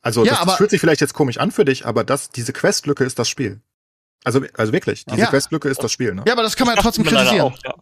[0.01, 2.29] Also Ja, das, aber- das fühlt sich vielleicht jetzt komisch an für dich, aber das,
[2.29, 3.61] diese Questlücke ist das Spiel.
[4.23, 5.27] Also, also wirklich, diese Ja.
[5.27, 6.23] Questlücke ist das Spiel, ne?
[6.27, 7.41] Ja, aber das kann man ja trotzdem kritisieren.
[7.41, 7.73] Auch, ja.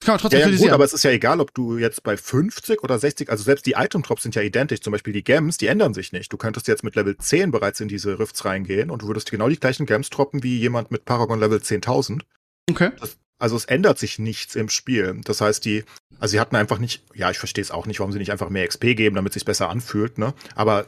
[0.00, 0.74] Das kann man trotzdem Ja, ja, gut, kritisieren.
[0.74, 3.72] aber es ist ja egal, ob du jetzt bei 50 oder 60, also selbst die
[3.72, 4.80] Item-Drops sind ja identisch.
[4.80, 6.32] Zum Beispiel die Gems, die ändern sich nicht.
[6.32, 9.48] Du könntest jetzt mit Level 10 bereits in diese Rifts reingehen und du würdest genau
[9.48, 12.22] die gleichen Gems droppen wie jemand mit Paragon Level 10.000.
[12.68, 12.90] okay.
[13.38, 15.20] Also es ändert sich nichts im Spiel.
[15.24, 15.84] Das heißt, die,
[16.18, 18.48] also sie hatten einfach nicht, ja, ich verstehe es auch nicht, warum sie nicht einfach
[18.48, 20.34] mehr XP geben, damit es sich besser anfühlt, ne?
[20.54, 20.86] Aber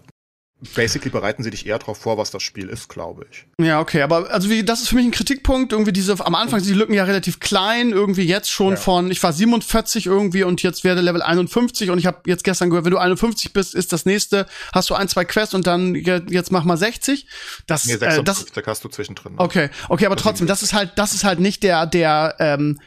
[0.74, 3.46] basically bereiten sie dich eher darauf vor, was das Spiel ist, glaube ich.
[3.62, 5.72] Ja, okay, aber also wie, das ist für mich ein Kritikpunkt.
[5.72, 8.76] Irgendwie diese, am Anfang sind die Lücken ja relativ klein, irgendwie jetzt schon Ja.
[8.76, 12.70] von, ich war 47 irgendwie und jetzt werde Level 51 und ich habe jetzt gestern
[12.70, 15.94] gehört, wenn du 51 bist, ist das nächste, hast du ein, zwei Quests und dann
[15.94, 17.26] je- jetzt mach mal 60.
[17.66, 19.34] Das, Nee, äh, das, 56 hast du zwischendrin.
[19.34, 19.40] ne?
[19.40, 22.80] Okay, okay, aber trotzdem, das ist halt, das ist halt nicht der, der ähm,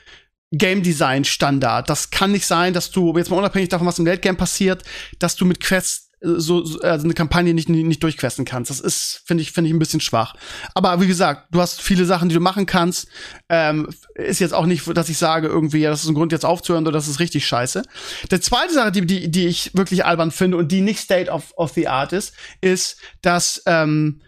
[0.51, 1.87] Game Design Standard.
[1.87, 4.83] Das kann nicht sein, dass du, jetzt mal unabhängig davon, was im Late Game passiert,
[5.19, 8.69] dass du mit Quests so, so also eine Kampagne nicht, nicht, durchquesten kannst.
[8.69, 10.35] Das ist, finde ich, finde ich ein bisschen schwach.
[10.73, 13.07] Aber wie gesagt, du hast viele Sachen, die du machen kannst.
[13.47, 16.45] Ähm, ist jetzt auch nicht, dass ich sage, irgendwie, ja, das ist ein Grund, jetzt
[16.45, 17.83] aufzuhören oder das ist richtig scheiße.
[18.31, 21.53] Die zweite Sache, die, die, die ich wirklich albern finde und die nicht State of,
[21.55, 24.21] of the Art ist, ist, dass ähm,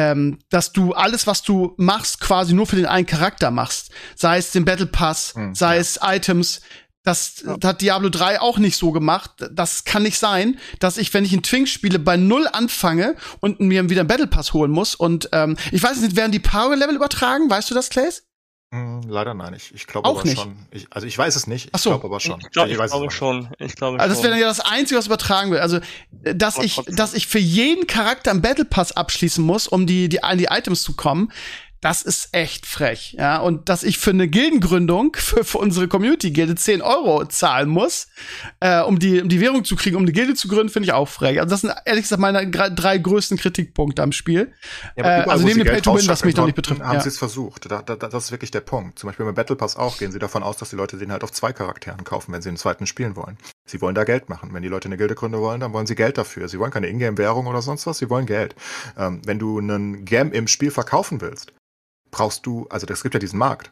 [0.00, 3.90] ähm, dass du alles, was du machst, quasi nur für den einen Charakter machst.
[4.16, 5.80] Sei es den Battle Pass, Hm, sei ja.
[5.80, 6.62] es Items.
[7.02, 9.30] Das, das hat Diablo 3 auch nicht so gemacht.
[9.52, 13.58] Das kann nicht sein, dass ich, wenn ich einen Twink spiele, bei null anfange und
[13.60, 14.94] mir wieder einen Battle Pass holen muss.
[14.94, 17.48] Und ähm, ich weiß nicht, werden die Power Level übertragen?
[17.48, 18.24] Weißt du das, Clays?
[18.72, 19.54] Hm, leider nein.
[19.54, 20.38] Ich, ich glaube Auch aber nicht.
[20.40, 20.66] schon.
[20.70, 21.66] Ich, also ich weiß es nicht.
[21.66, 21.90] Ich Ach so.
[21.90, 22.38] glaube aber schon.
[22.40, 23.48] Ich, glaub, ich weiß es glaube aber schon.
[23.58, 25.60] Ich glaube Also das wäre dann ja das Einzige, was übertragen wird.
[25.62, 25.78] Also,
[26.22, 26.96] äh, dass Aber ich, trotzdem.
[26.96, 30.48] dass ich für jeden Charakter einen Battle Pass abschließen muss, um die, die an die
[30.50, 31.32] Items zu kommen,
[31.80, 33.16] das ist echt frech.
[33.18, 38.08] Ja, und dass ich für eine Gildengründung für, für unsere Community-Gilde 10 Euro zahlen muss,
[38.60, 40.92] äh, um die, um die Währung zu kriegen, um eine Gilde zu gründen, finde ich
[40.92, 41.40] auch frech.
[41.40, 44.52] Also das sind ehrlich gesagt meine drei größten Kritikpunkte am Spiel.
[44.96, 47.00] Ja, aber Äh, also neben dem Pay-to-Win, was mich noch nicht betrifft, Haben ja.
[47.00, 47.70] sie es versucht.
[47.70, 48.98] Da, da, da, das ist wirklich der Punkt.
[48.98, 51.24] Zum Beispiel beim Battle Pass auch gehen sie davon aus, dass die Leute den halt
[51.24, 53.38] auf zwei Charakteren kaufen, wenn sie den zweiten spielen wollen.
[53.66, 54.52] Sie wollen da Geld machen.
[54.52, 56.48] Wenn die Leute eine Gilde gründen wollen, dann wollen sie Geld dafür.
[56.48, 58.54] Sie wollen keine Ingame-Währung oder sonst was, sie wollen Geld.
[58.98, 61.52] Ähm, wenn du einen Gem im Spiel verkaufen willst,
[62.10, 63.70] brauchst du, also es gibt ja diesen Markt.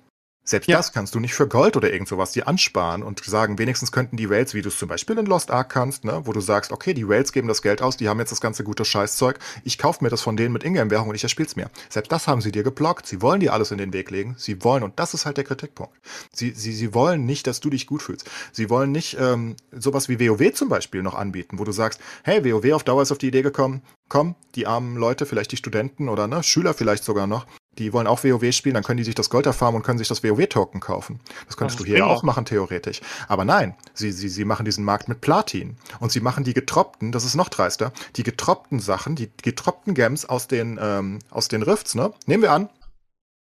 [0.49, 0.78] Selbst Ja.
[0.78, 4.16] das kannst du nicht für Gold oder irgend sowas dir ansparen und sagen, wenigstens könnten
[4.16, 6.72] die Rails, wie du es zum Beispiel in Lost Ark kannst, ne, wo du sagst,
[6.72, 9.76] okay, die Rails geben das Geld aus, die haben jetzt das ganze gute Scheißzeug, ich
[9.76, 11.68] kaufe mir das von denen mit Ingame-Währung und ich erspiel's mir.
[11.91, 13.07] Selbst das haben sie dir geblockt.
[13.07, 14.36] Sie wollen dir alles in den Weg legen.
[14.39, 15.93] Sie wollen, und das ist halt der Kritikpunkt.
[16.32, 18.30] Sie, sie, sie wollen nicht, dass du dich gut fühlst.
[18.51, 22.43] Sie wollen nicht ähm, sowas wie WoW zum Beispiel noch anbieten, wo du sagst, hey,
[22.43, 26.09] WoW auf Dauer ist auf die Idee gekommen, komm, die armen Leute, vielleicht die Studenten
[26.09, 27.47] oder ne, Schüler vielleicht sogar noch,
[27.79, 30.09] die wollen auch WoW spielen, dann können die sich das Gold erfarmen und können sich
[30.09, 31.20] das WoW-Token kaufen.
[31.47, 33.01] Das könntest Das du hier auch machen, theoretisch.
[33.29, 35.76] Aber nein, sie, sie, sie machen diesen Markt mit Platin.
[36.01, 40.24] Und sie machen die getropten, das ist noch dreister, die getropten Sachen, die getropten Gems
[40.24, 42.12] aus den, ähm, aus den Rifts, ne?
[42.26, 42.68] Nehmen wir an.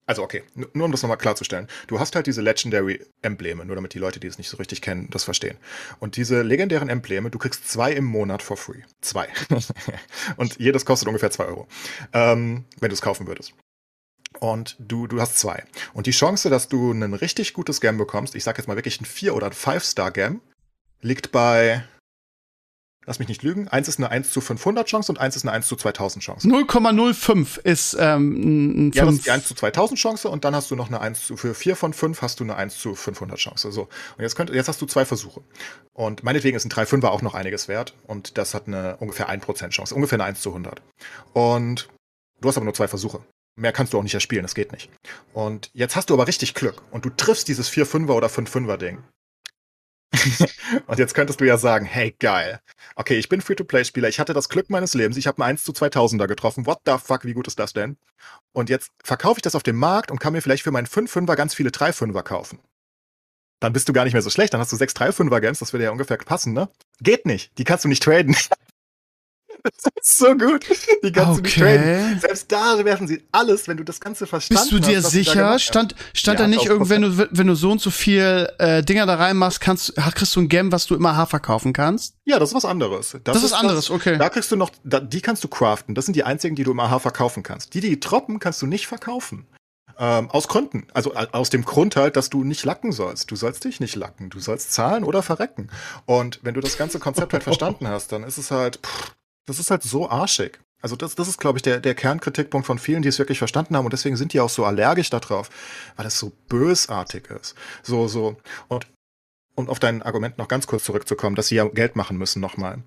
[0.09, 0.43] Also okay,
[0.73, 1.69] nur um das nochmal klarzustellen.
[1.87, 5.09] Du hast halt diese Legendary-Embleme, nur damit die Leute, die es nicht so richtig kennen,
[5.11, 5.59] das verstehen.
[5.99, 8.81] Und diese legendären Embleme, du kriegst zwei im Monat for free.
[9.03, 9.29] Zwei.
[10.39, 11.69] und jedes kostet ungefähr zwei Euro.
[12.15, 13.53] Ähm, wenn du es kaufen würdest.
[14.41, 15.65] Und du, du hast zwei.
[15.95, 19.01] Und die Chance, dass du ein richtig gutes Gem bekommst, ich sag jetzt mal wirklich
[19.01, 20.41] ein 4- oder ein 5-Star-Gem,
[21.01, 21.85] liegt bei,
[23.05, 25.53] lass mich nicht lügen, eins ist eine 1 zu 500 Chance und eins ist eine
[25.53, 26.47] 1 zu 2000 Chance.
[26.47, 30.71] 0,05 ist ähm, ein Ja, das ist die 1 zu 2000 Chance und dann hast
[30.71, 33.39] du noch eine 1 zu, für 4 von 5 hast du eine 1 zu 500
[33.39, 33.73] Chance.
[33.73, 33.83] So.
[33.83, 35.43] Und jetzt, könnt, jetzt hast du zwei Versuche.
[35.95, 39.71] Und meinetwegen ist ein 3-5er auch noch einiges wert und das hat eine ungefähr 1%
[39.71, 40.81] Chance, ungefähr eine 1 zu 100.
[41.33, 41.89] Und
[42.41, 43.21] du hast aber nur zwei Versuche.
[43.59, 44.89] Mehr kannst du auch nicht erspielen, das geht nicht.
[45.33, 49.03] Und jetzt hast du aber richtig Glück und du triffst dieses 4-5er oder 5-5er Ding.
[50.87, 52.61] und jetzt könntest du ja sagen, hey, geil.
[52.95, 55.73] Okay, ich bin Free-to-Play-Spieler, ich hatte das Glück meines Lebens, ich habe einen 1 zu
[55.73, 56.67] 2000er getroffen.
[56.67, 57.97] What the fuck, wie gut ist das denn?
[58.53, 61.35] Und jetzt verkaufe ich das auf dem Markt und kann mir vielleicht für meinen 5-5er
[61.35, 62.61] ganz viele 3-5er kaufen.
[63.61, 65.73] Dann bist du gar nicht mehr so schlecht, dann hast du sechs 3-5er Games, das
[65.73, 66.69] würde ja ungefähr passen, ne?
[67.01, 68.37] Geht nicht, die kannst du nicht traden.
[69.63, 70.65] das ist so gut,
[71.03, 71.39] die traden.
[71.39, 72.17] Okay.
[72.21, 75.11] Selbst da werfen sie alles, wenn du das Ganze verstanden Bist du dir hast, da
[75.11, 75.45] sicher?
[75.47, 75.59] haben.
[75.59, 76.69] Stand, stand Ja, da nicht 1000%.
[76.71, 80.15] irgendwie, wenn du, wenn du so und so viel äh, Dinger da reinmachst, kannst, hast-
[80.17, 82.15] kriegst du ein Gem, was du immer H verkaufen kannst?
[82.25, 83.17] Ja, das ist was anderes.
[83.25, 84.17] Das, ist anderes, okay.
[84.19, 85.95] Da kriegst du noch, da, die kannst du craften.
[85.95, 87.75] Das sind die einzigen, die du im AH verkaufen kannst.
[87.75, 89.47] Die, die troppen, kannst du nicht verkaufen.
[90.01, 90.87] Ähm, aus Gründen.
[90.95, 93.33] Also aus dem Grund halt, dass du nicht lacken sollst.
[93.33, 94.31] Du sollst dich nicht lacken.
[94.31, 95.71] Du sollst zahlen oder verrecken.
[96.07, 99.13] Und wenn du das ganze Konzept halt verstanden hast, dann ist es halt, pff,
[99.49, 100.61] das ist halt so arschig.
[100.81, 103.77] Also das, das ist, glaube ich, der, der Kernkritikpunkt von vielen, die es wirklich verstanden
[103.77, 103.85] haben.
[103.85, 105.51] Und deswegen sind die auch so allergisch darauf,
[105.97, 107.57] weil es so bösartig ist.
[107.83, 108.37] So, so.
[108.69, 108.87] Und
[109.57, 112.85] um auf dein Argument noch ganz kurz zurückzukommen, dass sie ja Geld machen müssen nochmal.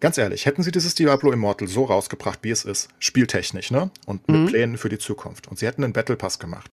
[0.00, 3.90] Ganz ehrlich, hätten sie dieses Diablo Immortal so rausgebracht, wie es ist, spieltechnisch, ne?
[4.04, 4.46] Und mit Mhm.
[4.46, 5.48] Plänen für die Zukunft.
[5.48, 6.70] Und sie hätten einen Battle Pass gemacht.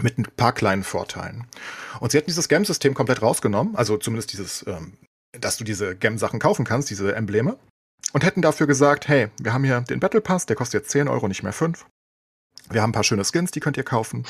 [0.00, 1.46] Mit ein paar kleinen Vorteilen.
[1.98, 4.92] Und sie hätten dieses Gem-System komplett rausgenommen, also zumindest dieses, ähm,
[5.32, 7.58] dass du diese Gem-Sachen kaufen kannst, diese Embleme.
[8.12, 11.08] Und hätten dafür gesagt, hey, wir haben hier den Battle Pass, der kostet jetzt 10
[11.08, 11.84] Euro, nicht mehr 5.
[12.70, 14.26] Wir haben ein paar schöne Skins, die könnt ihr kaufen.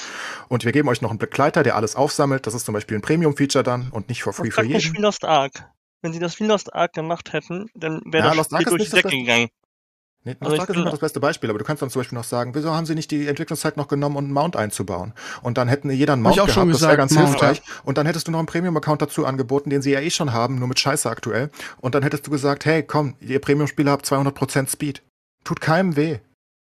[0.48, 2.46] Und wir geben euch noch einen Begleiter, der alles aufsammelt.
[2.46, 4.94] Das ist zum Beispiel ein Premium-Feature dann und nicht for free für jeden.
[4.94, 5.68] wie Lost Ark.
[6.02, 8.84] Wenn sie das wie Lost Ark gemacht hätten, dann wäre Ja, das Lost Ark durch
[8.84, 9.48] die Decke gegangen.
[10.28, 12.54] Nee, Nostalgia ist gl- das beste Beispiel, aber du kannst dann zum Beispiel noch sagen,
[12.54, 15.14] wieso haben sie nicht die Entwicklungszeit noch genommen, um einen Mount einzubauen?
[15.42, 17.62] Und dann hätten jeder einen Mount gehabt, das wäre gesagt, ganz Mount, hilfreich.
[17.84, 20.58] Und dann hättest du noch einen Premium-Account dazu angeboten, den sie ja eh schon haben,
[20.58, 21.50] nur mit Scheiße aktuell.
[21.80, 25.02] Und dann hättest du gesagt, hey, komm, ihr Premium-Spieler habt 200% Speed.
[25.44, 26.18] Tut keinem weh.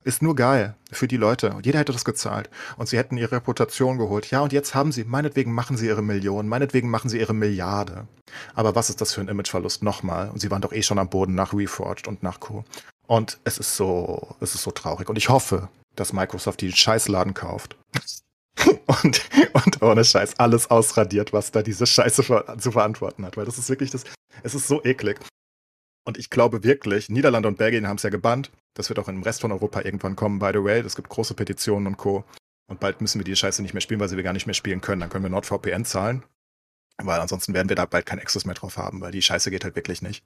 [0.05, 1.51] Ist nur geil für die Leute.
[1.51, 2.49] Und jeder hätte das gezahlt.
[2.77, 4.31] Und sie hätten ihre Reputation geholt.
[4.31, 8.07] Ja, und jetzt haben sie, meinetwegen machen sie ihre Millionen, meinetwegen machen sie ihre Milliarde.
[8.55, 10.31] Aber was ist das für ein Imageverlust nochmal?
[10.31, 12.65] Und sie waren doch eh schon am Boden nach Reforged und nach Co.
[13.09, 15.09] Und es ist so, es ist so traurig.
[15.09, 17.77] Und ich hoffe, dass Microsoft die Scheißladen kauft.
[18.87, 19.23] und,
[19.55, 22.23] und ohne Scheiß alles ausradiert, was da diese Scheiße
[22.59, 23.37] zu verantworten hat.
[23.39, 24.05] Weil das ist wirklich das,
[24.43, 25.19] es ist so eklig.
[26.05, 28.51] Und ich glaube wirklich, Niederlande und Belgien haben es ja gebannt.
[28.75, 30.81] Das wird auch im Rest von Europa irgendwann kommen, by the way.
[30.81, 32.25] Es gibt große Petitionen und Co.
[32.71, 34.55] Und bald müssen wir die Scheiße nicht mehr spielen, weil sie wir gar nicht mehr
[34.55, 35.01] spielen können.
[35.01, 36.25] Dann können wir NordVPN zahlen.
[37.03, 39.65] Weil ansonsten werden wir da bald keinen Access mehr drauf haben, weil die Scheiße geht
[39.65, 40.25] halt wirklich nicht.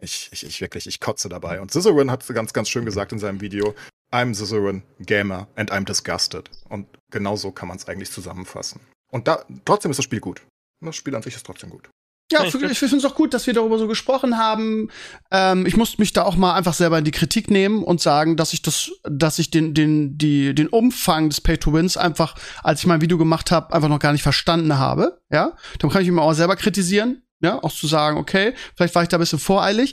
[0.00, 1.60] Ich, ich, ich wirklich, ich kotze dabei.
[1.60, 3.74] Und Cicerin hat ganz, ganz schön gesagt in seinem Video,
[4.12, 6.50] I'm Cicerin, Gamer, and I'm disgusted.
[6.68, 8.80] Und genau so kann man es eigentlich zusammenfassen.
[9.10, 10.42] Und da, trotzdem ist das Spiel gut.
[10.80, 11.88] Das Spiel an sich ist trotzdem gut.
[12.32, 14.90] Ja, ich ich, find- ich finde es auch gut, dass wir darüber so gesprochen haben.
[15.30, 18.36] Ähm, ich musste mich da auch mal einfach selber in die Kritik nehmen und sagen,
[18.36, 22.34] dass ich das, dass ich den, den, die, den Umfang des Pay-to-Wins einfach,
[22.64, 25.20] als ich mein Video gemacht habe, einfach noch gar nicht verstanden habe.
[25.30, 27.22] Ja, dann kann ich mich auch selber kritisieren.
[27.40, 29.92] Ja, auch zu sagen, okay, vielleicht war ich da ein bisschen voreilig.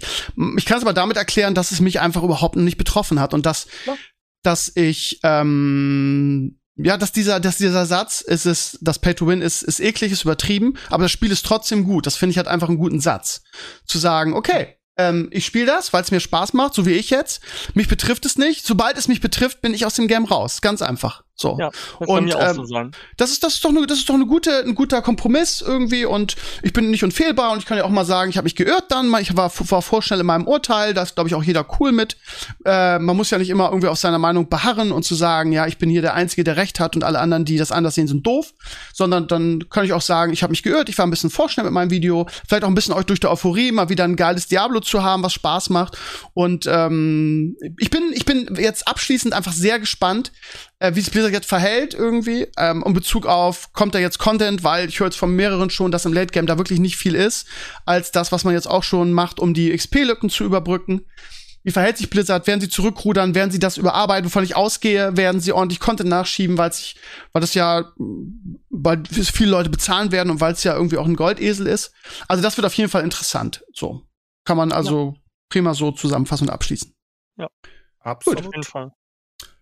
[0.57, 3.45] Ich kann es aber damit erklären, dass es mich einfach überhaupt nicht betroffen hat und
[3.45, 3.97] dass, Ja.
[4.43, 9.41] dass ich ähm, ja, dass dieser, dass dieser Satz, es ist, das Pay to Win
[9.41, 12.07] ist, ist eklig, ist übertrieben, aber das Spiel ist trotzdem gut.
[12.07, 13.43] Das finde ich halt einfach einen guten Satz.
[13.85, 17.09] Zu sagen, okay, ähm, ich spiele das, weil es mir Spaß macht, so wie ich
[17.09, 17.41] jetzt.
[17.73, 18.65] Mich betrifft es nicht.
[18.65, 20.61] Sobald es mich betrifft, bin ich aus dem Game raus.
[20.61, 21.23] Ganz einfach.
[21.35, 21.57] So.
[21.59, 22.89] Ja, das Und, ähm, so.
[23.17, 26.05] Das ist, das ist doch eine, das ist doch eine gute, ein guter Kompromiss irgendwie
[26.05, 28.55] und ich bin nicht unfehlbar und ich kann ja auch mal sagen, ich habe mich
[28.55, 31.65] geirrt dann, ich war, war vorschnell in meinem Urteil, da ist, glaube ich, auch jeder
[31.79, 32.17] cool mit.
[32.65, 35.65] Äh, man muss ja nicht immer irgendwie auf seiner Meinung beharren und zu sagen, ja,
[35.65, 38.07] ich bin hier der Einzige, der Recht hat und alle anderen, die das anders sehen,
[38.07, 38.53] sind doof,
[38.93, 41.63] sondern dann kann ich auch sagen, ich habe mich geirrt, ich war ein bisschen vorschnell
[41.63, 44.47] mit meinem Video, vielleicht auch ein bisschen euch durch die Euphorie, mal wieder ein geiles
[44.47, 45.97] Diablo zu haben, was Spaß macht
[46.35, 50.31] und ähm, ich bin, ich bin jetzt abschließend einfach sehr gespannt,
[50.83, 54.65] äh, wie sich Blizzard jetzt verhält irgendwie, ähm, in Bezug auf, kommt da jetzt Content,
[54.65, 57.15] weil ich höre jetzt von mehreren schon, dass im Late Game da wirklich nicht viel
[57.15, 57.47] ist,
[57.85, 61.05] als das, was man jetzt auch schon macht, um die XP-Lücken zu überbrücken.
[61.63, 62.45] Wie verhält sich Blizzard?
[62.47, 63.33] Werden sie zurückrudern?
[63.33, 65.15] Werden sie das überarbeiten, wovon ich ausgehe?
[65.15, 66.97] Werden sie ordentlich Content nachschieben, weil sich,
[67.31, 67.93] weil das ja,
[68.69, 71.93] weil viele Leute bezahlen werden und weil es ja irgendwie auch ein Goldesel ist?
[72.27, 73.63] Also das wird auf jeden Fall interessant.
[73.73, 74.01] So
[74.43, 75.15] kann man also
[75.47, 76.93] prima so zusammenfassen und abschließen.
[78.01, 78.39] Absolut.
[78.39, 78.91] Auf jeden Fall.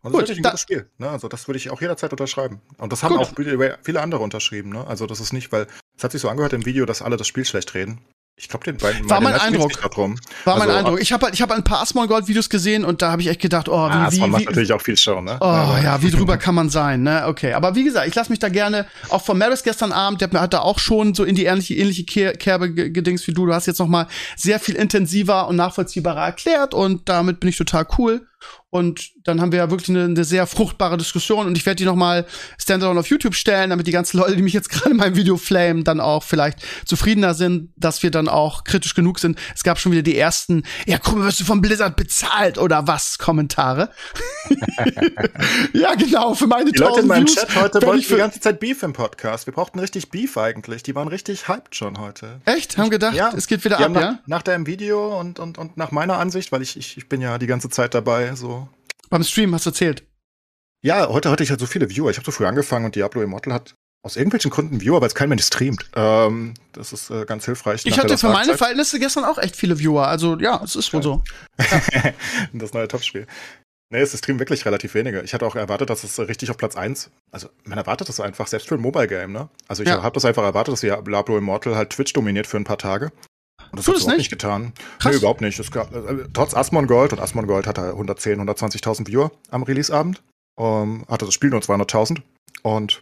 [0.03, 0.89] Und Gut, das ist ein da- gutes Spiel.
[0.97, 1.09] Ne?
[1.09, 2.59] Also das würde ich auch jederzeit unterschreiben.
[2.77, 3.27] Und das haben Gut.
[3.27, 4.69] auch viele andere unterschrieben.
[4.71, 4.85] Ne?
[4.87, 7.27] Also das ist nicht, weil es hat sich so angehört im Video, dass alle das
[7.27, 7.99] Spiel schlecht reden.
[8.37, 9.79] Ich glaube, den beiden War mein Eindruck.
[9.79, 10.17] darum.
[10.45, 11.01] War mein Also, Eindruck.
[11.01, 13.41] Ich habe halt, ich habe ein paar Asmongold Videos gesehen und da habe ich echt
[13.41, 15.37] gedacht, oh, wie, Ah, das wie, macht wie, natürlich auch viel Show, ne?
[15.41, 15.45] Oh
[15.83, 17.25] ja, wie drüber kann man sein, ne?
[17.27, 20.31] Okay, aber wie gesagt, ich lasse mich da gerne auch von Maris gestern Abend, der
[20.41, 23.45] hat da auch schon so in die ähnliche ähnliche Ker Kerbe ge- gedings wie du.
[23.45, 27.57] Du hast jetzt noch mal sehr viel intensiver und nachvollziehbarer erklärt und damit bin ich
[27.57, 28.25] total cool.
[28.69, 31.85] Und dann haben wir ja wirklich eine, eine sehr fruchtbare Diskussion und ich werde die
[31.85, 32.25] noch mal
[32.57, 35.35] standalone auf YouTube stellen, damit die ganzen Leute, die mich jetzt gerade in meinem Video
[35.35, 39.37] flamen, dann auch vielleicht zufriedener sind, dass wir dann auch kritisch genug sind.
[39.53, 42.87] Es gab schon wieder die ersten, ja, guck mal, wirst du von Blizzard bezahlt oder
[42.87, 43.89] was Kommentare.
[45.73, 48.39] ja, genau, für meine Die Leute in 1000 meinem Views Chat heute wollten die ganze
[48.39, 49.47] Zeit Beef im Podcast.
[49.47, 50.83] Wir brauchten richtig Beef eigentlich.
[50.83, 52.41] Die waren richtig hyped schon heute.
[52.45, 52.77] Echt?
[52.77, 53.31] Haben gedacht, Ja.
[53.35, 54.19] es geht wieder ab, nach, ja?
[54.25, 57.37] nach deinem Video und, und, und nach meiner Ansicht, weil ich, ich, ich bin ja
[57.37, 58.67] die ganze Zeit dabei, so.
[59.09, 60.03] Beim Stream hast du erzählt.
[60.83, 62.09] Ja, heute hatte ich halt so viele Viewer.
[62.09, 65.15] Ich habe so früh angefangen und Diablo Immortal hat aus irgendwelchen Gründen Viewer, weil es
[65.15, 65.85] kein Mensch streamt.
[65.95, 67.85] Ähm, das ist äh, ganz hilfreich.
[67.85, 68.57] Ich hatte für meine.
[68.57, 70.07] Verhältnisse gestern auch echt viele Viewer.
[70.07, 71.21] Also ja, es ist wohl so.
[72.53, 73.27] das neue Topspiel.
[73.91, 75.21] Nee, es streamen wirklich relativ wenige.
[75.21, 78.47] Ich hatte auch erwartet, dass es richtig auf Platz 1, also man erwartet das einfach,
[78.47, 79.49] selbst für ein Mobile Game, ne?
[79.67, 80.01] Also ich Ja.
[80.01, 83.11] habe das einfach erwartet, dass Diablo Immortal halt Twitch dominiert für ein paar Tage.
[83.71, 84.17] Und das hat es nicht?
[84.17, 84.73] nicht getan.
[84.99, 85.13] Krass.
[85.13, 85.59] Nee, überhaupt nicht.
[85.59, 90.21] Es gab, äh, trotz Asmongold, und Asmongold hatte 110, 120.000 Viewer am Releaseabend,
[90.59, 92.21] ähm, hatte das Spiel nur 200.000.
[92.63, 93.01] Und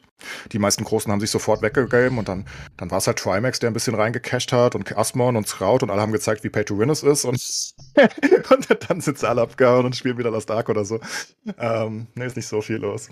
[0.51, 2.45] die meisten Großen haben sich sofort weggegeben und dann,
[2.77, 5.89] dann war es halt Trimax, der ein bisschen reingecasht hat und Asmon und Scout und
[5.89, 7.41] alle haben gezeigt, wie Pay to Win es ist und,
[8.49, 10.99] und dann sind sie alle abgehauen und spielen wieder Lost Ark oder so.
[11.57, 13.09] Ähm, ne, ist nicht so viel los.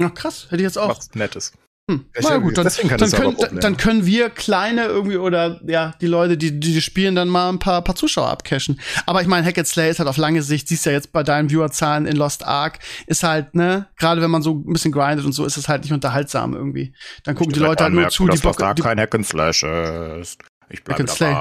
[0.00, 0.44] Ja, krass.
[0.46, 0.96] Hätte ich jetzt auch.
[0.96, 1.52] Was Nettes.
[1.90, 2.04] Hm.
[2.20, 2.68] Na gut, dann,
[2.98, 7.28] dann, können, dann können wir kleine irgendwie oder ja, die Leute, die, die spielen, dann
[7.28, 8.78] mal ein paar, paar Zuschauer abcashen.
[9.06, 11.22] Aber ich meine, Hack and Slay ist halt auf lange Sicht, siehst ja jetzt bei
[11.22, 15.24] deinen Viewerzahlen in Lost Ark, ist halt, ne, gerade wenn man so ein bisschen grindet
[15.24, 16.92] und so, ist es halt nicht unterhaltsam irgendwie.
[17.24, 20.38] Dann gucken die Leute halt nur zu, die Bock, die, kein Hack and Slash ist.
[20.68, 21.34] Ich and Slay.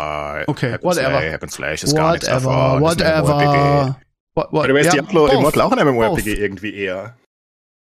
[0.47, 1.19] Okay, Hack whatever.
[1.19, 2.77] Slay, Hack and Slash ist gar nichts whatever, davon.
[2.77, 3.99] eine whatever.
[4.33, 4.65] What, what?
[4.67, 5.27] The way, ist Ja, Diablo.
[5.27, 7.17] Immortal auch ein MMORPG irgendwie eher.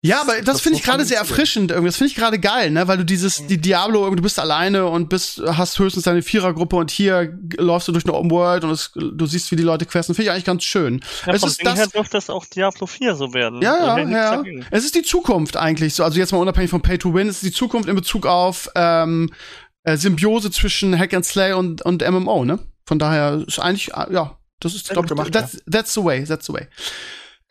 [0.04, 1.90] Ja, aber das, das finde ich gerade sehr erfrischend irgendwie.
[1.90, 2.88] Das finde ich gerade geil, ne?
[2.88, 6.90] Weil du dieses, die Diablo, du bist alleine und bist, hast höchstens deine Vierergruppe und
[6.90, 10.16] hier läufst du durch eine Open World und es, du siehst, wie die Leute questen.
[10.16, 11.02] Finde ich eigentlich ganz schön.
[11.28, 13.62] Ja, es ist Ding her das, dürfte das auch Diablo 4 so werden.
[13.62, 14.36] ja, ja, ja.
[14.38, 14.66] dagegen.
[14.72, 16.04] Es ist die Zukunft eigentlich so.
[16.04, 18.70] Also jetzt mal unabhängig von Pay to Win, es ist die Zukunft in Bezug auf
[18.74, 19.32] ähm,
[19.84, 22.58] äh, Symbiose zwischen Hack and Slay und, und MMO, ne?
[22.86, 26.04] Von daher ist eigentlich, äh, ja, das ist, glaube gut ich, gemacht, that's, that's the
[26.04, 26.68] way, that's the way.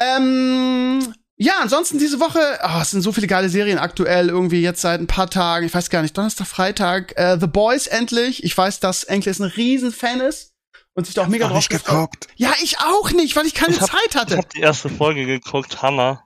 [0.00, 4.82] Ähm, ja, ansonsten diese Woche, ah, es sind so viele geile Serien aktuell, irgendwie jetzt
[4.82, 8.44] seit ein paar Tagen, ich weiß gar nicht, Donnerstag, Freitag, äh, The Boys endlich.
[8.44, 10.52] Ich weiß, dass Enkel ein Riesen-Fan ist
[10.94, 12.28] und sich da auch mega drauf geguckt.
[12.36, 14.36] Ja, ich auch nicht, weil ich keine Ich hab- Zeit Ich hatte.
[14.36, 16.24] habe die erste Folge geguckt, Hammer.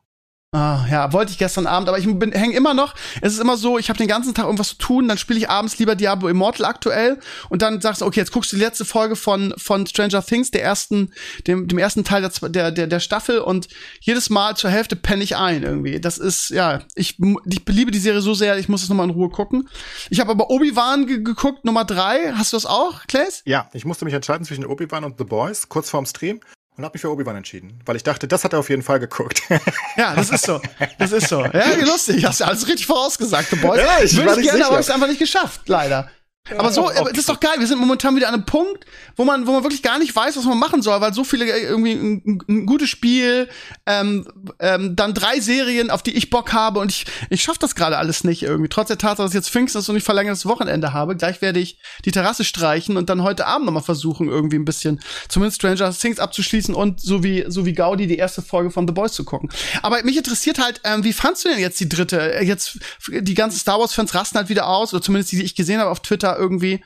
[0.55, 2.95] Ah, ja, wollte ich gestern Abend, aber ich bin hänge immer noch.
[3.21, 5.51] Es ist immer so, ich habe den ganzen Tag irgendwas zu tun, dann spiele ich
[5.51, 8.85] abends lieber Diablo Immortal aktuell und dann sagst du, okay, jetzt guckst du die letzte
[8.85, 11.13] Folge von von Stranger Things, der ersten,
[11.49, 13.67] dem, dem ersten Teil der, der der Staffel und
[13.99, 15.99] jedes Mal zur Hälfte penne ich ein irgendwie.
[15.99, 19.05] Das ist ja, ich ich liebe die Serie so sehr, ich muss es noch mal
[19.05, 19.69] in Ruhe gucken.
[20.09, 22.33] Ich habe aber Obi-Wan ge geguckt, Nummer drei.
[22.33, 23.43] Hast du das auch, Claes?
[23.45, 26.39] Ja, ich musste mich entscheiden zwischen Obi-Wan und The Boys, kurz vorm Stream.
[26.77, 28.99] Und habe mich für Obi-Wan entschieden, weil ich dachte, das hat er auf jeden Fall
[28.99, 29.43] geguckt.
[29.97, 30.61] Ja, das ist so.
[30.99, 31.45] Das ist so.
[31.45, 32.25] Ja, lustig.
[32.27, 33.81] Hast du alles richtig vorausgesagt, The Boys.
[33.81, 34.81] Ja, ich Würde ich gerne, aber sicher.
[34.81, 36.11] es einfach nicht geschafft, leider.
[36.51, 37.55] Aber so, aber das ist doch geil.
[37.59, 38.85] Wir sind momentan wieder an einem Punkt,
[39.17, 41.47] wo man, wo man wirklich gar nicht weiß, was man machen soll, weil so viele
[41.47, 43.49] äh, irgendwie ein, ein, gutes Spiel,
[43.87, 44.27] ähm,
[44.59, 47.97] ähm, dann drei Serien, auf die ich Bock habe und ich, ich schaffe das gerade
[47.97, 48.69] alles nicht irgendwie.
[48.69, 51.17] Trotz der Tatsache, dass jetzt Pfingsten ist und ich verlängertes Wochenende habe.
[51.17, 54.67] Gleich werde ich die Terrasse streichen und dann heute Abend noch mal versuchen, irgendwie ein
[54.67, 58.87] bisschen zumindest Stranger Things abzuschließen und so wie, so wie Gaudi die erste Folge von
[58.87, 59.49] The Boys zu gucken.
[59.81, 62.35] Aber mich interessiert halt, ähm, wie fandst du denn jetzt die dritte?
[62.35, 62.79] Äh, Jetzt,
[63.09, 65.89] die ganzen Star Wars-Fans rasten halt wieder aus, oder zumindest die, die ich gesehen habe
[65.89, 66.01] auf
[66.35, 66.81] Twitter irgendwie,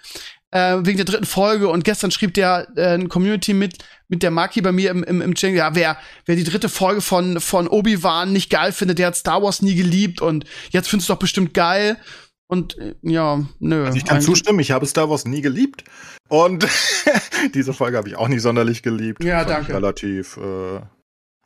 [0.51, 1.69] äh, wegen der dritten Folge.
[1.69, 3.79] Und gestern schrieb der äh, ein Community mit,
[4.09, 7.01] mit der Maki bei mir im, im, im Channel, ja, wer, wer die dritte Folge
[7.01, 11.09] von, von Obi-Wan nicht geil findet, der hat Star Wars nie geliebt und jetzt findest
[11.09, 11.99] du doch bestimmt geil.
[12.51, 13.85] Und äh, ja, nö.
[13.85, 15.85] Also ich kann zustimmen, ich habe Star Wars nie geliebt.
[16.29, 16.67] Und
[17.55, 19.23] diese Folge habe ich auch nicht sonderlich geliebt.
[19.23, 19.75] Ja, Fand danke.
[19.75, 20.81] Relativ, äh,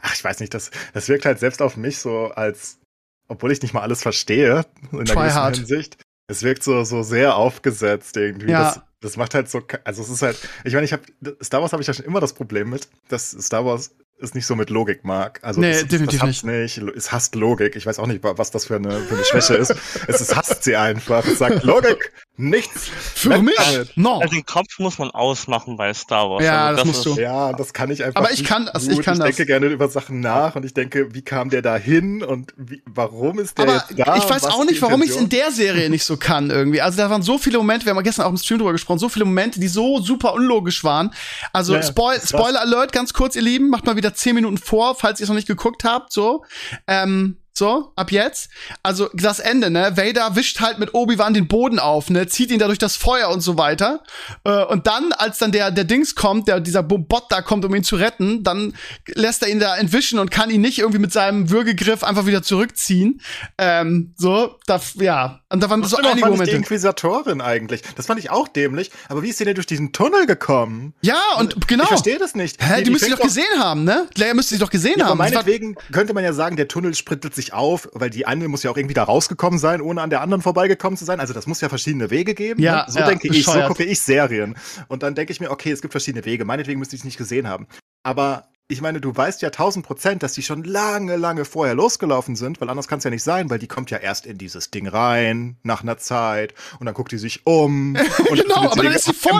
[0.00, 2.78] ach, ich weiß nicht, das, das wirkt halt selbst auf mich so als,
[3.26, 5.54] obwohl ich nicht mal alles verstehe, in einer Try gewissen.
[5.54, 5.96] Hinsicht.
[6.28, 8.50] Es wirkt so, so sehr aufgesetzt irgendwie.
[8.50, 8.64] Ja.
[8.64, 11.02] Das, das macht halt so, also es ist halt, ich meine, ich habe,
[11.42, 14.46] Star Wars habe ich ja schon immer das Problem mit, dass Star Wars es nicht
[14.46, 15.40] so mit Logik mag.
[15.42, 16.78] Also Nee, es, definitiv das hat's nicht.
[16.78, 17.74] Es hasst Logik.
[17.74, 19.74] Ich weiß auch nicht, wa- was das für eine, für eine Schwäche ist.
[20.06, 21.26] Es ist, hasst sie einfach.
[21.26, 22.88] Es sagt Logik, nichts.
[22.88, 23.54] Für mich?
[23.94, 24.18] No.
[24.18, 26.44] Also den Kopf muss man ausmachen bei Star Wars.
[26.44, 27.20] Ja, also das musst ist, du.
[27.20, 28.20] Ja, das kann ich einfach.
[28.20, 28.98] Aber ich kann das, gut.
[28.98, 29.26] ich kann das.
[29.26, 32.82] denke gerne über Sachen nach und ich denke, wie kam der da hin und wie,
[32.86, 34.16] warum ist der Aber jetzt da?
[34.16, 36.80] ich weiß auch nicht, warum ich es in der Serie nicht so kann irgendwie.
[36.80, 39.08] Also da waren so viele Momente, wir haben gestern auch im Stream drüber gesprochen, so
[39.08, 41.12] viele Momente, die so super unlogisch waren.
[41.52, 42.30] Also Ja, Spoil das.
[42.30, 45.28] Spoiler Alert, ganz kurz, ihr Lieben, macht mal wieder 10 Minuten vor, falls ihr es
[45.28, 46.44] noch nicht geguckt habt, so.
[46.86, 48.50] Ähm, so, ab jetzt.
[48.82, 49.96] Also das Ende, ne?
[49.96, 52.26] Vader wischt halt mit Obi-Wan den Boden auf, ne?
[52.26, 54.02] Zieht ihn da durch das Feuer und so weiter.
[54.44, 57.74] Äh, und dann, als dann der, der Dings kommt, der, dieser Bot da kommt, um
[57.74, 58.74] ihn zu retten, dann
[59.06, 62.42] lässt er ihn da entwischen und kann ihn nicht irgendwie mit seinem Würgegriff einfach wieder
[62.42, 63.20] zurückziehen.
[63.58, 65.41] Ähm, so, da, ja.
[65.52, 66.56] Und da waren so einige ich die Momente.
[66.56, 67.82] Inquisitorin eigentlich.
[67.96, 68.90] Das fand ich auch dämlich.
[69.08, 70.94] Aber wie ist sie denn durch diesen Tunnel gekommen?
[71.02, 71.84] Ja, und genau.
[71.84, 72.56] Ich verstehe das nicht.
[72.62, 74.08] Hä, die, müsste sie doch gesehen haben, ne?
[74.16, 75.18] Leia müsste sie doch gesehen Ja, aber haben.
[75.18, 78.62] War- meinetwegen könnte man ja sagen, der Tunnel sprittelt sich auf, weil die eine muss
[78.62, 81.20] ja auch irgendwie da rausgekommen sein, ohne an der anderen vorbeigekommen zu sein.
[81.20, 82.62] Also das muss ja verschiedene Wege geben.
[82.62, 82.92] Ja, ne?
[82.92, 83.68] So ja, denke ich, so bescheuert.
[83.68, 84.56] gucke ich Serien.
[84.88, 86.44] Und dann denke ich mir, okay, es gibt verschiedene Wege.
[86.44, 87.66] Meinetwegen müsste ich es nicht gesehen haben.
[88.04, 92.36] Aber ich meine, du weißt ja tausend Prozent, dass die schon lange, lange vorher losgelaufen
[92.36, 94.70] sind, weil anders kann es ja nicht sein, weil die kommt ja erst in dieses
[94.70, 97.94] Ding rein, nach einer Zeit, und dann guckt die sich um.
[98.30, 99.36] Und genau, findet aber dann ist sie dem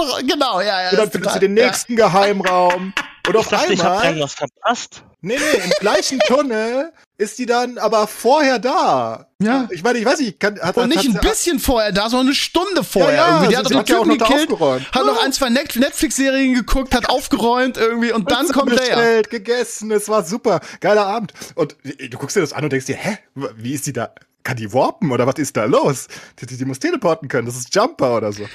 [0.00, 0.90] Ra- Genau, ja, ja.
[0.90, 2.92] Und dann findet sie den nächsten Geheimraum.
[3.26, 4.06] Und auf Ich dachte, ich habe einmal.
[4.06, 5.02] irgendwas verpasst.
[5.22, 9.28] Nee, nee, im gleichen Tunnel ist die dann aber vorher da.
[9.40, 9.66] Ja.
[9.70, 12.34] Ich meine, ich weiß nicht, kann, hat Und nicht ein bisschen vorher da, sondern eine
[12.34, 13.14] Stunde vorher.
[13.14, 13.48] Ja, ja, irgendwie.
[13.50, 14.92] Die hat doch hat ja auch Typen noch da gekillt, aufgeräumt.
[14.92, 19.90] hat noch ein, zwei Net- Netflix-Serien geguckt, hat aufgeräumt irgendwie und dann kommt bestellt, gegessen,
[19.92, 21.32] es war super, geiler Abend.
[21.54, 23.18] Und du guckst dir das an und denkst dir, hä,
[23.56, 24.12] wie ist die da?
[24.42, 26.06] Kann die warpen oder was ist da los?
[26.40, 28.46] Die, die, die muss teleporten können, das ist Jumper oder so.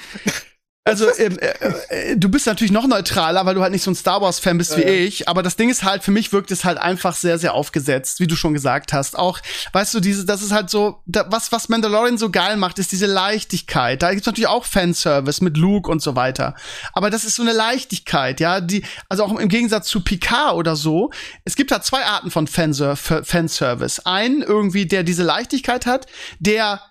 [0.90, 1.26] Also, äh,
[1.90, 4.76] äh, du bist natürlich noch neutraler, weil du halt nicht so ein Star Wars-Fan bist
[4.76, 5.30] wie ich.
[5.30, 8.28] Aber das Ding ist halt, für mich wirkt es halt einfach sehr, sehr aufgesetzt, wie
[8.28, 9.18] du schon gesagt hast.
[9.18, 9.40] Auch,
[9.74, 12.92] weißt du, diese, das ist halt so, da, was, was Mandalorian so geil macht, ist
[12.92, 14.02] diese Leichtigkeit.
[14.02, 16.56] Da gibt's natürlich auch Fanservice mit Luke und so weiter.
[16.94, 20.76] Aber das ist so eine Leichtigkeit, ja, die, also auch im Gegensatz zu Picard oder
[20.76, 21.12] so.
[21.46, 24.06] Es gibt da zwei Arten von Fanser Fanservice.
[24.06, 26.08] Einen irgendwie, der diese Leichtigkeit hat,
[26.40, 26.82] der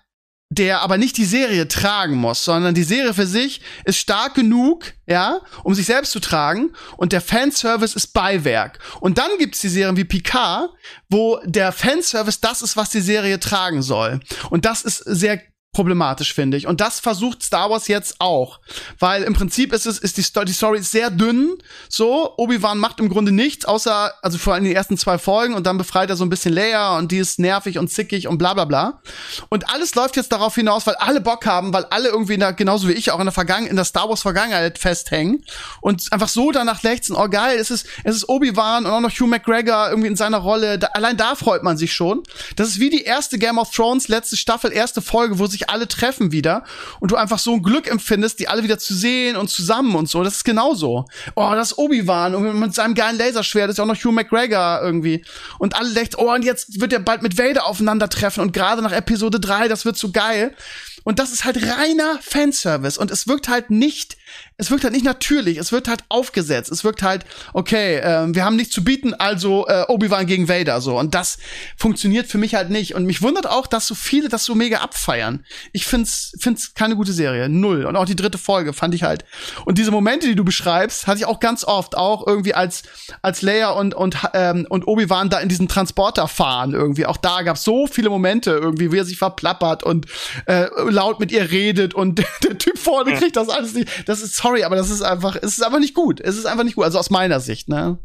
[0.49, 4.93] der aber nicht die Serie tragen muss, sondern die Serie für sich ist stark genug,
[5.05, 8.79] ja, um sich selbst zu tragen und der Fanservice ist Beiwerk.
[8.99, 10.71] Und dann gibt's die Serien wie Picard,
[11.07, 14.19] wo der Fanservice das ist, was die Serie tragen soll.
[14.49, 15.39] Und das ist sehr
[15.71, 16.65] problematisch, finde ich.
[16.65, 18.59] Und das versucht Star Wars jetzt auch.
[18.97, 21.57] Weil im Prinzip ist es, ist die, Story, die Story ist sehr dünn.
[21.89, 25.67] So, Obi-Wan macht im Grunde nichts, außer, also vor allem die ersten zwei Folgen und
[25.67, 28.55] dann befreit er so ein bisschen Leia und die ist nervig und zickig und bla
[28.55, 29.01] bla bla.
[29.49, 32.53] Und alles läuft jetzt darauf hinaus, weil alle Bock haben, weil alle irgendwie in der,
[32.53, 35.45] genauso wie ich auch in der Vergangenheit, in der Star Wars Vergangenheit festhängen
[35.81, 39.11] und einfach so danach lechzen, oh geil, es ist, es ist Obi-Wan und auch noch
[39.11, 40.79] Hugh McGregor irgendwie in seiner Rolle.
[40.79, 42.23] Da, allein da freut man sich schon.
[42.55, 45.87] Das ist wie die erste Game of Thrones letzte Staffel, erste Folge, wo sich alle
[45.87, 46.63] treffen wieder
[47.01, 50.07] und du einfach so ein Glück empfindest, die alle wieder zu sehen und zusammen und
[50.07, 50.23] so.
[50.23, 51.05] Das ist genauso.
[51.35, 54.11] Oh, das ist Obi-Wan und mit seinem geilen Laserschwert das ist ja auch noch Hugh
[54.11, 55.25] McGregor irgendwie.
[55.57, 58.91] Und alle denken, oh, und jetzt wird er bald mit Vader aufeinandertreffen und gerade nach
[58.91, 60.55] Episode 3, das wird so geil.
[61.03, 64.17] Und das ist halt reiner Fanservice und es wirkt halt nicht
[64.57, 68.43] es wirkt halt nicht natürlich, es wirkt halt aufgesetzt, es wirkt halt, okay, äh, wir
[68.43, 70.99] haben nichts zu bieten, also äh, Obi-Wan gegen Vader so.
[70.99, 71.37] Und das
[71.77, 72.93] funktioniert für mich halt nicht.
[72.93, 75.45] Und mich wundert auch, dass so viele das so mega abfeiern.
[75.71, 77.47] Ich find's, find's keine gute Serie.
[77.47, 77.85] Null.
[77.85, 79.23] Und auch die dritte Folge fand ich halt.
[79.65, 82.83] Und diese Momente, die du beschreibst, hatte ich auch ganz oft, auch irgendwie als,
[83.21, 87.05] als Leia und, und, ähm, und Obi-Wan da in diesen Transporter fahren irgendwie.
[87.05, 90.05] Auch da gab's so viele Momente irgendwie, wie er sich verplappert und
[90.47, 93.89] äh, laut mit ihr redet und der, der Typ vorne kriegt das alles nicht.
[94.07, 96.19] Das ist, sorry, aber das ist einfach, es ist einfach nicht gut.
[96.19, 96.85] Es ist einfach nicht gut.
[96.85, 97.99] Also aus meiner Sicht, ne?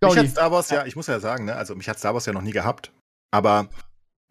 [0.00, 2.26] Mich hat Star Wars ja, ich muss ja sagen, ne, also mich hat Star Wars
[2.26, 2.92] ja noch nie gehabt.
[3.30, 3.68] Aber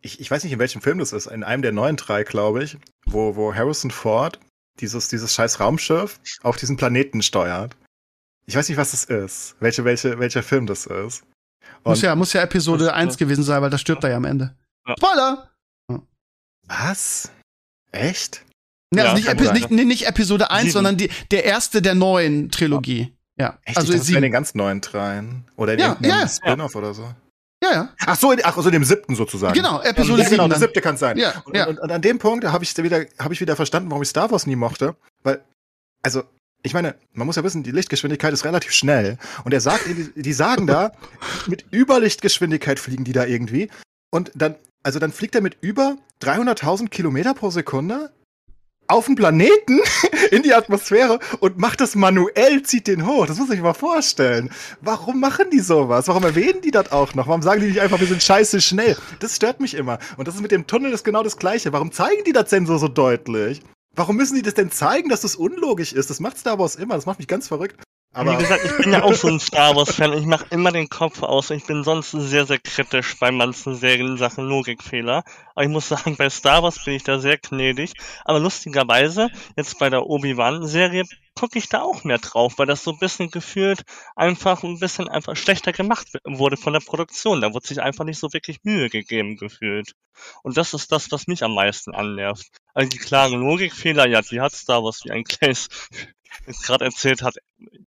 [0.01, 1.25] ich, ich weiß nicht, in welchem Film das ist.
[1.25, 4.39] In einem der neuen drei, glaube ich, wo, wo Harrison Ford
[4.79, 7.75] dieses, dieses scheiß Raumschiff auf diesen Planeten steuert.
[8.45, 9.55] Ich weiß nicht, was das ist.
[9.59, 11.23] Welche, welche, welcher Film das ist.
[11.83, 14.25] Und muss ja, muss ja Episode 1 gewesen sein, weil da stirbt er ja am
[14.25, 14.55] Ende.
[14.97, 15.49] Spoiler!
[16.67, 17.31] Was?
[17.91, 18.44] Echt?
[18.97, 20.73] Ja, also nicht, Epi nicht, nicht, Episode 1, Sieben.
[20.73, 23.13] sondern die, der erste der neuen Trilogie.
[23.37, 23.59] Ja.
[23.63, 23.77] Echt?
[23.77, 25.45] Also in den ganz neuen dreien.
[25.57, 26.27] Oder in ja, ja.
[26.27, 27.03] Spin-off oder so.
[27.63, 27.89] Ja, ja.
[28.05, 29.53] Ach so, ach, also dem siebten sozusagen.
[29.53, 31.17] Genau, Episode ja, genau, der siebte kann sein.
[31.17, 31.67] Ja, und, ja.
[31.67, 34.29] Und, und, an dem Punkt habe ich wieder, habe ich wieder verstanden, warum ich Star
[34.31, 35.41] Wars nie mochte, weil,
[36.03, 36.23] also,
[36.63, 39.17] ich meine, man muss ja wissen, die Lichtgeschwindigkeit ist relativ schnell.
[39.43, 40.91] Und er sagt, die, die sagen da,
[41.47, 43.69] mit Überlichtgeschwindigkeit fliegen die da irgendwie.
[44.11, 48.11] Und dann, also dann fliegt er mit über 300.000 Kilometer pro Sekunde
[48.87, 49.79] auf den Planeten
[50.31, 53.25] in die Atmosphäre und macht das manuell, zieht den hoch.
[53.25, 54.51] Das muss ich mal vorstellen.
[54.81, 56.07] Warum machen die sowas?
[56.07, 57.27] Warum erwähnen die das auch noch?
[57.27, 58.97] Warum sagen die nicht einfach, wir sind scheiße schnell?
[59.19, 59.99] Das stört mich immer.
[60.17, 61.73] Und das ist mit dem Tunnel ist genau das Gleiche.
[61.73, 63.61] Warum zeigen die das denn so, so deutlich?
[63.95, 66.09] Warum müssen die das denn zeigen, dass das unlogisch ist?
[66.09, 66.95] Das macht Star Wars immer.
[66.95, 67.84] Das macht mich ganz verrückt.
[68.15, 70.13] Aber Wie gesagt, ich bin ja auch so ein Star Wars-Fan.
[70.13, 71.49] Ich mache immer den Kopf aus.
[71.49, 75.25] Ich bin sonst sehr, sehr kritisch bei manchen Serien in Sachen Logikfehler.
[75.53, 77.91] Aber ich muss sagen, bei Star Wars bin ich da sehr gnädig.
[78.23, 81.03] Aber lustigerweise, jetzt bei der Obi-Wan-Serie
[81.37, 83.83] gucke ich da auch mehr drauf, weil das so ein bisschen gefühlt
[84.15, 87.41] einfach ein bisschen einfach schlechter gemacht wurde von der Produktion.
[87.41, 89.91] Da wurde sich einfach nicht so wirklich Mühe gegeben gefühlt.
[90.41, 92.47] Und das ist das, was mich am meisten annervt.
[92.73, 95.67] Also die klaren Logikfehler, ja, die hat Star Wars wie ein Clays
[96.63, 97.35] gerade erzählt hat,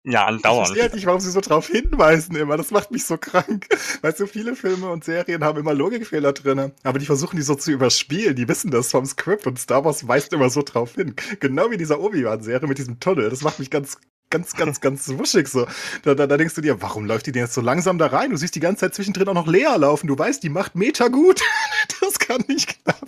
[0.06, 0.44] ja, andauernd.
[0.44, 2.58] Ich verstehe halt nicht, warum sie so drauf hinweisen immer.
[2.58, 3.68] Das macht mich so krank.
[4.02, 6.74] Weil so viele Filme und Serien haben immer Logikfehler drin.
[6.84, 8.36] Aber die versuchen die so zu überspielen.
[8.36, 11.16] Die wissen das vom Skript und Star Wars weist immer so drauf hin.
[11.40, 13.30] Genau wie dieser Obi-Wan-Serie mit diesem Tunnel.
[13.30, 13.98] Das macht mich ganz,
[14.34, 15.68] ganz, ganz, ganz wuschig so.
[16.02, 18.32] Da, da, da, denkst du dir, warum läuft die denn jetzt so langsam da rein?
[18.32, 20.08] Du siehst die ganze Zeit zwischendrin auch noch Lea laufen.
[20.08, 21.42] Du weißt, die macht Meter gut.
[22.02, 23.08] das kann nicht klappen.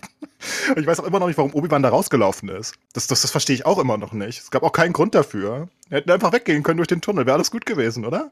[0.70, 2.76] Und ich weiß auch immer noch nicht, warum Obi-Wan da rausgelaufen ist.
[2.94, 4.40] Das, das, das verstehe ich auch immer noch nicht.
[4.40, 5.68] Es gab auch keinen Grund dafür.
[5.90, 7.26] Wir hätten einfach weggehen können durch den Tunnel.
[7.26, 8.32] Wäre alles gut gewesen, oder?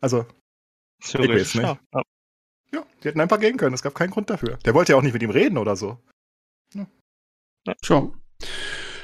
[0.00, 0.24] Also.
[1.02, 1.64] Theoretisch, nicht.
[1.64, 1.78] Ja.
[2.72, 3.74] ja, die hätten einfach gehen können.
[3.74, 4.58] Es gab keinen Grund dafür.
[4.64, 5.98] Der wollte ja auch nicht mit ihm reden oder so.
[6.74, 6.86] Ja.
[7.82, 8.14] Schon.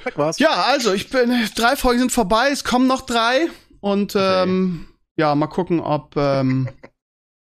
[0.05, 0.38] Weg war's.
[0.38, 1.30] Ja, also, ich bin.
[1.55, 3.48] Drei Folgen sind vorbei, es kommen noch drei.
[3.80, 4.42] Und okay.
[4.44, 6.16] ähm, ja, mal gucken, ob.
[6.16, 6.68] Ähm,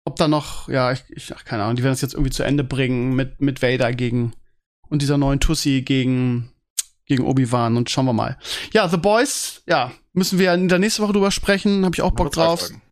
[0.04, 2.42] ob da noch, ja, ich, ich ach, keine Ahnung, die werden das jetzt irgendwie zu
[2.42, 4.32] Ende bringen mit, mit Vader gegen
[4.88, 6.52] und dieser neuen Tussi gegen,
[7.06, 8.38] gegen Obi-Wan und schauen wir mal.
[8.72, 12.10] Ja, The Boys, ja, müssen wir in der nächsten Woche drüber sprechen, habe ich auch
[12.12, 12.60] Bock drauf.
[12.60, 12.82] Folgen.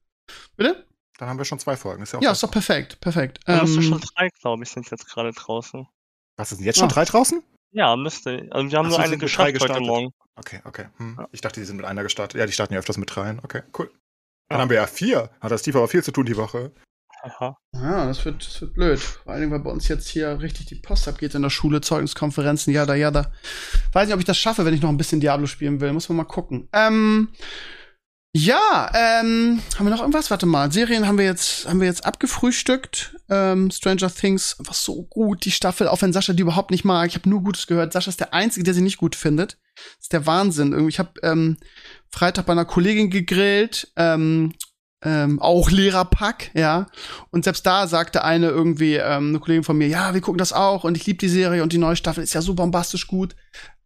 [0.57, 0.87] Bitte?
[1.19, 2.03] Dann haben wir schon zwei Folgen.
[2.03, 3.41] Ist ja, auch ja ist doch perfekt, perfekt.
[3.47, 5.89] Da ähm, schon drei, glaube ich, sind jetzt gerade draußen.
[6.37, 6.93] Was sind jetzt schon ah.
[6.93, 7.43] drei draußen?
[7.71, 8.49] Ja, müsste.
[8.51, 10.13] Also wir haben Ach, nur eine geschafft heute Morgen.
[10.37, 10.87] Okay, okay.
[10.97, 11.17] Hm.
[11.19, 11.29] Ja.
[11.33, 12.39] Ich dachte, die sind mit einer gestartet.
[12.39, 13.41] Ja, die starten ja öfters mit dreien.
[13.43, 13.91] Okay, cool.
[14.49, 14.63] Dann ja.
[14.63, 15.31] haben wir ja vier.
[15.41, 16.73] Hat das Steve aber viel zu tun die Woche.
[17.23, 17.59] Aha.
[17.75, 19.01] Ja, das wird, das wird blöd.
[19.01, 22.73] Vor allem, weil bei uns jetzt hier richtig die Post abgeht in der Schule, Zeugniskonferenzen,
[22.73, 23.33] ja, da, ja, da.
[23.93, 25.93] Weiß nicht, ob ich das schaffe, wenn ich noch ein bisschen Diablo spielen will.
[25.93, 26.69] Muss man mal gucken.
[26.73, 27.31] Ähm,
[28.41, 30.31] Ja, ähm, haben wir noch irgendwas?
[30.31, 33.17] Warte mal, Serien haben wir jetzt, haben wir jetzt abgefrühstückt.
[33.29, 37.09] Ähm, Stranger Things war so gut, die Staffel, auch wenn Sascha die überhaupt nicht mag.
[37.09, 37.93] Ich habe nur Gutes gehört.
[37.93, 39.59] Sascha ist der Einzige, der sie nicht gut findet.
[39.75, 40.71] Das ist der Wahnsinn.
[40.71, 41.57] Irgendwie, ich habe ähm,
[42.11, 44.53] Freitag bei einer Kollegin gegrillt, ähm,
[45.03, 46.87] ähm, auch Lehrerpack, ja.
[47.31, 50.53] Und selbst da sagte eine irgendwie, ähm, eine Kollegin von mir, ja, wir gucken das
[50.53, 53.35] auch und ich liebe die Serie und die neue Staffel ist ja so bombastisch gut.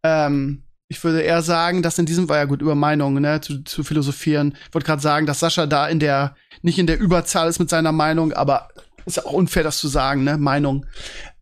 [0.03, 0.63] Ähm,
[0.93, 3.83] ich würde eher sagen, dass in diesem war ja gut über Meinungen, ne, zu, zu
[3.83, 4.55] philosophieren.
[4.67, 7.69] Ich wollte gerade sagen, dass Sascha da in der nicht in der Überzahl ist mit
[7.69, 8.69] seiner Meinung, aber
[9.05, 10.85] ist ja auch unfair, das zu sagen, ne, Meinung.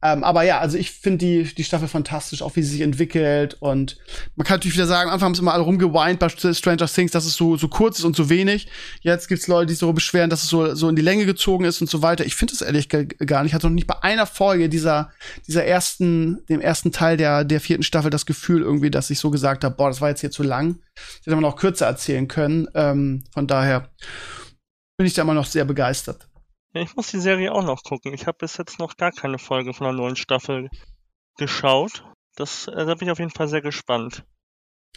[0.03, 3.57] Ähm, aber ja, also ich finde die, die Staffel fantastisch, auch wie sie sich entwickelt.
[3.59, 3.97] Und
[4.35, 7.11] man kann natürlich wieder sagen, am Anfang haben sie immer alle rumgeweint bei Stranger Things,
[7.11, 8.67] dass es so, so kurz ist und so wenig.
[9.01, 11.65] Jetzt gibt's Leute, die sich darüber beschweren, dass es so, so in die Länge gezogen
[11.65, 12.25] ist und so weiter.
[12.25, 13.51] Ich finde es ehrlich gar nicht.
[13.51, 15.11] Ich hatte noch nicht bei einer Folge dieser,
[15.47, 19.29] dieser ersten, dem ersten Teil der, der vierten Staffel das Gefühl irgendwie, dass ich so
[19.29, 20.79] gesagt habe, boah, das war jetzt hier zu lang.
[20.95, 22.67] Das hätte man auch kürzer erzählen können.
[22.73, 23.89] Ähm, von daher
[24.97, 26.30] bin ich da immer noch sehr begeistert.
[26.73, 28.13] Ja, ich muss die Serie auch noch gucken.
[28.13, 30.69] Ich habe bis jetzt noch gar keine Folge von der neuen Staffel
[31.37, 32.05] geschaut.
[32.35, 34.23] Das, äh, da bin ich auf jeden Fall sehr gespannt.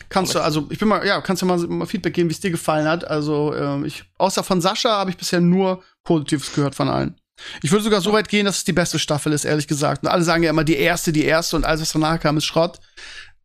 [0.09, 2.41] Kannst du, also ich bin mal, ja, kannst du mal, mal Feedback geben, wie es
[2.41, 3.07] dir gefallen hat.
[3.07, 7.21] Also ähm, ich, außer von Sascha habe ich bisher nur Positives gehört von allen.
[7.63, 10.03] Ich würde sogar so weit gehen, dass es die beste Staffel ist, ehrlich gesagt.
[10.03, 12.45] Und alle sagen ja immer die erste, die erste und alles, was danach kam, ist
[12.45, 12.79] Schrott.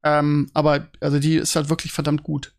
[0.03, 2.53] Ähm, aber also die ist halt wirklich verdammt gut.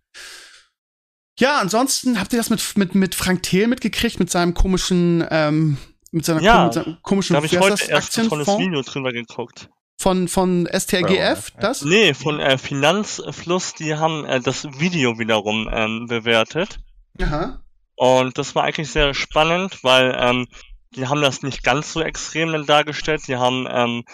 [1.41, 5.79] Ja, ansonsten habt ihr das mit, mit, mit Frank Thiel mitgekriegt, mit seinem komischen, ähm,
[6.13, 9.11] mit seiner Ja, mit seinem komischen Da habe ich heute erst ein tolles Video drüber
[9.13, 9.71] geguckt.
[9.99, 11.61] von, von STRGF, Ja.
[11.61, 11.83] das?
[11.83, 16.79] Nee, von äh, Finanzfluss, die haben äh, das Video wiederum ähm, bewertet.
[17.21, 17.61] Aha.
[17.97, 20.47] Und das war eigentlich sehr spannend, weil ähm,
[20.97, 23.23] die haben das nicht ganz so extrem dann dargestellt.
[23.29, 24.05] Die haben ähm,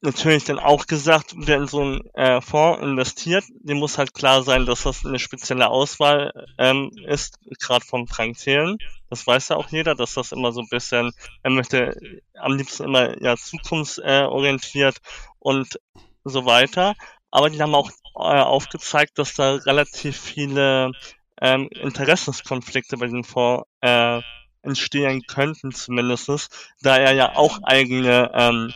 [0.00, 4.42] natürlich dann auch gesagt, wer in so einen äh, Fonds investiert, dem muss halt klar
[4.42, 8.78] sein, dass das eine spezielle Auswahl ähm, ist, gerade von Frank Thelen.
[9.08, 11.96] Das weiß ja auch jeder, dass das immer so ein bisschen, er möchte
[12.34, 14.98] am liebsten immer ja zukunftsorientiert
[15.38, 15.78] und
[16.24, 16.94] so weiter.
[17.30, 20.92] Aber die haben auch äh, aufgezeigt, dass da relativ viele
[21.40, 24.20] ähm, Interessenskonflikte bei dem Fonds äh,
[24.64, 26.48] entstehen könnten zumindestens,
[26.80, 28.72] da er ja auch eigene ähm,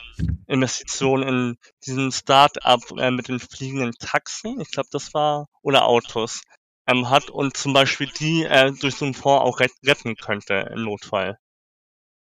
[0.47, 6.43] Investitionen in diesen Start-up äh, mit den fliegenden Taxen, ich glaube das war, oder Autos,
[6.87, 10.71] ähm, hat und zum Beispiel die äh, durch so einen Fonds auch ret retten könnte
[10.75, 11.39] im Notfall.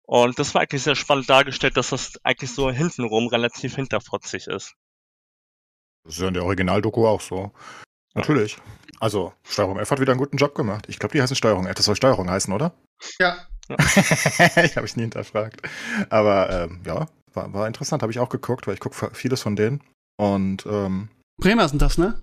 [0.02, 4.74] Und das war eigentlich sehr spannend dargestellt, dass das eigentlich so hintenrum relativ hinterfotzig ist.
[6.04, 7.52] Das ist ja in der Originaldoku auch so.
[8.14, 8.58] Natürlich.
[8.98, 10.84] Also, Steuerung F hat wieder einen guten Job gemacht.
[10.88, 11.74] Ich glaube, die heißen Steuerung F.
[11.74, 12.72] Das soll Steuerung heißen, oder?
[13.18, 13.36] Ja.
[13.70, 15.62] ich habe ich nie hinterfragt.
[16.10, 18.02] Aber ähm, ja, war, war interessant.
[18.02, 19.80] Habe ich auch geguckt, weil ich gucke vieles von denen.
[20.16, 21.08] Und ähm,
[21.38, 22.20] Bremer sind das, ne?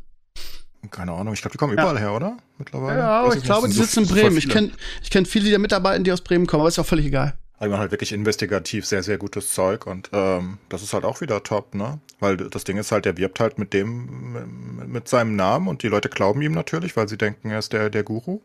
[0.92, 1.84] keine Ahnung, ich glaube, die kommen Ja.
[1.84, 2.38] überall her, oder?
[2.58, 3.00] Mittlerweile.
[3.00, 4.38] Ja, aber Weiß ich glaube, die sitzen in Bremen.
[4.38, 4.72] Ich kenne
[5.02, 7.38] ich kenn viele, die da mitarbeiten, die aus Bremen kommen, aber ist auch völlig egal.
[7.58, 11.06] Aber die machen halt wirklich investigativ sehr, sehr gutes Zeug und ähm, das ist halt
[11.06, 12.00] auch wieder top, ne?
[12.20, 15.88] Weil das Ding ist halt, der wirbt halt mit dem, mit seinem Namen und die
[15.88, 18.42] Leute glauben ihm natürlich, weil sie denken, er ist der, der Guru.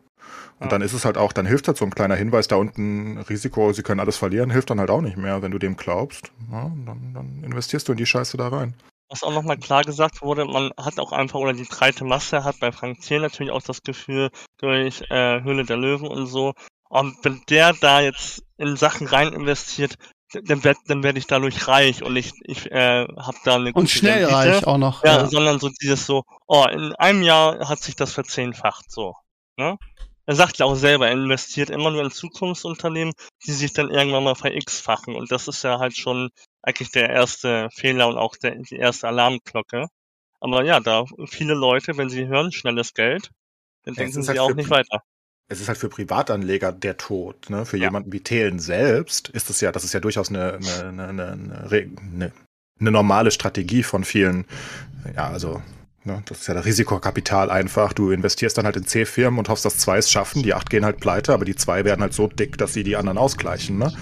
[0.61, 0.69] Und Ja.
[0.69, 3.73] dann ist es halt auch, dann hilft halt so ein kleiner Hinweis da unten, Risiko,
[3.73, 6.31] sie können alles verlieren, hilft dann halt auch nicht mehr, wenn du dem glaubst.
[6.51, 8.75] Ja, dann, dann investierst du in die Scheiße da rein.
[9.11, 12.61] Was auch nochmal klar gesagt wurde, man hat auch einfach, oder die breite Masse hat
[12.61, 16.55] bei Frank Thiel natürlich auch das Gefühl, durch äh, Höhle der Löwen und so,
[16.93, 19.97] und wenn der da jetzt in Sachen rein investiert,
[20.45, 23.89] dann werd, dann werde ich dadurch reich und ich, ich äh, habe da eine Und
[23.89, 24.35] schnell Rendite.
[24.35, 25.03] reich auch noch.
[25.03, 25.27] Ja, Ja.
[25.27, 29.15] sondern so dieses so, oh, in einem Jahr hat sich das verzehnfacht, so.
[29.57, 29.79] Ne?
[30.27, 33.15] Er sagt ja auch selber, er investiert immer nur in Zukunftsunternehmen,
[33.47, 35.17] die sich dann irgendwann mal ver-x-fachen.
[35.17, 36.29] Und das ist ja halt schon
[36.63, 39.89] eigentlich der erste Fehler und auch der, die erste Alarmglocke.
[40.41, 43.31] Aber ja, da viele Leute, wenn sie hören, schnelles Geld,
[43.85, 45.03] dann Ja, es denken sie halt auch nicht weiter.
[45.53, 47.51] Es ist halt für Privatanleger der Tod.
[47.51, 47.65] Ne?
[47.67, 47.85] Für Ja.
[47.85, 51.33] jemanden wie Thelen selbst ist es ja, das ist ja durchaus eine, eine, eine, eine,
[51.73, 52.33] eine,
[52.81, 54.45] eine normale Strategie von vielen.
[55.15, 55.63] Ja, also,
[56.05, 57.93] ne, das ist ja das Risikokapital einfach.
[57.93, 60.43] Du investierst dann halt in C-Firmen und hoffst, dass zwei es schaffen.
[60.43, 62.97] Die acht gehen halt pleite, aber die zwei werden halt so dick, dass sie die
[62.97, 63.79] anderen ausgleichen.
[63.79, 63.93] Ne?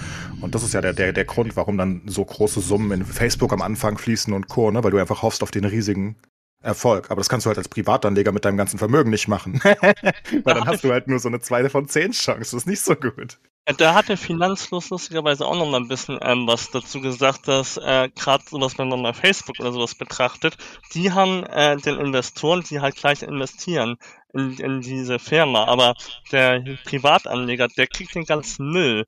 [0.40, 3.53] Und das ist ja der, der, der Grund, warum dann so große Summen in Facebook
[3.53, 4.82] am Anfang fließen und Co., ne?
[4.84, 6.16] weil du einfach hoffst auf den riesigen
[6.62, 7.11] Erfolg.
[7.11, 9.61] Aber das kannst du halt als Privatanleger mit deinem ganzen Vermögen nicht machen.
[9.64, 12.38] Weil dann hast du halt nur so eine zweite von zehn Chance.
[12.38, 13.38] Das ist nicht so gut.
[13.68, 17.48] Ja, Da hat der Finanzfluss lustigerweise auch noch mal ein bisschen ähm, was dazu gesagt,
[17.48, 20.57] dass äh, gerade sowas, wenn man mal Facebook oder sowas betrachtet,
[20.92, 23.96] die haben äh, den Investoren, die halt gleich investieren
[24.32, 25.95] in, in diese Firma, aber
[26.30, 29.07] der Privatanleger, der kriegt den ganzen Müll.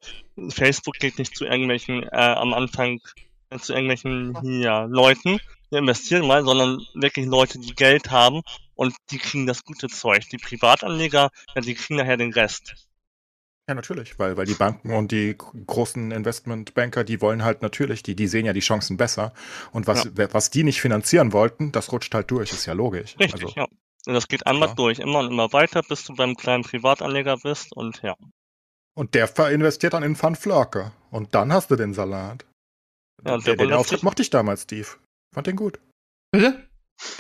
[0.48, 3.00] Facebook geht nicht zu irgendwelchen äh, am Anfang
[3.50, 5.38] äh, zu irgendwelchen hier Leuten,
[5.78, 8.42] investieren mal, sondern wirklich Leute, die Geld haben
[8.74, 10.28] und die kriegen das gute Zeug.
[10.30, 12.74] Die Privatanleger, ja, die kriegen nachher den Rest.
[13.68, 18.16] Ja, natürlich, weil, weil die Banken und die großen Investmentbanker, die wollen halt natürlich, die,
[18.16, 19.32] die sehen ja die Chancen besser.
[19.70, 20.34] Und was, ja.
[20.34, 23.16] was die nicht finanzieren wollten, das rutscht halt durch, ist ja logisch.
[23.20, 23.66] Richtig, also, ja.
[24.04, 24.76] Und das geht einmal klar.
[24.76, 28.16] durch, immer und immer weiter, bis du beim kleinen Privatanleger bist und ja.
[28.94, 30.92] Und der investiert dann in Van Flörke.
[31.10, 32.44] Und dann hast du den Salat.
[33.24, 34.88] Ja, und der, der, den Auftritt mochte ich damals, Steve.
[35.34, 35.80] Fand den gut.
[36.30, 36.68] Bitte?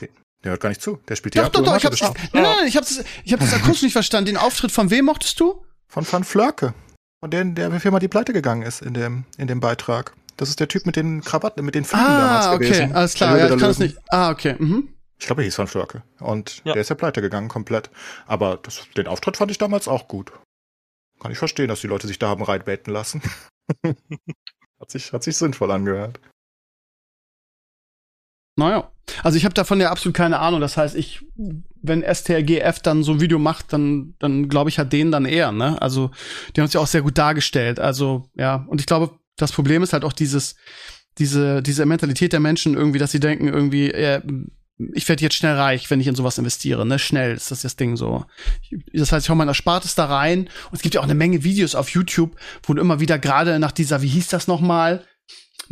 [0.00, 0.08] Den,
[0.44, 0.98] der hört gar nicht zu.
[1.08, 3.54] Der spielt doch, doch, doch, ich hab's, nein, nein, nein, ich hab's, ich hab das
[3.54, 4.26] akustisch nicht verstanden.
[4.26, 5.64] Den Auftritt von wem mochtest du?
[5.88, 6.74] Von Van Flörke.
[7.20, 10.14] Von der, der Firma, die pleite gegangen ist in dem, in dem Beitrag.
[10.36, 12.84] Das ist der Typ mit den Krawatten, mit den Fliegen ah, damals okay, gewesen.
[12.86, 13.38] okay, alles klar.
[13.38, 13.98] Ja, ich kann es nicht.
[14.08, 14.56] Ah, okay.
[14.58, 14.88] Mhm.
[15.18, 16.02] Ich glaube, er hieß Van Flörke.
[16.18, 16.72] Und ja.
[16.72, 17.90] der ist ja pleite gegangen komplett.
[18.26, 20.32] Aber das, den Auftritt fand ich damals auch gut.
[21.20, 23.22] Kann ich verstehen, dass die Leute sich da haben reitbeten lassen.
[24.80, 26.18] hat, sich, hat sich sinnvoll angehört.
[28.56, 28.90] Naja.
[29.22, 30.60] Also ich habe davon ja absolut keine Ahnung.
[30.60, 31.24] Das heißt, ich,
[31.82, 35.52] wenn STRGF dann so ein Video macht, dann, dann glaube ich halt denen dann eher,
[35.52, 35.80] ne?
[35.80, 36.10] Also,
[36.54, 37.80] die haben es ja auch sehr gut dargestellt.
[37.80, 38.64] Also, ja.
[38.68, 40.54] Und ich glaube, das Problem ist halt auch dieses,
[41.18, 44.20] diese, diese Mentalität der Menschen irgendwie, dass sie denken, irgendwie, äh,
[44.94, 46.98] ich werde jetzt schnell reich, wenn ich in sowas investiere, ne?
[46.98, 48.24] Schnell ist das das Ding so.
[48.92, 50.40] Das heißt, ich hau mein Erspartes da rein.
[50.40, 53.58] Und es gibt ja auch eine Menge Videos auf YouTube, wo du immer wieder gerade
[53.58, 55.04] nach dieser, wie hieß das nochmal?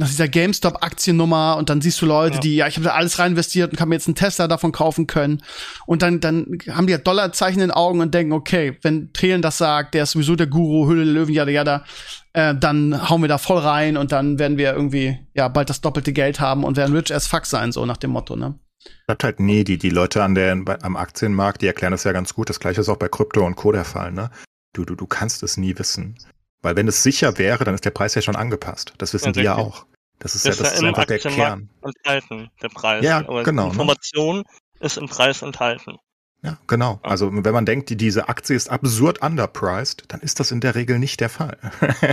[0.01, 2.41] Nach dieser GameStop-Aktiennummer und dann siehst du Leute, ja.
[2.41, 4.73] die, ja, ich habe da alles rein investiert und kann mir jetzt einen Tesla davon
[4.73, 5.43] kaufen können.
[5.87, 9.43] Und dann, dann haben die ja Dollarzeichen in den Augen und denken, okay, wenn Trelen
[9.43, 11.85] das sagt, der ist sowieso der Guru, Hülle, Löwen, jada, jada,
[12.33, 15.83] äh, dann hauen wir da voll rein und dann werden wir irgendwie, ja, bald das
[15.83, 18.59] doppelte Geld haben und werden rich as fuck sein, so nach dem Motto, ne?
[19.07, 22.33] Bleibt halt nee, die, die Leute an der, am Aktienmarkt, die erklären das ja ganz
[22.33, 22.49] gut.
[22.49, 23.73] Das gleiche ist auch bei Krypto und Co.
[23.73, 24.31] der Fall, ne?
[24.73, 26.17] Du, du, du kannst es nie wissen.
[26.63, 28.95] Weil wenn es sicher wäre, dann ist der Preis ja schon angepasst.
[28.99, 29.87] Das wissen ja, die ja auch.
[30.19, 31.71] Das ist das ja, das ist, einfach der Kern.
[31.83, 33.03] Enthalten, der Preis.
[33.05, 33.63] Ja, Aber genau.
[33.63, 33.73] Die ne?
[33.73, 34.45] Information ne?
[34.81, 35.97] ist im Preis enthalten.
[36.43, 37.01] Ja, genau.
[37.03, 40.75] Also wenn man denkt, die, diese Aktie ist absurd underpriced, dann ist das in der
[40.75, 41.59] Regel nicht der Fall.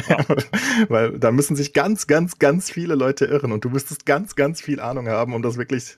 [0.09, 0.17] Ja.
[0.89, 4.61] Weil da müssen sich ganz, ganz, ganz viele Leute irren und du müsstest ganz, ganz
[4.61, 5.97] viel Ahnung haben, um das wirklich,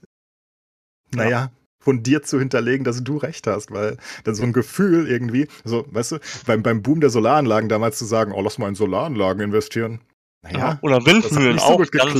[1.12, 1.52] naja, ja.
[1.80, 3.72] Fundiert zu hinterlegen, dass du recht hast.
[3.72, 7.98] Weil dann so ein Gefühl irgendwie, so, weißt du, beim, beim Boom der Solaranlagen damals
[7.98, 10.02] zu sagen, oh, lass mal in Solaranlagen investieren,
[10.42, 11.84] naja, oder Windmühlen auch.
[11.84, 12.20] So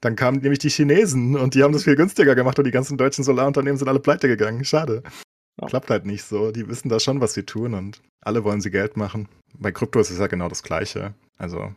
[0.00, 2.96] Dann kamen nämlich die Chinesen und die haben das viel günstiger gemacht und die ganzen
[2.96, 4.64] deutschen Solarunternehmen sind alle pleite gegangen.
[4.64, 5.02] Schade.
[5.60, 5.66] Ja.
[5.66, 6.52] Klappt halt nicht so.
[6.52, 9.28] Die wissen da schon, was sie tun und alle wollen sie Geld machen.
[9.54, 11.14] Bei Krypto ist es ja genau das Gleiche.
[11.36, 11.74] Also,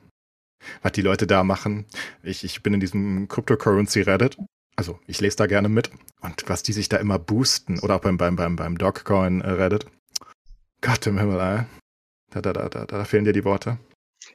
[0.84, 1.86] was die Leute da machen.
[2.22, 4.38] Ich, ich bin in diesem Cryptocurrency Reddit.
[4.76, 5.92] Also, ich lese da gerne mit.
[6.22, 9.86] Und was die sich da immer boosten, oder auch beim, beim, beim, beim Dogcoin Reddit.
[10.82, 11.66] Gott im Himmel, ey.
[12.32, 13.78] Da, da, da, da, da fehlen dir die Worte.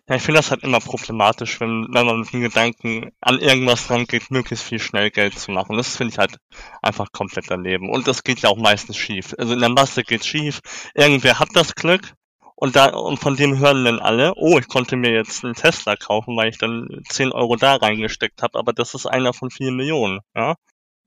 [0.09, 3.91] Ja, ich finde das halt immer problematisch, wenn, wenn man mit dem Gedanken an irgendwas
[3.91, 5.77] rangeht, möglichst viel schnell Geld zu machen.
[5.77, 6.37] Das finde ich halt
[6.83, 7.91] einfach komplett daneben.
[7.91, 9.35] Und das geht ja auch meistens schief.
[9.39, 10.61] Also in der Masse geht schief.
[10.95, 12.15] Irgendwer hat das Glück
[12.57, 15.95] und da, und von dem hören dann alle, oh, ich konnte mir jetzt einen Tesla
[15.97, 19.77] kaufen, weil ich dann 10 Euro da reingesteckt habe, aber das ist einer von vielen
[19.77, 20.55] Millionen, ja.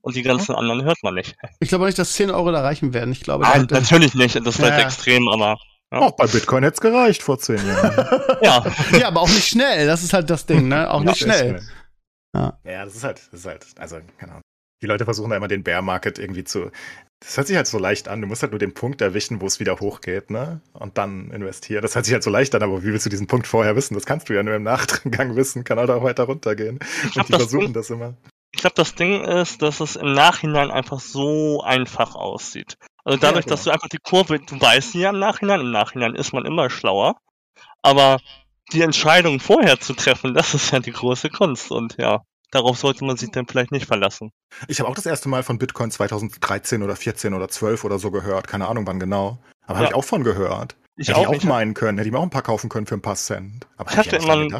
[0.02, 1.36] Und die ganzen anderen hört man nicht.
[1.58, 3.12] Ich glaube nicht, dass 10 Euro da reichen werden.
[3.12, 4.34] Ich glaube, Nein, natürlich nicht.
[4.46, 4.78] Das wird ja.
[4.78, 5.58] extrem, aber
[5.92, 5.98] ja.
[5.98, 8.36] Auch bei Bitcoin hätte es gereicht vor zehn Jahren.
[8.42, 8.64] ja.
[8.96, 9.86] ja, aber auch nicht schnell.
[9.86, 10.88] Das ist halt das Ding, ne?
[10.88, 11.58] Auch nicht schnell.
[11.58, 11.62] schnell.
[12.34, 12.58] Ja.
[12.62, 14.42] ja, das ist halt, das ist halt, also, keine Ahnung.
[14.82, 16.70] Die Leute versuchen da immer den Bear Market irgendwie zu.
[17.20, 18.22] Das hört sich halt so leicht an.
[18.22, 20.62] Du musst halt nur den Punkt erwischen, wo es wieder hochgeht, ne?
[20.72, 21.82] Und dann investieren.
[21.82, 23.94] Das hört sich halt so leicht an, aber wie willst du diesen Punkt vorher wissen?
[23.94, 26.78] Das kannst du ja nur im Nachgang wissen, kann halt auch weiter runtergehen.
[27.10, 28.14] Ich Und die das versuchen Ding, das immer.
[28.52, 32.76] Ich glaube, das Ding ist, dass es im Nachhinein einfach so einfach aussieht.
[33.04, 33.54] Also dadurch, ja, genau.
[33.54, 36.68] dass du einfach die Kurve, du weißt ja im Nachhinein, im Nachhinein ist man immer
[36.70, 37.16] schlauer,
[37.82, 38.18] aber
[38.72, 43.04] die Entscheidung vorher zu treffen, das ist ja die große Kunst und ja, darauf sollte
[43.04, 44.32] man sich dann vielleicht nicht verlassen.
[44.68, 48.10] Ich habe auch das erste Mal von Bitcoin 2013 oder 14 oder 12 oder so
[48.10, 49.76] gehört, keine Ahnung wann genau, aber ja.
[49.76, 50.76] habe ich auch von gehört.
[50.96, 52.86] Ich hätte auch, ich auch meinen können, hätte ich mir auch ein paar kaufen können
[52.86, 53.66] für ein paar Cent.
[53.76, 54.54] Aber ich hatte immer einen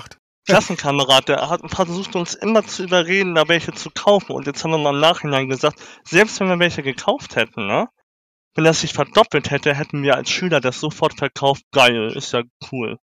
[0.46, 4.70] Klassenkamerad, der hat versucht uns immer zu überreden, da welche zu kaufen und jetzt haben
[4.70, 7.88] wir mal im Nachhinein gesagt, selbst wenn wir welche gekauft hätten, ne,
[8.54, 11.62] wenn das sich verdoppelt hätte, hätten wir als Schüler das sofort verkauft.
[11.72, 12.42] Geil, ist ja
[12.72, 12.98] cool.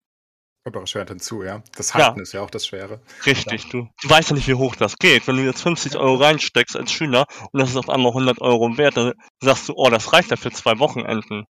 [0.65, 1.61] Kommt auch schwer hinzu, ja.
[1.77, 2.23] Das Halten ja.
[2.23, 2.99] ist ja auch das Schwere.
[3.25, 3.69] Richtig, ja.
[3.69, 5.27] du, du weißt ja nicht, wie hoch das geht.
[5.27, 8.77] Wenn du jetzt 50 Euro reinsteckst als Schüler und das ist auf einmal 100 Euro
[8.77, 11.45] wert, dann sagst du, oh, das reicht ja für zwei Wochenenden.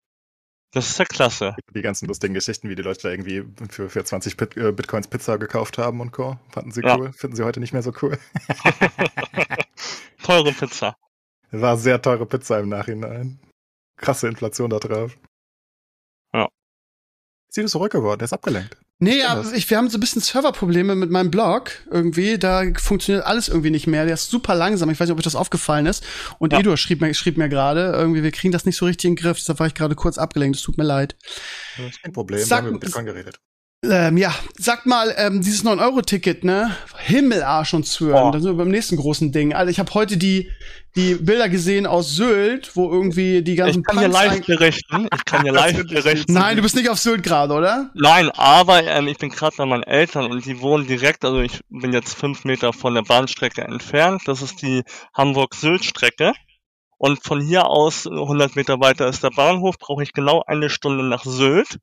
[0.71, 1.55] Das ist ja klasse.
[1.75, 5.07] Die ganzen lustigen Geschichten, wie die Leute da irgendwie für, für 20 Bit, äh, Bitcoins
[5.07, 6.39] Pizza gekauft haben und Co.
[6.49, 6.97] Fanden sie ja.
[6.97, 7.13] cool.
[7.13, 8.17] Finden sie heute nicht mehr so cool.
[10.23, 10.95] teure Pizza.
[11.51, 13.39] War sehr teure Pizza im Nachhinein
[14.03, 15.17] krasse Inflation da drauf.
[16.33, 16.49] Ja.
[17.49, 18.77] Sie ist zurück geworden, er ist abgelenkt.
[18.99, 22.37] Nee, ja, ich, wir haben so ein bisschen Serverprobleme mit meinem Blog irgendwie.
[22.37, 24.05] Da funktioniert alles irgendwie nicht mehr.
[24.05, 24.89] Der ist super langsam.
[24.91, 26.05] Ich weiß nicht, ob euch das aufgefallen ist.
[26.39, 26.59] Und Ja.
[26.59, 29.21] Edu schrieb mir, schrieb mir gerade, irgendwie, wir kriegen das nicht so richtig in den
[29.21, 29.37] Griff.
[29.37, 30.55] Deshalb war ich gerade kurz abgelenkt.
[30.57, 31.17] Es tut mir leid.
[32.01, 33.39] Kein Problem, Sag- da haben wir mit Bitcoin geredet.
[33.83, 36.75] Ähm, ja, sagt mal, ähm, dieses 9-Euro-Ticket, ne?
[36.99, 38.27] Himmelarsch und Zwirn.
[38.27, 38.31] Oh.
[38.31, 39.53] Da sind wir beim nächsten großen Ding.
[39.53, 40.49] Alter, ich habe heute die,
[40.95, 44.43] die Bilder gesehen aus Sylt, wo irgendwie die ganzen Ich kann hier Punks live ein-
[44.45, 45.07] berichten.
[45.13, 46.31] Ich kann hier live berichten.
[46.33, 47.89] Nein, du bist nicht auf Sylt gerade, oder?
[47.93, 51.59] Nein, aber ähm, ich bin gerade bei meinen Eltern und die wohnen direkt, also ich
[51.69, 54.21] bin jetzt fünf Meter von der Bahnstrecke entfernt.
[54.27, 54.83] Das ist die
[55.13, 56.31] Hamburg-Sylt-Strecke.
[56.97, 61.03] Und von hier aus, 100 Meter weiter ist der Bahnhof, brauche ich genau eine Stunde
[61.03, 61.79] nach Sylt.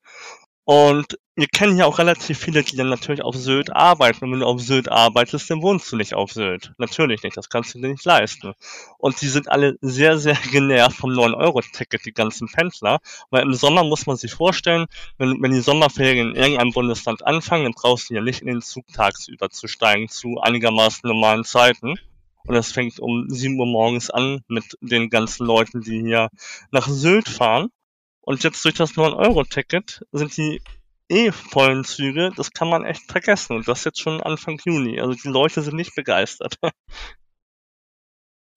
[0.71, 4.25] Und wir kennen hier auch relativ viele, die dann natürlich auf Sylt arbeiten.
[4.25, 6.73] Und wenn du auf Sylt arbeitest, dann wohnst du nicht auf Sylt.
[6.79, 8.53] Natürlich nicht, das kannst du dir nicht leisten.
[8.97, 13.01] Und die sind alle sehr, sehr genervt vom 9-Euro-Ticket, die ganzen Pendler.
[13.31, 14.87] Weil im Sommer muss man sich vorstellen,
[15.19, 18.63] wenn, wenn die Sommerferien in irgendeinem Bundesland anfangen, dann brauchst du ja nicht in den
[18.63, 21.97] Zug tagsüber zu steigen zu einigermaßen normalen Zeiten.
[22.47, 26.31] Und es fängt um 7 Uhr morgens an mit den ganzen Leuten, die hier
[26.71, 27.71] nach Sylt fahren.
[28.31, 30.63] Und jetzt durch das 9-Euro-Ticket sind die
[31.09, 33.57] eh vollen Züge, das kann man echt vergessen.
[33.57, 35.01] Und das jetzt schon Anfang Juni.
[35.01, 36.55] Also die Leute sind nicht begeistert.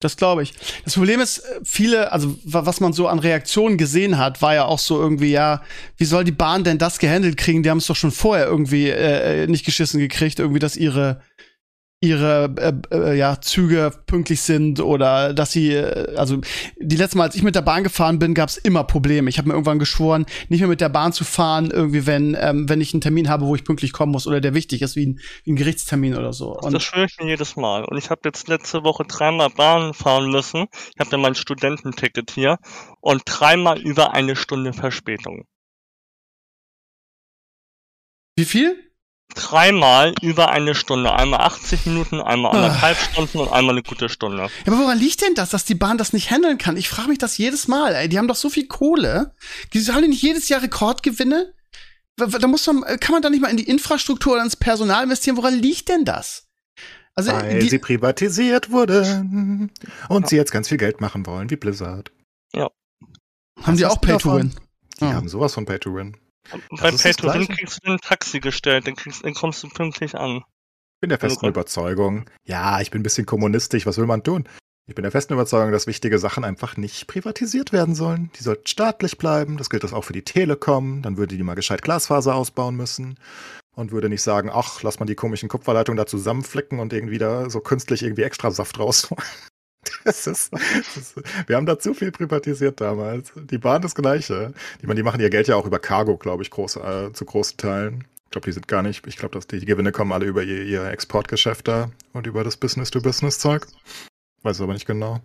[0.00, 0.52] Das glaube ich.
[0.84, 4.54] Das Problem ist, äh, viele, also wa- was man so an Reaktionen gesehen hat, war
[4.54, 5.62] ja auch so irgendwie, ja,
[5.96, 7.62] wie soll die Bahn denn das gehandelt kriegen?
[7.62, 11.22] Die haben es doch schon vorher irgendwie äh, äh, nicht geschissen gekriegt, irgendwie, dass ihre
[12.04, 12.54] ihre
[12.90, 16.40] äh, äh, ja, Züge pünktlich sind oder dass sie, äh, also
[16.78, 19.28] die letzte Mal, als ich mit der Bahn gefahren bin, gab es immer Probleme.
[19.30, 22.68] Ich habe mir irgendwann geschworen, nicht mehr mit der Bahn zu fahren, irgendwie, wenn, ähm,
[22.68, 25.06] wenn ich einen Termin habe, wo ich pünktlich kommen muss oder der wichtig ist, wie
[25.06, 26.58] ein, wie ein Gerichtstermin oder so.
[26.60, 27.84] das schwöre ich mir jedes Mal.
[27.84, 30.66] Und ich habe jetzt letzte Woche dreimal Bahn fahren müssen.
[30.94, 32.58] Ich habe ja mein Studententicket hier.
[33.00, 35.44] Und dreimal über eine Stunde Verspätung.
[38.36, 38.83] wie viel?
[39.34, 41.12] Dreimal über eine Stunde.
[41.12, 42.54] Einmal 80 Minuten, einmal Ah.
[42.66, 44.44] anderthalb Stunden und einmal eine gute Stunde.
[44.44, 46.76] Ja, aber woran liegt denn das, dass die Bahn das nicht handeln kann?
[46.76, 47.94] Ich frage mich das jedes Mal.
[47.94, 49.34] Ey, die haben doch so viel Kohle.
[49.72, 51.52] Die haben die nicht jedes Jahr Rekordgewinne?
[52.16, 55.36] Da muss man, kann man da nicht mal in die Infrastruktur oder ins Personal investieren?
[55.36, 56.46] Woran liegt denn das?
[57.16, 59.26] Also Weil die, sie privatisiert wurde
[60.08, 62.10] und sie jetzt ganz viel Geld machen wollen, wie Blizzard.
[63.62, 64.36] haben die was auch Pay to?
[64.36, 64.54] Win?
[65.00, 65.12] Die Ah.
[65.14, 66.16] haben sowas von Pay to Win.
[66.50, 70.14] Bei ist das Pay-to-Win kriegst du ein Taxi gestellt, dann, kriegst, dann kommst du pünktlich
[70.14, 70.44] an.
[70.96, 71.46] Ich bin der festen.
[71.46, 74.48] Überzeugung, ja, ich bin ein bisschen kommunistisch, was will man tun?
[74.86, 78.30] Ich bin der festen Überzeugung, dass wichtige Sachen einfach nicht privatisiert werden sollen.
[78.38, 79.56] Die sollten staatlich bleiben.
[79.56, 81.00] Das gilt das auch für die Telekom.
[81.00, 83.18] Dann würde die mal gescheit Glasfaser ausbauen müssen.
[83.74, 87.48] Und würde nicht sagen, ach, lass mal die komischen Kupferleitungen da zusammenflicken und irgendwie da
[87.48, 89.24] so künstlich irgendwie extra Saft rausholen.
[90.04, 93.32] Das ist, das ist, wir haben da zu viel privatisiert damals.
[93.36, 94.52] Die Bahn das Gleiche.
[94.82, 97.56] Die, die machen ihr Geld ja auch über Cargo, glaube ich, groß, äh, zu großen
[97.56, 98.04] Teilen.
[98.24, 100.42] Ich glaube, die sind gar nicht, ich glaube, dass die, die Gewinne kommen alle über
[100.42, 103.66] ihr, ihr Exportgeschäft da und über das Business-to-Business-Zeug.
[104.42, 105.20] Weiß es aber nicht genau.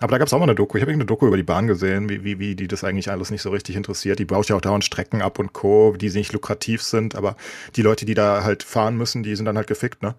[0.00, 0.76] Aber da gab es auch mal eine Doku.
[0.76, 3.30] Ich habe irgendeine Doku über die Bahn gesehen, wie, wie, wie die das eigentlich alles
[3.30, 4.18] nicht so richtig interessiert.
[4.18, 7.36] Die baut ja auch dauernd Strecken ab und Co., die nicht lukrativ sind, aber
[7.76, 10.16] die Leute, die da halt fahren müssen, die sind dann halt gefickt, ne?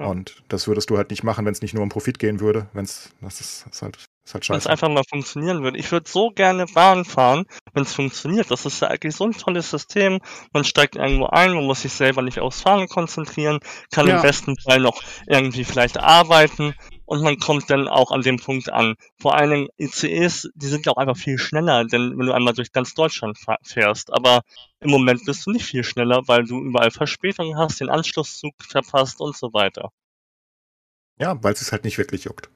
[0.00, 0.06] Ja.
[0.06, 2.68] Und das würdest du halt nicht machen, wenn es nicht nur um Profit gehen würde.
[2.72, 4.70] Wenn es, das ist, ist halt, ist halt Wenn es scheiße.
[4.70, 5.78] einfach mal funktionieren würde.
[5.78, 7.44] Ich würde so gerne Bahn fahren,
[7.74, 8.50] wenn es funktioniert.
[8.50, 10.20] Das ist ja eigentlich so ein tolles System.
[10.52, 13.60] Man steigt irgendwo ein, man muss sich selber nicht aufs Fahren konzentrieren,
[13.92, 14.16] kann Ja.
[14.16, 16.74] im besten Fall noch irgendwie vielleicht arbeiten
[17.10, 18.94] und man kommt dann auch an dem Punkt an.
[19.18, 22.54] Vor allen Dingen ICEs, die sind ja auch einfach viel schneller, denn wenn du einmal
[22.54, 24.12] durch ganz Deutschland fährst.
[24.12, 24.42] Aber
[24.78, 29.20] im Moment bist du nicht viel schneller, weil du überall Verspätungen hast, den Anschlusszug verpasst
[29.20, 29.90] und so weiter.
[31.18, 32.48] Ja, weil es es halt nicht wirklich juckt.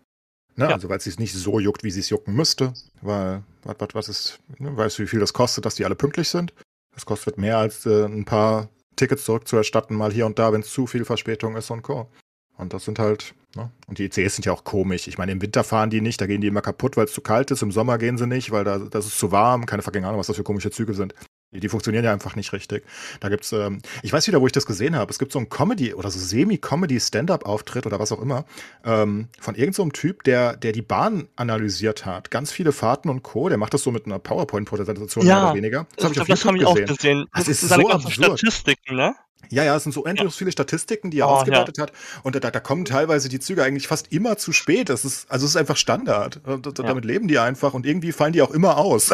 [0.55, 0.67] Ne?
[0.67, 0.75] Ja.
[0.75, 2.75] Also weil es sich nicht so juckt, wie sie es jucken müsste.
[3.03, 4.77] Weil, was, was, was ist, ne?
[4.77, 6.55] weißt du, wie viel das kostet, dass die alle pünktlich sind?
[6.95, 10.71] Das kostet mehr als äh, ein paar Tickets zurückzuerstatten, mal hier und da, wenn es
[10.71, 12.09] zu viel Verspätung ist und Co.
[12.57, 13.71] Und das sind halt, ne?
[13.87, 15.09] Und die ICEs sind ja auch komisch.
[15.09, 17.21] Ich meine, im Winter fahren die nicht, da gehen die immer kaputt, weil es zu
[17.21, 17.63] kalt ist.
[17.63, 19.67] Im Sommer gehen sie nicht, weil da das ist zu warm.
[19.67, 21.15] Keine fucking Ahnung, was das für komische Züge sind.
[21.53, 22.85] Die, die funktionieren ja einfach nicht richtig.
[23.21, 25.11] Da gibt's, ähm, ich weiß wieder, wo ich das gesehen habe.
[25.11, 28.45] Es gibt so einen Comedy oder so Semi-Comedy-Stand-up-Auftritt oder was auch immer
[28.85, 32.31] ähm, von irgendeinem so einem Typ, der, der die Bahn analysiert hat.
[32.33, 33.49] Ganz viele Fahrten und Co.
[33.49, 35.87] Der macht das so mit einer PowerPoint-Präsentation Ja, mehr oder weniger.
[35.97, 36.97] Das habe ich auf das habe YouTube ich auch gesehen.
[36.97, 37.27] gesehen.
[37.33, 38.41] Das ist seine so absurd.
[38.41, 39.15] Statistiken, ne?
[39.51, 41.37] Ja, ja, es sind so endlos viele Statistiken, die er Oh, ja.
[41.37, 41.93] ausgewertet hat.
[42.23, 44.89] Und da, da kommen teilweise die Züge eigentlich fast immer zu spät.
[44.89, 46.41] Das ist, also es ist einfach Standard.
[46.45, 46.73] Und, Ja.
[46.73, 49.13] Damit leben die einfach und irgendwie fallen die auch immer aus.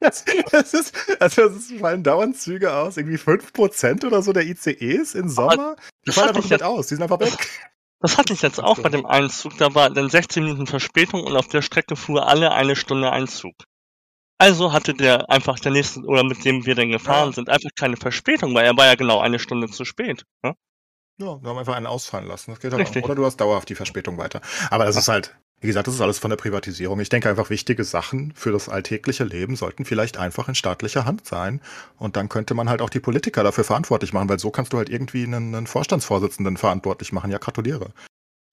[0.00, 5.14] Das, das ist, also es fallen dauernd Züge aus, irgendwie 5% oder so der ICEs
[5.14, 5.76] im Sommer.
[6.06, 7.32] Die fallen einfach ich komplett aus, die sind einfach weg.
[8.04, 9.56] Das hatte ich jetzt auch bei dem einen Zug.
[9.58, 13.28] Da war dann 16 Minuten Verspätung und auf der Strecke fuhr alle eine Stunde ein
[13.28, 13.54] Zug.
[14.42, 17.32] Also hatte der einfach der nächste, oder mit dem wir dann gefahren Ja.
[17.34, 20.24] sind, einfach keine Verspätung, weil er war ja genau eine Stunde zu spät.
[20.42, 20.56] Ne?
[21.20, 22.50] Ja, wir haben einfach einen ausfallen lassen.
[22.50, 23.02] Das geht halt auch.
[23.04, 24.40] Oder du hast dauerhaft die Verspätung weiter.
[24.70, 26.98] Aber das ist halt, wie gesagt, das ist alles von der Privatisierung.
[26.98, 31.24] Ich denke einfach, wichtige Sachen für das alltägliche Leben sollten vielleicht einfach in staatlicher Hand
[31.24, 31.60] sein.
[31.96, 34.78] Und dann könnte man halt auch die Politiker dafür verantwortlich machen, weil so kannst du
[34.78, 37.30] halt irgendwie einen, einen Vorstandsvorsitzenden verantwortlich machen.
[37.30, 37.92] Ja, gratuliere.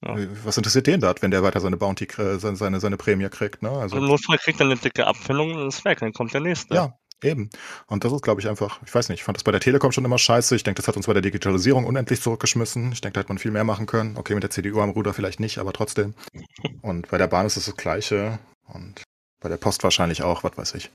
[0.05, 0.15] Ja.
[0.45, 3.61] Was interessiert den das, wenn der weiter seine Bounty, äh, seine, seine, seine Prämie kriegt,
[3.61, 3.69] ne?
[3.69, 6.73] Also, Also Notfall kriegt er eine dicke Abfindung und ist weg, dann kommt der nächste.
[6.73, 7.49] ja, eben.
[7.87, 9.91] Und das ist, glaube ich, einfach, ich weiß nicht, ich fand das bei der Telekom
[9.91, 10.55] schon immer scheiße.
[10.55, 12.93] Ich denke, das hat uns bei der Digitalisierung unendlich zurückgeschmissen.
[12.93, 14.15] Ich denke, da hätte man viel mehr machen können.
[14.15, 16.13] Okay, mit der CDU am Ruder vielleicht nicht, aber trotzdem.
[16.81, 18.39] Und bei der Bahn ist es das Gleiche.
[18.67, 19.03] Und
[19.41, 20.91] bei der Post wahrscheinlich auch, was weiß ich.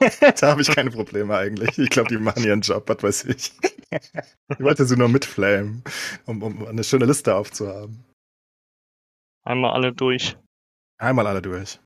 [0.40, 1.78] da habe ich keine Probleme eigentlich.
[1.78, 3.52] Ich glaube, die machen ihren Job, was weiß ich.
[3.90, 5.82] ich wollte sie nur mitflamen,
[6.26, 8.04] um, um eine schöne Liste aufzuhaben.
[9.44, 10.36] Einmal alle durch.
[11.00, 11.80] Einmal alle durch.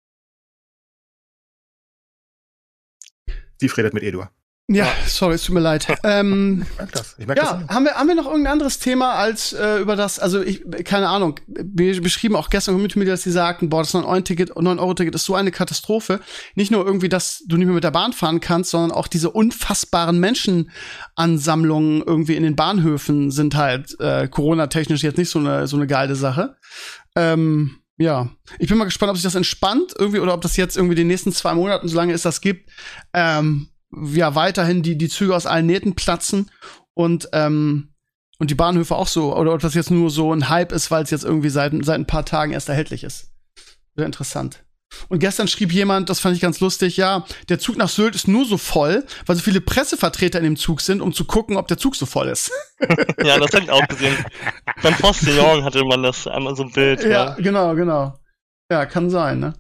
[3.54, 4.26] Steve redet mit Edu.
[4.68, 5.86] Ja, sorry, es tut mir leid.
[6.04, 7.16] ähm, Ich merke das.
[7.18, 7.74] Ich merke ja, das.
[7.74, 11.08] haben wir, haben wir noch irgendein anderes Thema als äh, über das, also ich, keine
[11.08, 15.24] Ahnung, wir beschrieben auch gestern mit mir, dass sie sagten, boah, das 9-Ticket, 9-Euro-Ticket ist
[15.24, 16.20] so eine Katastrophe.
[16.54, 19.30] Nicht nur irgendwie, dass du nicht mehr mit der Bahn fahren kannst, sondern auch diese
[19.30, 25.76] unfassbaren Menschenansammlungen irgendwie in den Bahnhöfen sind halt äh, Corona-technisch jetzt nicht so eine, so
[25.76, 26.56] eine geile Sache.
[27.16, 30.76] Ähm, ja, ich bin mal gespannt, ob sich das entspannt irgendwie oder ob das jetzt
[30.76, 32.70] irgendwie die nächsten zwei Monaten, solange es das gibt,
[33.12, 33.68] ähm,
[34.12, 36.50] ja, weiterhin die, die Züge aus allen Nähten platzen
[36.94, 37.94] und, ähm,
[38.38, 41.04] und die Bahnhöfe auch so, oder ob das jetzt nur so ein Hype ist, weil
[41.04, 43.30] es jetzt irgendwie seit, seit ein paar Tagen erst erhältlich ist.
[43.94, 44.64] Sehr interessant.
[45.08, 48.28] Und gestern schrieb jemand, das fand ich ganz lustig, ja, der Zug nach Sylt ist
[48.28, 51.66] nur so voll, weil so viele Pressevertreter in dem Zug sind, um zu gucken, ob
[51.68, 52.50] der Zug so voll ist.
[53.24, 54.16] Ja, das hab ich auch gesehen.
[54.82, 57.04] Beim Postillon hatte man das einmal so ein Bild.
[57.04, 57.42] ja, Ne?
[57.42, 58.18] genau, genau.
[58.70, 59.54] Ja, kann sein, ne?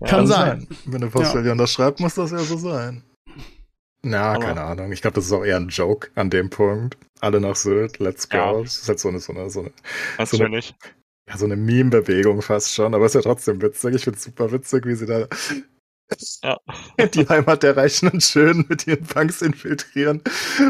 [0.00, 0.66] Ja, kann sein.
[0.86, 3.04] Wenn der Postillon das schreibt, muss das ja so sein.
[4.02, 4.92] Na, Aber- keine Ahnung.
[4.92, 6.96] Ich glaube, das ist auch eher ein Joke an dem Punkt.
[7.20, 8.36] Alle nach Sylt, let's go.
[8.36, 8.62] Ja.
[8.62, 9.72] Das ist halt so eine, so eine, so eine,
[10.18, 10.74] Natürlich.
[11.28, 13.94] ja, so eine Meme-Bewegung fast schon, aber ist ja trotzdem witzig.
[13.96, 15.26] Ich find's super witzig, wie sie da
[16.42, 16.56] Ja.
[17.14, 20.22] die Heimat der Reichen und Schönen mit ihren Banks infiltrieren,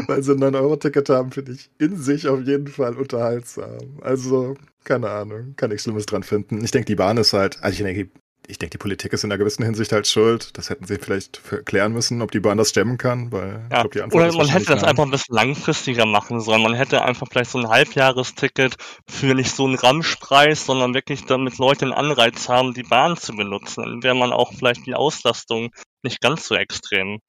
[0.07, 3.99] weil sie ein 9-Euro-Ticket haben, finde ich in sich auf jeden Fall unterhaltsam.
[4.01, 6.63] Also, keine Ahnung, kann nichts Schlimmes dran finden.
[6.63, 8.11] Ich denke, die Bahn ist halt, also ich denke,
[8.49, 10.57] ich denke, die Politik ist in einer gewissen Hinsicht halt schuld.
[10.57, 13.81] Das hätten sie vielleicht klären müssen, ob die Bahn das stemmen kann, weil ich Ja.
[13.81, 16.63] glaube, die Antwort Oder man hätte das einfach ein bisschen langfristiger machen sollen.
[16.63, 18.75] Man hätte einfach vielleicht so ein Halbjahresticket
[19.07, 23.33] für nicht so einen Ramschpreis, sondern wirklich damit Leute einen Anreiz haben, die Bahn zu
[23.33, 23.83] benutzen.
[23.83, 25.69] Dann wäre man auch vielleicht die Auslastung
[26.01, 27.19] nicht ganz so extrem.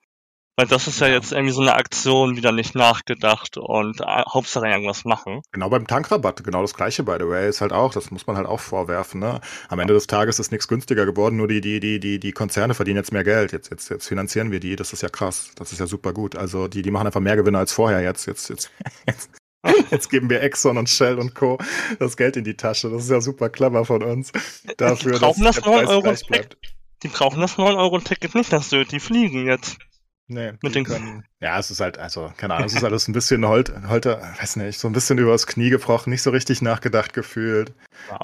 [0.60, 1.14] Weil das ist ja, Ja.
[1.14, 5.40] jetzt irgendwie so eine Aktion, wieder nicht nachgedacht und äh, Hauptsache irgendwas machen.
[5.52, 8.36] Genau beim Tankrabatt, genau das gleiche, by the way, ist halt auch, das muss man
[8.36, 9.40] halt auch vorwerfen, ne?
[9.70, 12.74] Am Ende des Tages ist nichts günstiger geworden, nur die, die, die, die, die Konzerne
[12.74, 13.52] verdienen jetzt mehr Geld.
[13.52, 15.52] Jetzt, jetzt, jetzt finanzieren wir die, das ist ja krass.
[15.54, 16.36] Das ist ja super gut.
[16.36, 18.26] Also die, die machen einfach mehr Gewinne als vorher jetzt.
[18.26, 18.70] Jetzt, jetzt,
[19.06, 19.30] jetzt,
[19.90, 21.56] jetzt geben wir Exxon und Shell und Co.
[21.98, 22.90] das Geld in die Tasche.
[22.90, 24.30] Das ist ja super clever von uns.
[24.76, 26.58] Dafür, dass brauchen das der Preis 9 Euro bleibt.
[27.02, 29.78] Die brauchen das 9-Euro-Ticket nicht Sylt, die fliegen jetzt.
[30.32, 33.12] Nee, Mit den- können, ja, es ist halt, also, keine Ahnung, es ist alles ein
[33.12, 37.12] bisschen Holt, Holter, weiß nicht, so ein bisschen übers Knie gebrochen, nicht so richtig nachgedacht
[37.14, 37.72] gefühlt.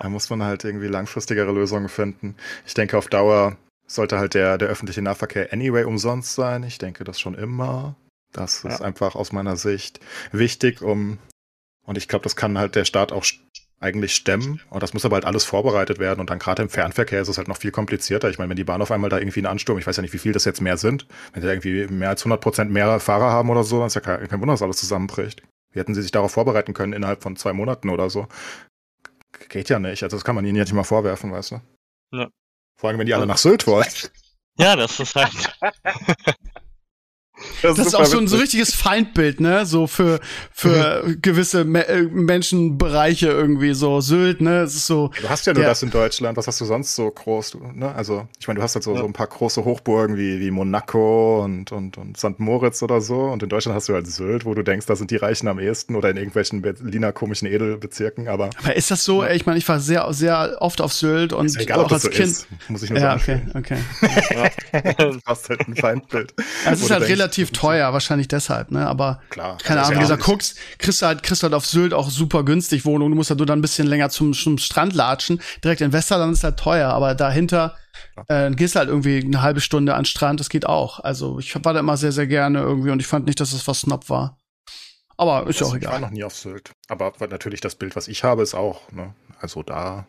[0.01, 2.37] Da muss man halt irgendwie langfristigere Lösungen finden.
[2.65, 3.57] Ich denke, auf Dauer
[3.89, 6.63] sollte halt der, der öffentliche Nahverkehr anyway umsonst sein.
[6.63, 7.97] Ich denke das schon immer.
[8.33, 8.87] Das ist Ja.
[8.87, 9.99] einfach aus meiner Sicht
[10.31, 11.19] wichtig, um,
[11.87, 13.25] und ich glaube, das kann halt der Staat auch
[13.81, 14.61] eigentlich stemmen.
[14.71, 16.21] Und das muss aber halt alles vorbereitet werden.
[16.21, 18.31] Und dann gerade im Fernverkehr ist es halt noch viel komplizierter.
[18.31, 20.15] Ich meine, wenn die Bahn auf einmal da irgendwie einen Ansturm, ich weiß ja nicht,
[20.15, 22.99] wie viel das jetzt mehr sind, wenn sie da irgendwie mehr als 100 Prozent mehr
[23.01, 25.43] Fahrer haben oder so, dann ist ja kein, kein Wunder, dass alles zusammenbricht.
[25.73, 28.29] Wie hätten sie sich darauf vorbereiten können innerhalb von zwei Monaten oder so?
[29.49, 30.03] Geht ja nicht.
[30.03, 31.61] Also das kann man ihnen ja nicht mal vorwerfen, weißt du?
[32.13, 32.29] Ja.
[32.77, 33.87] Vor allem, wenn die alle nach Sylt wollen.
[34.59, 35.59] Ja, das ist halt.
[37.75, 39.67] Das ist super auch so ein so richtiges Feindbild, ne?
[39.67, 40.21] So für,
[40.53, 44.61] für gewisse Me äh, Menschenbereiche irgendwie, so Sylt, ne?
[44.63, 45.69] Es ist so, Du hast ja nur Ja.
[45.71, 46.37] das in Deutschland.
[46.37, 47.51] Was hast du sonst so groß?
[47.53, 47.95] Du, ne?
[47.95, 49.01] Also, ich meine, du hast halt so, Ja.
[49.01, 52.39] so ein paar große Hochburgen wie, wie Monaco und, und, und St.
[52.39, 53.21] Moritz oder so.
[53.25, 55.59] Und in Deutschland hast du halt Sylt, wo du denkst, da sind die Reichen am
[55.59, 58.29] ehesten oder in irgendwelchen Berliner komischen Edelbezirken.
[58.29, 59.23] Aber aber ist das so?
[59.23, 61.89] Ey, Ich meine, ich war sehr, sehr oft auf Sylt und ist ja egal, auch
[61.89, 62.31] das als so Kind.
[62.31, 62.47] ist.
[62.69, 63.51] Muss ich nur Ja, sagen.
[63.55, 64.91] okay, okay.
[64.99, 66.35] Du hast halt ein Feindbild.
[66.65, 68.87] Also es ist halt relativ teuer, wahrscheinlich deshalb, ne?
[68.87, 69.59] Aber Klar.
[69.63, 72.45] keine Also Ahnung, wie gesagt, guckst, kriegst du halt, kriegst halt auf Sylt auch super
[72.45, 73.13] günstig Wohnungen.
[73.13, 75.41] Du musst halt nur dann ein bisschen länger zum, zum Strand latschen.
[75.65, 77.77] Direkt in Westerland ist halt teuer, aber dahinter
[78.29, 81.01] äh, gehst halt irgendwie eine halbe Stunde an den Strand, das geht auch.
[81.01, 83.67] Also ich war da immer sehr, sehr gerne irgendwie und ich fand nicht, dass es
[83.67, 84.39] was Snob war.
[85.17, 86.01] Aber ist ja auch Ich war egal.
[86.03, 86.73] noch nie auf Sylt.
[86.89, 89.15] Aber natürlich das Bild, was ich habe, ist auch, ne?
[89.41, 90.07] Also da,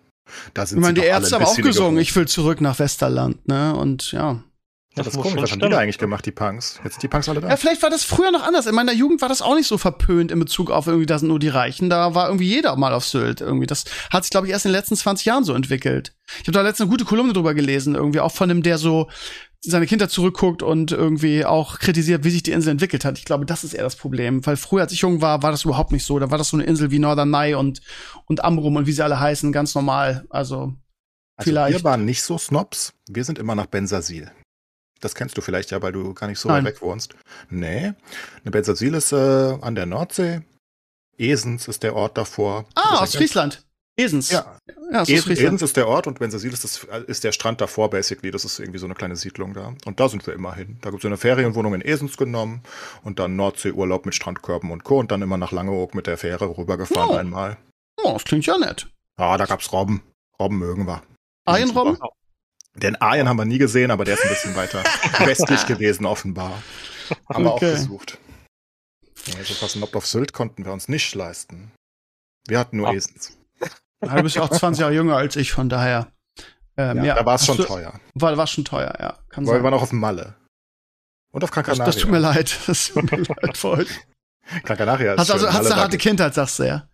[0.53, 3.75] da sind Ich meine, die Ärzte haben auch gesungen, ich will zurück nach Westerland, ne?
[3.75, 4.43] Und ja.
[4.97, 6.79] Ja, das ist muss komisch, was haben die da eigentlich gemacht, die Punks?
[6.83, 7.49] Jetzt sind die Punks alle da.
[7.49, 8.65] Ja, vielleicht war das früher noch anders.
[8.65, 11.29] In meiner Jugend war das auch nicht so verpönt in Bezug auf irgendwie, da sind
[11.29, 11.89] nur die Reichen.
[11.89, 13.67] Da war irgendwie jeder mal auf Sylt irgendwie.
[13.67, 16.13] Das hat sich, glaube ich, erst in den letzten 20 Jahren so entwickelt.
[16.41, 19.07] Ich habe da letztens eine gute Kolumne drüber gelesen, irgendwie auch von einem, der so
[19.61, 23.17] seine Kinder zurückguckt und irgendwie auch kritisiert, wie sich die Insel entwickelt hat.
[23.17, 24.45] Ich glaube, das ist eher das Problem.
[24.45, 26.19] Weil früher, als ich jung war, war das überhaupt nicht so.
[26.19, 27.81] Da war das so eine Insel wie Norderney und,
[28.25, 30.25] und Amrum und wie sie alle heißen, ganz normal.
[30.29, 30.73] Also,
[31.37, 31.79] Also vielleicht.
[31.79, 32.93] wir waren nicht so Snobs.
[33.09, 34.31] Wir sind immer nach Bensasil.
[35.01, 36.65] Das kennst du vielleicht ja, weil du gar nicht so Nein.
[36.65, 37.15] weit weg wohnst.
[37.49, 37.93] Nee.
[38.43, 39.15] Eine Bensasil ist äh,
[39.61, 40.41] an der Nordsee.
[41.17, 42.65] Esens ist der Ort davor.
[42.75, 43.63] Ah, ist aus ein Friesland.
[43.99, 44.29] Esens.
[44.29, 44.57] Ja,
[44.91, 45.47] ja aus Esen, Friesland.
[45.47, 48.29] Esens ist der Ort und Bensasil ist, das, ist der Strand davor, basically.
[48.29, 49.73] Das ist irgendwie so eine kleine Siedlung da.
[49.85, 50.77] Und da sind wir immer hin.
[50.81, 52.61] Da gibt es eine Ferienwohnung in Esens genommen
[53.03, 54.99] und dann Nordseeurlaub mit Strandkörben und Co.
[54.99, 57.15] Und dann immer nach Langeoog mit der Fähre rübergefahren Oh.
[57.17, 57.57] einmal.
[58.03, 58.87] Oh, das klingt ja nett.
[59.19, 60.03] Ah, da gab's Robben.
[60.39, 61.01] Robben mögen wir.
[61.45, 61.95] Arienrobben?
[61.95, 62.09] super.
[62.77, 64.83] Den Arjen haben wir nie gesehen, aber der ist ein bisschen weiter
[65.25, 66.61] westlich gewesen, offenbar.
[67.29, 67.71] Haben wir auch Okay.
[67.71, 68.17] besucht.
[69.25, 71.71] Ja, so was Nob auf Sylt konnten wir uns nicht leisten.
[72.47, 72.93] Wir hatten nur Ah.
[72.93, 73.37] Esens.
[74.01, 76.11] Du bist ja auch 20 Jahre jünger als ich, von daher.
[76.77, 77.99] Ähm, Ja, ja, da war es schon du- teuer.
[78.13, 79.17] War, war schon teuer, ja.
[79.29, 79.63] Kann Weil wir sein.
[79.63, 80.35] waren auch auf Malle.
[81.31, 81.85] Und auf Gran Das, Canaria.
[81.93, 82.57] das tut mir leid.
[82.67, 83.89] Das tut mir leid für euch.
[84.63, 85.97] Gran Canaria ist Hast also hast war harte.
[85.97, 86.87] Kindheit, sagst du ja.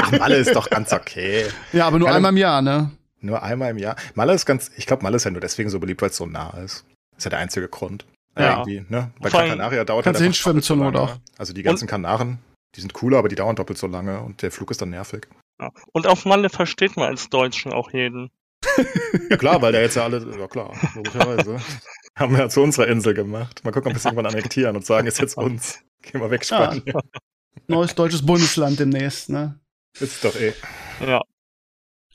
[0.00, 1.46] Ach, Malle ist doch ganz okay.
[1.72, 2.90] Ja, aber nur Keine- einmal im Jahr, ne?
[3.20, 3.96] Nur einmal im Jahr.
[4.14, 6.26] Malle ist ganz, ich glaube, Malle ist ja nur deswegen so beliebt, weil es so
[6.26, 6.84] nah ist.
[7.16, 8.06] ist ja der einzige Grund.
[8.38, 8.58] Ja.
[8.58, 9.10] Irgendwie, ne?
[9.20, 11.06] Bei Canaria dauert kannst halt hinschwimmen doppelt so zur Not lange.
[11.12, 11.16] auch.
[11.38, 12.38] Also die ganzen Kanaren,
[12.76, 15.26] die sind cooler, aber die dauern doppelt so lange und der Flug ist dann nervig.
[15.60, 15.70] Ja.
[15.92, 18.30] Und auf Malle versteht man als Deutschen auch jeden.
[19.30, 21.60] Ja klar, weil der jetzt ja alle, ja klar, logischerweise.
[22.16, 23.62] Haben wir ja zu unserer Insel gemacht.
[23.64, 25.80] Mal gucken, ob wir es irgendwann annektieren und sagen, ist jetzt uns.
[26.02, 26.72] Gehen wir weg, Ja.
[26.72, 27.00] Spanien.
[27.66, 29.58] Neues deutsches Bundesland demnächst, ne?
[29.98, 30.54] Ist doch eh.
[31.06, 31.20] Ja.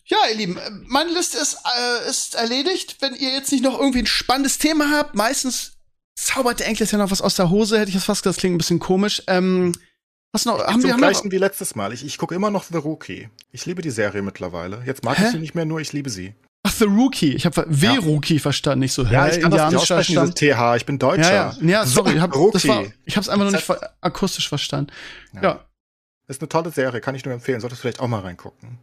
[0.06, 2.98] Ja, ihr Lieben, äh, meine Liste ist, äh, ist erledigt.
[3.00, 5.74] Wenn ihr jetzt nicht noch irgendwie ein spannendes Thema habt, meistens
[6.16, 8.42] zaubert der Enkel ja noch was aus der Hose, hätte ich das fast gesagt, das
[8.42, 9.24] klingt ein bisschen komisch.
[9.28, 9.74] Ähm,
[10.34, 10.60] was noch?
[10.60, 11.94] Haben Zum wir, haben gleichen wie letztes Mal.
[11.94, 13.30] Ich, ich gucke immer noch The Rookie.
[13.52, 14.82] Ich liebe die Serie mittlerweile.
[14.86, 15.26] Jetzt mag Hä?
[15.26, 16.34] ich sie nicht mehr, nur ich liebe sie.
[16.64, 17.34] Ach, The Rookie.
[17.36, 17.96] Ich habe Ja.
[17.96, 19.04] W-Rookie verstanden, nicht so.
[19.04, 20.76] Ja, ich kann das nicht aussprechen, dieses TH.
[20.78, 21.34] Ich bin Deutscher.
[21.34, 22.68] Ja, ja, ja, sorry, ich hab, das Rookie.
[22.68, 24.92] war, ich hab's einfach nur nicht ver akustisch verstanden.
[25.34, 25.42] Ja.
[25.42, 25.66] Ja,
[26.28, 27.60] Ist eine tolle Serie, kann ich nur empfehlen.
[27.60, 28.80] Solltest du vielleicht auch mal reingucken.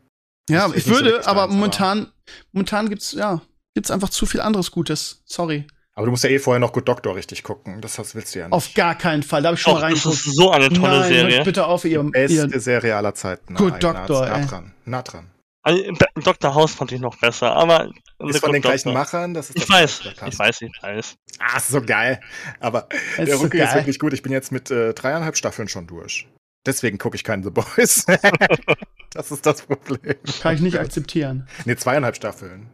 [0.51, 2.13] Ja, ich so würde, aber momentan,
[2.53, 3.41] momentan gibt's, ja,
[3.75, 5.23] gibt's einfach zu viel anderes Gutes.
[5.25, 5.67] Sorry.
[5.95, 7.81] Aber du musst ja eh vorher noch Good Doctor richtig gucken.
[7.81, 8.53] Das willst du ja nicht.
[8.53, 9.43] Auf gar keinen Fall.
[9.43, 10.27] Da habe ich schon Doch, mal das reingeguckt.
[10.27, 11.45] ist so eine tolle Nein, hört Serie.
[11.45, 13.55] bitte auf, ihr, Beste ihr Serie aller Zeiten.
[13.55, 14.75] Good Nein, Doctor, nah, nah dran.
[14.85, 15.31] Nah dran.
[15.63, 15.83] Also,
[16.25, 16.55] Dr.
[16.55, 18.93] House fand ich noch besser, aber Ist von den Good gleichen Doctor.
[18.95, 19.35] Machern.
[19.35, 21.17] Das ist Ich das weiß, ich weiß, ich weiß.
[21.39, 22.21] Ah, ist so geil.
[22.61, 24.15] Aber ist der so Rookie ist wirklich gut.
[24.15, 26.27] Ich bin jetzt mit äh, dreieinhalb Staffeln schon durch.
[26.65, 28.07] Deswegen gucke ich keinen The Boys.
[29.15, 30.17] das ist das Problem.
[30.41, 31.49] Kann ich nicht akzeptieren.
[31.65, 32.71] Nee, zweieinhalb Staffeln.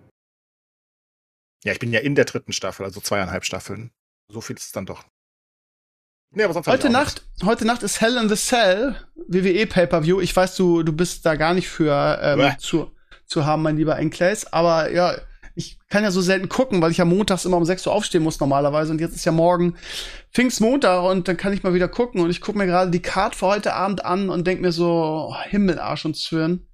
[1.64, 3.90] Ja, ich bin ja in der dritten Staffel, also zweieinhalb Staffeln.
[4.30, 5.04] So viel ist es dann doch.
[6.34, 10.20] Nee, aber sonst Heute Nacht, heute Nacht ist Hell in the Cell, WWE Pay-Per-View.
[10.20, 12.56] Ich weiß, du, du bist da gar nicht für ähm, Bäh.
[12.58, 12.94] zu,
[13.26, 14.44] zu haben, mein lieber Enclays.
[14.52, 15.16] Aber ja,
[15.56, 18.22] ich kann ja so selten gucken, weil ich ja montags immer um 6 Uhr aufstehen
[18.22, 18.92] muss normalerweise.
[18.92, 19.74] Und jetzt ist ja morgen
[20.30, 22.20] Pfingstmontag und dann kann ich mal wieder gucken.
[22.20, 25.30] Und ich gucke mir gerade die Card für heute Abend an und denk mir so,
[25.30, 26.68] oh, Himmel, Arsch und Zwirn.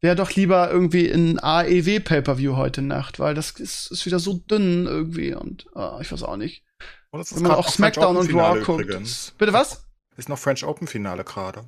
[0.00, 4.34] Wäre doch lieber irgendwie in AEW Pay-Per-View heute Nacht, weil das ist, ist wieder so
[4.34, 6.64] dünn irgendwie und ah, ich weiß auch nicht.
[7.12, 9.34] Ist Wenn man noch SmackDown und Raw guckt.
[9.38, 9.86] Bitte was?
[10.16, 11.64] Ist noch French Open Finale gerade.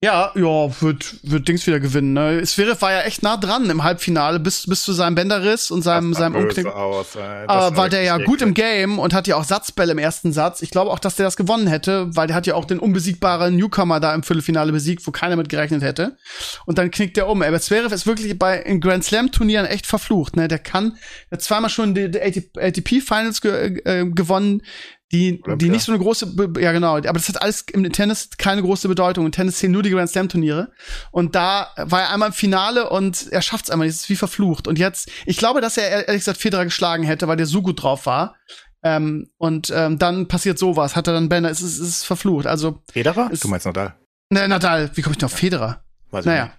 [0.00, 2.12] Ja, ja, wird, wird Dings wieder gewinnen.
[2.12, 2.40] Ne?
[2.44, 6.14] Zverev war ja echt nah dran im Halbfinale bis, bis zu seinem Bänderriss und seinem,
[6.14, 6.66] seinem Umknick.
[6.66, 8.64] aus, Aber war der ja richtig gut im eklig.
[8.64, 10.62] Game und hat ja auch Satzbälle im ersten Satz.
[10.62, 13.56] Ich glaube auch, dass der das gewonnen hätte, weil der hat ja auch den unbesiegbaren
[13.56, 16.16] Newcomer da im Viertelfinale besiegt, wo keiner mit gerechnet hätte.
[16.64, 17.42] Und dann knickt der um.
[17.42, 20.36] Aber Zverev ist wirklich bei in Grand Slam Turnieren echt verflucht.
[20.36, 20.96] Ne, der kann,
[21.28, 24.62] der hat zweimal schon die, die ATP Finals ge, äh, gewonnen.
[25.10, 28.28] Die, die nicht so eine große, Be- ja genau, aber das hat alles im Tennis
[28.36, 29.24] keine große Bedeutung.
[29.24, 30.70] Im Tennis zählen nur die Grand Slam Turniere.
[31.10, 34.16] Und da war er einmal im Finale und er schafft es einmal, das ist wie
[34.16, 34.68] verflucht.
[34.68, 37.82] Und jetzt, ich glaube, dass er ehrlich gesagt Federer geschlagen hätte, weil der so gut
[37.82, 38.36] drauf war.
[38.82, 42.46] Ähm, und ähm, dann passiert sowas, hat er dann Bänder, es ist, es ist verflucht.
[42.46, 43.30] Also, Federer?
[43.32, 43.96] Ist- Du meinst Nadal?
[44.30, 45.82] ne, Nadal, wie komme ich denn auf Federer?
[46.10, 46.52] Weiß ich Naja.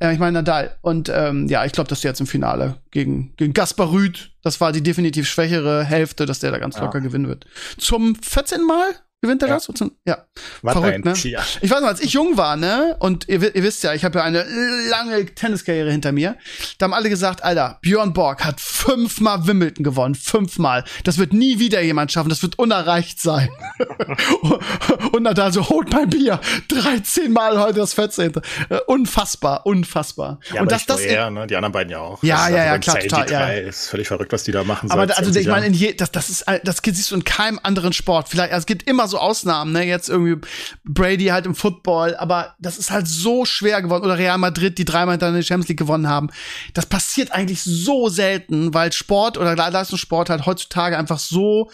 [0.00, 0.76] Äh, ich meine Nadal.
[0.82, 4.60] Und ähm, ja, ich glaube, dass der jetzt im Finale gegen, gegen Gaspar Rüd, das
[4.60, 6.82] war die definitiv schwächere Hälfte, dass der da ganz Ja.
[6.82, 7.46] locker gewinnen wird.
[7.78, 8.64] Zum 14.
[8.66, 8.84] Mal?
[9.22, 9.54] Gewinnt er Ja.
[9.54, 9.68] das?
[10.04, 10.18] Ja.
[10.62, 11.12] Was Verrückt, ein ne?
[11.12, 11.40] Tier.
[11.60, 14.18] Ich weiß noch, als ich jung war, ne, und ihr, ihr wisst ja, ich habe
[14.18, 14.44] ja eine
[14.90, 16.36] lange Tenniskarriere hinter mir,
[16.78, 20.82] da haben alle gesagt, Alter, Björn Borg hat fünfmal Wimbledon gewonnen, fünfmal.
[21.04, 23.48] Das wird nie wieder jemand schaffen, das wird unerreicht sein.
[25.12, 28.32] und Nadal so, holt mein Bier, 13 Mal heute das 14.
[28.70, 30.40] Äh, Unfassbar, unfassbar.
[30.52, 31.46] Ja, und das, das, nur er, ne?
[31.46, 32.20] Die anderen beiden ja auch.
[32.24, 33.68] Ja, ist ja, also ja, klar, total, ja.
[33.68, 34.90] Ist völlig verrückt, was die da machen.
[34.90, 38.28] Aber also 20 ich meine, das, das ist, das siehst du in keinem anderen Sport.
[38.28, 39.84] Vielleicht, also es gibt immer so Ausnahmen, ne?
[39.86, 40.46] Jetzt irgendwie
[40.84, 44.04] Brady halt im Football, aber das ist halt so schwer geworden.
[44.04, 46.30] Oder Real Madrid, die dreimal dann die Champions League gewonnen haben.
[46.74, 51.70] Das passiert eigentlich so selten, weil Sport oder Leistungssport halt heutzutage einfach so,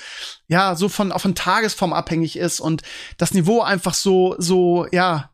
[0.46, 2.82] ja, so von, von Tagesform abhängig ist und
[3.16, 5.30] das Niveau einfach so, so, ja,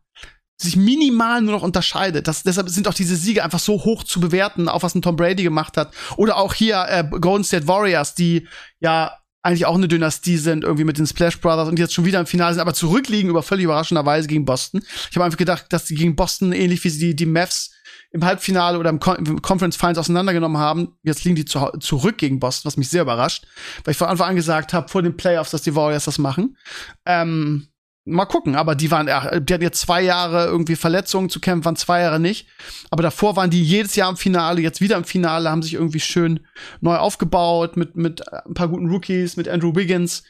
[0.56, 2.28] sich minimal nur noch unterscheidet.
[2.28, 5.16] Das, deshalb sind auch diese Siege einfach so hoch zu bewerten, auch was ein Tom
[5.16, 5.92] Brady gemacht hat.
[6.16, 8.46] Oder auch hier äh, Golden State Warriors, die
[8.80, 9.12] ja
[9.44, 12.26] eigentlich auch eine Dynastie sind, irgendwie mit den Splash Brothers und jetzt schon wieder im
[12.26, 14.82] Finale sind, aber zurückliegen über völlig überraschenderweise gegen Boston.
[15.10, 17.70] Ich habe einfach gedacht, dass die gegen Boston ähnlich wie sie die, die Mavs
[18.10, 20.96] im Halbfinale oder im, Con im Conference Finals auseinandergenommen haben.
[21.02, 23.46] Jetzt liegen die zu, zurück gegen Boston, was mich sehr überrascht,
[23.84, 26.56] weil ich von Anfang an gesagt habe, vor den Playoffs, dass die Warriors das machen.
[27.04, 27.68] Ähm,
[28.06, 31.64] Mal gucken, aber die waren, ja, die hatten jetzt zwei Jahre irgendwie Verletzungen zu kämpfen,
[31.64, 32.46] waren zwei Jahre nicht.
[32.90, 36.00] Aber davor waren die jedes Jahr im Finale, jetzt wieder im Finale, haben sich irgendwie
[36.00, 36.46] schön
[36.82, 40.22] neu aufgebaut mit, mit ein paar guten Rookies, mit Andrew Wiggins.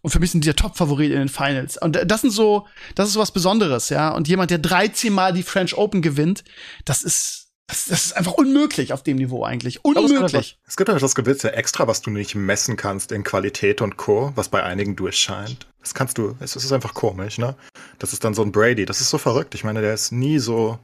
[0.00, 1.76] Und für mich sind die der Top-Favorit in den Finals.
[1.76, 4.08] Und das sind so, das ist so was Besonderes, ja.
[4.08, 6.44] Und jemand, der 13 Mal die French Open gewinnt,
[6.86, 9.80] das ist, das, das ist einfach unmöglich auf dem Niveau eigentlich.
[9.84, 10.58] Aber es gibt Unmöglich.
[10.66, 14.48] Es gibt etwas gewisse Extra, was du nicht messen kannst in Qualität und Co., was
[14.48, 15.67] bei einigen durchscheint.
[15.80, 17.54] Das kannst du, es ist einfach komisch, ne?
[17.98, 19.54] Das ist dann so ein Brady, das ist so verrückt.
[19.54, 20.78] Ich meine, der ist nie so.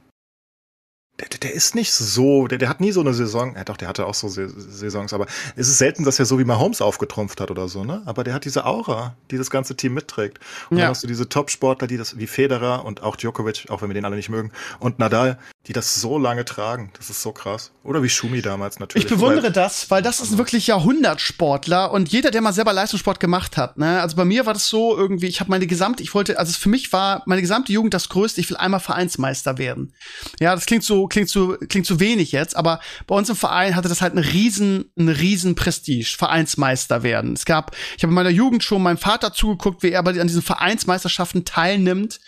[1.17, 3.87] Der, der, ist nicht so, der, der hat nie so eine Saison, ja doch, der
[3.87, 7.39] hatte auch so Sa- Saisons, aber es ist selten, dass er so wie Mahomes aufgetrumpft
[7.39, 8.01] hat oder so, ne?
[8.05, 10.39] Aber der hat diese Aura, die das ganze Team mitträgt.
[10.69, 10.83] Und Ja.
[10.83, 13.93] dann hast du diese Top-Sportler, die das, wie Federer und auch Djokovic, auch wenn wir
[13.93, 16.91] den alle nicht mögen, und Nadal, die das so lange tragen.
[16.97, 17.71] Das ist so krass.
[17.83, 19.05] Oder wie Schumi damals natürlich.
[19.05, 23.57] Ich bewundere das, weil das ist wirklich Jahrhundertsportler und jeder, der mal selber Leistungssport gemacht
[23.57, 26.37] hat, ne, also bei mir war das so irgendwie, ich habe meine gesamte, ich wollte,
[26.37, 29.93] also für mich war meine gesamte Jugend das Größte, ich will einmal Vereinsmeister werden.
[30.39, 33.75] Ja, das klingt so, klingt so, klingt so wenig jetzt, aber bei uns im Verein
[33.75, 37.33] hatte das halt einen riesen, einen riesen Prestige, Vereinsmeister werden.
[37.33, 40.27] Es gab, ich habe in meiner Jugend schon meinem Vater zugeguckt, wie er bei an
[40.27, 42.19] diesen Vereinsmeisterschaften teilnimmt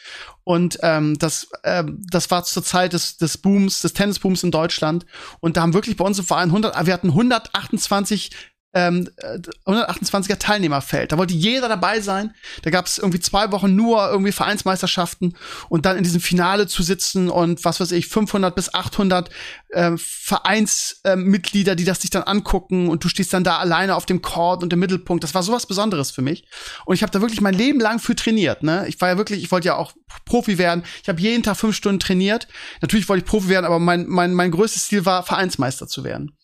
[0.48, 5.06] und ähm, das, ähm, das war zur Zeit des, des Booms, des Tennisbooms in Deutschland.
[5.42, 8.32] Und da haben wirklich bei uns im Verein 100, wir hatten 128
[8.74, 11.12] ähm, äh, 128er Teilnehmerfeld.
[11.12, 12.34] Da wollte jeder dabei sein.
[12.64, 15.36] Da gab es irgendwie zwei Wochen nur irgendwie Vereinsmeisterschaften
[15.70, 19.30] und dann in diesem Finale zu sitzen und was weiß ich 500 bis 800
[19.70, 24.22] äh, Vereinsmitglieder, die das sich dann angucken und du stehst dann da alleine auf dem
[24.22, 25.24] Court und im Mittelpunkt.
[25.24, 26.46] Das war sowas Besonderes für mich
[26.86, 28.64] und ich habe da wirklich mein Leben lang für trainiert.
[28.64, 29.94] Ne, ich war ja wirklich, ich wollte ja auch
[30.26, 30.84] Profi werden.
[31.02, 32.48] Ich habe jeden Tag fünf Stunden trainiert.
[32.82, 36.38] Natürlich wollte ich Profi werden, aber mein mein mein größtes Ziel war Vereinsmeister zu werden.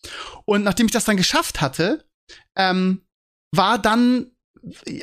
[0.46, 2.04] Und nachdem ich das dann geschafft hatte,
[2.56, 3.02] ähm,
[3.52, 4.30] war dann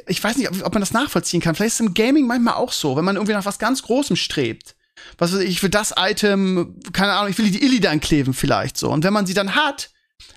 [0.07, 1.56] ich weiß nicht, ob, man das nachvollziehen kann.
[1.56, 4.15] Vielleicht ist es im Gaming manchmal auch so, wenn man irgendwie nach was ganz Großem
[4.15, 4.76] strebt.
[5.18, 8.78] Was weiß ich, ich will das Item, keine Ahnung, ich will die Illidan kleben vielleicht
[8.78, 8.90] so.
[8.90, 9.91] Und wenn man sie dann hat,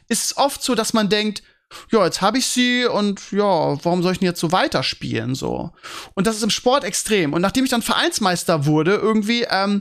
[0.09, 1.43] ist es oft so, dass man denkt,
[1.91, 3.43] ja, jetzt habe ich sie und ja,
[3.85, 5.73] warum soll ich denn jetzt so weiterspielen so?
[6.15, 7.33] Und das ist im Sport extrem.
[7.33, 9.81] Und nachdem ich dann Vereinsmeister wurde, irgendwie ähm,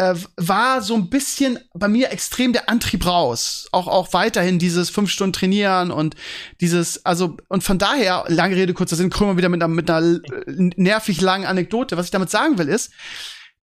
[0.00, 3.68] äh, war so ein bisschen bei mir extrem der Antrieb raus.
[3.70, 6.16] Auch, auch weiterhin dieses fünf Stunden trainieren und
[6.62, 10.20] dieses, also, und von daher, lange Rede, kurzer Sinn, Krömer wieder mit einer, mit einer
[10.56, 11.98] nervig langen Anekdote.
[11.98, 12.92] Was ich damit sagen will, ist,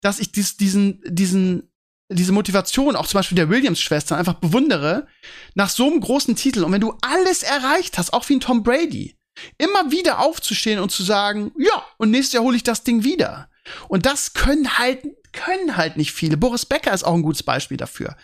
[0.02, 1.72] dass ich dies, diesen, diesen,
[2.10, 5.08] diese Motivation auch zum Beispiel der Williams-Schwestern einfach bewundere,
[5.56, 6.64] nach so einem großen Titel.
[6.64, 9.18] Und wenn du alles erreicht hast, auch wie ein Tom Brady,
[9.58, 13.50] immer wieder aufzustehen und zu sagen, ja, und nächstes Jahr hole ich das Ding wieder.
[13.88, 16.38] Und das können halt, können halt nicht viele.
[16.38, 18.16] Boris Becker ist auch ein gutes Beispiel dafür.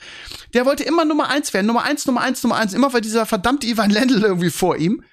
[0.53, 1.67] Der wollte immer Nummer eins werden.
[1.67, 2.73] Nummer eins, Nummer eins, Nummer eins.
[2.73, 5.03] Immer war dieser verdammte Ivan Lendl irgendwie vor ihm.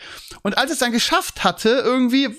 [0.42, 2.36] Und als es dann geschafft hatte, irgendwie,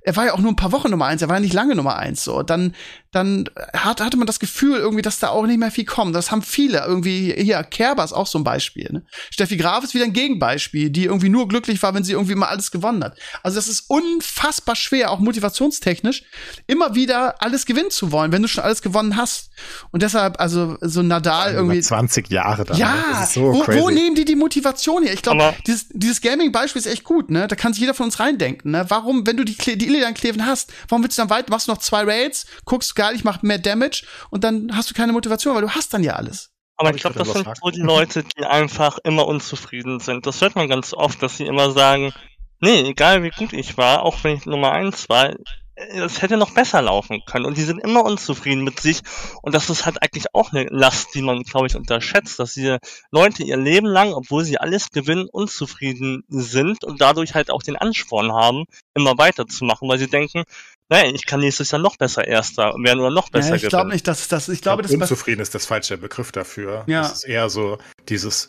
[0.00, 1.74] er war ja auch nur ein paar Wochen Nummer eins, er war ja nicht lange
[1.74, 2.74] Nummer eins, so, dann,
[3.10, 6.14] dann hat, hatte man das Gefühl irgendwie, dass da auch nicht mehr viel kommt.
[6.14, 9.04] Das haben viele irgendwie, hier, Kerber ist auch so ein Beispiel, ne?
[9.30, 12.48] Steffi Graf ist wieder ein Gegenbeispiel, die irgendwie nur glücklich war, wenn sie irgendwie mal
[12.48, 13.18] alles gewonnen hat.
[13.42, 16.24] Also das ist unfassbar schwer, auch motivationstechnisch,
[16.66, 19.50] immer wieder alles gewinnen zu wollen, wenn du schon alles gewonnen hast.
[19.90, 21.80] Und deshalb, also, so Nadal irgendwie.
[21.80, 22.78] 20 Jahre dann.
[22.78, 23.80] Ja, das ist so wo, crazy.
[23.80, 25.12] wo nehmen die die Motivation her?
[25.12, 27.48] Ich glaube, dieses, dieses Gaming-Beispiel ist echt gut, ne?
[27.48, 28.86] Da kann sich jeder von uns reindenken, ne?
[28.88, 31.72] Warum, wenn du die, Kle- die Illidan-Kleven hast, warum willst du dann weiter, machst du
[31.72, 35.54] noch zwei Raids, guckst, geil, ich mach mehr Damage und dann hast du keine Motivation,
[35.54, 36.50] weil du hast dann ja alles.
[36.76, 40.26] Aber ich ich glaube, das sind so die Leute, die einfach immer unzufrieden sind.
[40.26, 42.12] Das hört man ganz oft, dass sie immer sagen,
[42.60, 45.34] nee, egal wie gut ich war, auch wenn ich Nummer eins war,
[45.78, 49.00] es hätte noch besser laufen können und die sind immer unzufrieden mit sich
[49.42, 52.78] und das ist halt eigentlich auch eine Last, die man, glaube ich, unterschätzt, dass diese
[53.10, 57.76] Leute ihr Leben lang, obwohl sie alles gewinnen, unzufrieden sind und dadurch halt auch den
[57.76, 58.64] Ansporn haben,
[58.94, 60.44] immer weiterzumachen, weil sie denken,
[60.90, 63.90] naja, ich kann nächstes Jahr noch besser Erster werden oder noch besser ja, ich glaube
[63.90, 66.84] nicht, dass das, ich glaube, ich glaub, unzufrieden ist das falsche Begriff dafür.
[66.86, 67.02] Ja.
[67.02, 67.78] Das ist eher so
[68.08, 68.48] dieses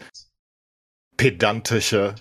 [1.18, 2.16] pedantische,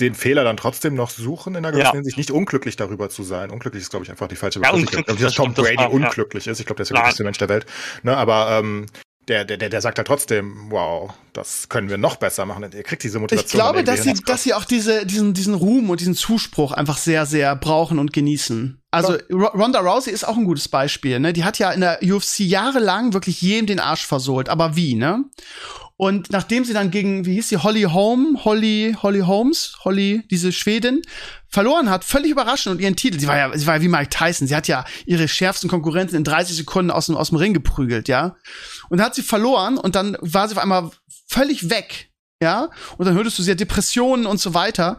[0.00, 1.92] den Fehler dann trotzdem noch suchen in der gewissen ja.
[1.92, 3.50] Hinsicht, nicht unglücklich darüber zu sein.
[3.50, 4.92] Unglücklich ist, glaube ich, einfach die falsche Begriff.
[4.92, 6.52] Ja, ich dass Tom Brady das unglücklich ja.
[6.52, 6.60] ist.
[6.60, 7.66] Ich glaube, der ist der glücklichste Mensch der Welt.
[8.02, 8.86] Ne, aber ähm,
[9.28, 12.62] der, der, der sagt ja trotzdem, wow, das können wir noch besser machen.
[12.62, 13.46] Er kriegt diese Motivation.
[13.46, 16.96] Ich glaube, dass sie, dass sie auch diese, diesen, diesen Ruhm und diesen Zuspruch einfach
[16.96, 18.80] sehr, sehr brauchen und genießen.
[18.90, 19.48] Also ja.
[19.48, 21.20] Ronda Rousey ist auch ein gutes Beispiel.
[21.20, 21.34] Ne?
[21.34, 24.48] Die hat ja in der UFC jahrelang wirklich jedem den Arsch versohlt.
[24.48, 25.24] Aber wie, ne?
[25.98, 30.52] Und nachdem sie dann gegen, wie hieß sie, Holly Holm, Holly, Holly Holmes, Holly, diese
[30.52, 31.02] Schwedin,
[31.48, 34.10] verloren hat, völlig überraschend und ihren Titel, sie war ja, sie war ja wie Mike
[34.10, 37.52] Tyson, sie hat ja ihre schärfsten Konkurrenten in 30 Sekunden aus dem, aus dem Ring
[37.52, 38.36] geprügelt, ja.
[38.88, 40.88] Und dann hat sie verloren und dann war sie auf einmal
[41.26, 42.10] völlig weg,
[42.40, 42.70] ja.
[42.96, 44.98] Und dann hörtest du sie ja Depressionen und so weiter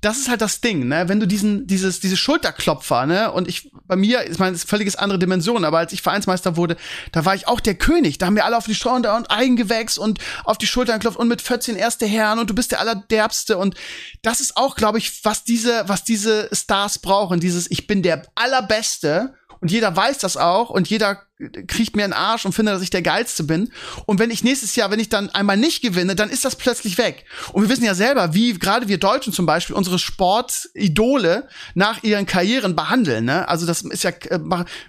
[0.00, 1.08] das ist halt das Ding, ne?
[1.08, 3.32] Wenn du diesen, dieses, diese Schulterklopfer, ne?
[3.32, 6.56] Und ich, bei mir, ich meine, es ist völliges andere Dimension, aber als ich Vereinsmeister
[6.56, 6.76] wurde,
[7.12, 8.16] da war ich auch der König.
[8.16, 11.28] Da haben wir alle auf die Schulter und eingewächst und auf die Schultern geklopft und
[11.28, 13.58] mit 14 erste Herren und du bist der Allerderbste.
[13.58, 13.74] Und
[14.22, 17.40] das ist auch, glaube ich, was diese, was diese Stars brauchen.
[17.40, 21.22] Dieses, ich bin der Allerbeste und jeder weiß das auch und jeder
[21.66, 23.70] kriegt mir einen Arsch und findet, dass ich der Geilste bin.
[24.06, 26.98] Und wenn ich nächstes Jahr, wenn ich dann einmal nicht gewinne, dann ist das plötzlich
[26.98, 27.24] weg.
[27.52, 32.26] Und wir wissen ja selber, wie gerade wir Deutschen zum Beispiel unsere Sportidole nach ihren
[32.26, 33.24] Karrieren behandeln.
[33.24, 33.48] Ne?
[33.48, 34.38] Also das ist ja, äh,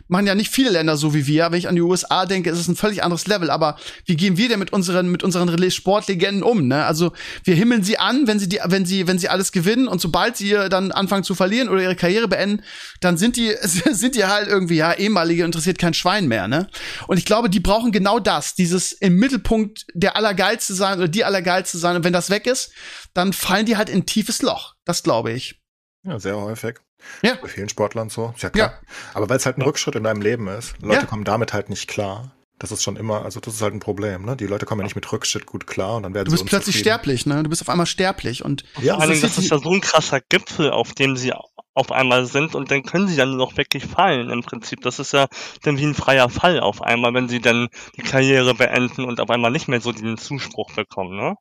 [0.08, 1.52] machen ja nicht viele Länder so wie wir.
[1.52, 3.50] Wenn ich an die USA denke, ist es ein völlig anderes Level.
[3.50, 6.68] Aber wie gehen wir denn mit unseren, mit unseren Sportlegenden um?
[6.68, 6.86] Ne?
[6.86, 7.14] Also
[7.44, 10.38] wir himmeln sie an, wenn sie die, wenn sie, wenn sie alles gewinnen und sobald
[10.38, 12.64] sie dann anfangen zu verlieren oder ihre Karriere beenden,
[13.00, 16.68] dann sind die, sind die halt irgendwie, ja, ehemalige interessiert kein Schwein mehr mehr, ne?
[17.08, 21.24] Und ich glaube, die brauchen genau das, dieses im Mittelpunkt der Allergeilste sein oder die
[21.24, 21.96] Allergeilste sein.
[21.96, 22.72] Und wenn das weg ist,
[23.14, 24.76] dann fallen die halt in ein tiefes Loch.
[24.86, 25.62] Das glaube ich.
[26.04, 26.78] Ja, sehr häufig.
[27.24, 27.36] Ja.
[27.42, 28.34] Bei vielen Sportlern so.
[28.36, 28.72] Ist ja klar.
[28.72, 28.94] Ja.
[29.14, 30.74] Aber weil es halt ein Rückschritt in deinem Leben ist.
[30.82, 31.06] Leute ja.
[31.06, 32.36] kommen damit halt nicht klar.
[32.60, 34.38] Das ist schon immer, also das ist halt ein Problem, ne?
[34.38, 36.48] Die Leute kommen ja nicht mit Rückschritt gut klar und dann werden sie Du bist
[36.48, 37.42] plötzlich sterblich, ne?
[37.42, 40.22] Du bist auf einmal sterblich und ja, vor allem, das ist ja so ein krasser
[40.22, 41.34] Gipfel, auf dem sie
[41.74, 44.82] auf einmal sind und dann können sie dann nur noch wirklich fallen im Prinzip.
[44.82, 45.28] Das ist ja
[45.64, 49.30] dann wie ein freier Fall auf einmal, wenn sie dann die Karriere beenden und auf
[49.30, 51.36] einmal nicht mehr so den Zuspruch bekommen, ne?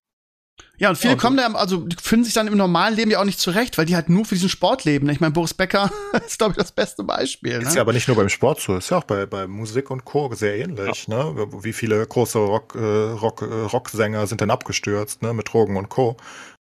[0.78, 3.24] Ja, und viele ja, kommen da, also finden sich dann im normalen Leben ja auch
[3.24, 5.08] nicht zurecht, weil die halt nur für diesen Sport leben.
[5.10, 5.90] Ich meine, Boris Becker
[6.26, 7.58] ist, glaube ich, das beste Beispiel.
[7.58, 7.64] Ne?
[7.64, 10.04] Ist ja aber nicht nur beim Sport so, ist ja auch bei, bei Musik und
[10.04, 11.06] Chor sehr ähnlich.
[11.06, 11.32] Ja.
[11.32, 11.48] Ne?
[11.62, 15.34] Wie viele große Rock, äh, Rock, äh, Rocksänger sind dann abgestürzt ne?
[15.34, 16.16] mit Drogen und Co.,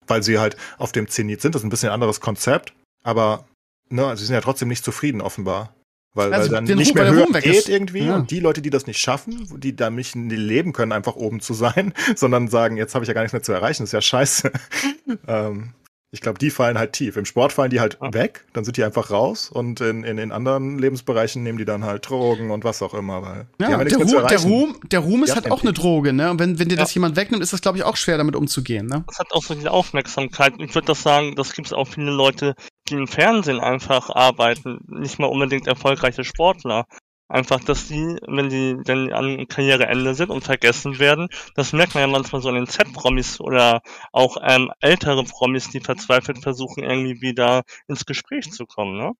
[0.06, 1.54] weil sie halt auf dem Zenit sind.
[1.54, 3.46] Das ist ein bisschen ein anderes Konzept, aber
[3.90, 5.74] ne, also sie sind ja trotzdem nicht zufrieden offenbar.
[6.12, 7.68] Weil, also weil dann nicht mehr höher geht ist.
[7.68, 8.06] irgendwie.
[8.06, 8.16] Ja.
[8.16, 11.54] Und die Leute, die das nicht schaffen, die da nicht leben können, einfach oben zu
[11.54, 14.50] sein, sondern sagen, jetzt habe ich ja gar nichts mehr zu erreichen, ist ja scheiße.
[15.28, 15.72] ähm,
[16.12, 17.16] ich glaube, die fallen halt tief.
[17.16, 18.12] Im Sport fallen die halt ja.
[18.12, 21.84] weg, dann sind die einfach raus und in, in, in anderen Lebensbereichen nehmen die dann
[21.84, 23.22] halt Drogen und was auch immer.
[23.22, 26.30] Weil ja, ja der, Ruhm, der, Ruhm, der Ruhm ist halt auch eine Droge, ne?
[26.30, 26.80] Und wenn, wenn dir ja.
[26.80, 29.04] das jemand wegnimmt, ist das, glaube ich, auch schwer, damit umzugehen, ne?
[29.06, 30.54] Das hat auch so diese Aufmerksamkeit.
[30.58, 32.56] Ich würde das sagen, das gibt es auch viele Leute,
[32.88, 36.86] die im Fernsehen einfach arbeiten, nicht mal unbedingt erfolgreiche Sportler.
[37.30, 42.02] Einfach, dass die, wenn die dann an Karriereende sind und vergessen werden, das merkt man
[42.02, 43.82] ja manchmal so in den Z-Promis oder
[44.12, 49.12] auch ähm, ältere Promis, die verzweifelt versuchen, irgendwie wieder ins Gespräch zu kommen, ne?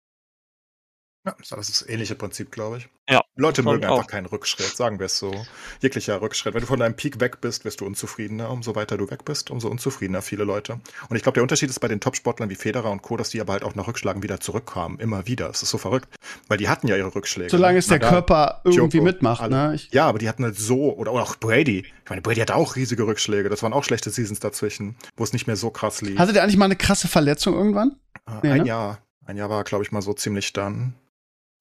[1.23, 2.89] Ja, das ist das ähnliche Prinzip, glaube ich.
[3.07, 3.21] Ja.
[3.35, 5.45] Leute mögen einfach keinen Rückschritt, sagen wir es so.
[5.79, 6.55] Jeglicher Rückschritt.
[6.55, 8.49] Wenn du von deinem Peak weg bist, wirst du unzufriedener.
[8.49, 10.79] Umso weiter du weg bist, umso unzufriedener viele Leute.
[11.09, 13.39] Und ich glaube, der Unterschied ist bei den Top-Sportlern wie Federer und Co., dass die
[13.39, 14.99] aber halt auch nach Rückschlagen wieder zurückkamen.
[14.99, 15.49] Immer wieder.
[15.49, 16.09] Es ist so verrückt.
[16.47, 17.51] Weil die hatten ja ihre Rückschläge.
[17.51, 19.73] Solange es der Nadal, Körper irgendwie Joko, mitmacht, ne?
[19.75, 21.85] Ich ja, aber die hatten halt so, oder, oder auch Brady.
[22.03, 23.49] Ich meine, Brady hatte auch riesige Rückschläge.
[23.49, 26.17] Das waren auch schlechte Seasons dazwischen, wo es nicht mehr so krass lief.
[26.17, 27.97] Hatte der eigentlich mal eine krasse Verletzung irgendwann?
[28.27, 28.67] Äh, nee, ein ne?
[28.67, 28.99] Jahr.
[29.25, 30.95] Ein Jahr war, glaube ich, mal so ziemlich dann.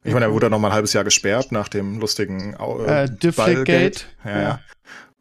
[0.02, 3.64] Ich meine, er wurde noch mal ein halbes Jahr gesperrt nach dem lustigen äh, äh
[3.64, 4.06] Gate.
[4.24, 4.60] Ja, ja.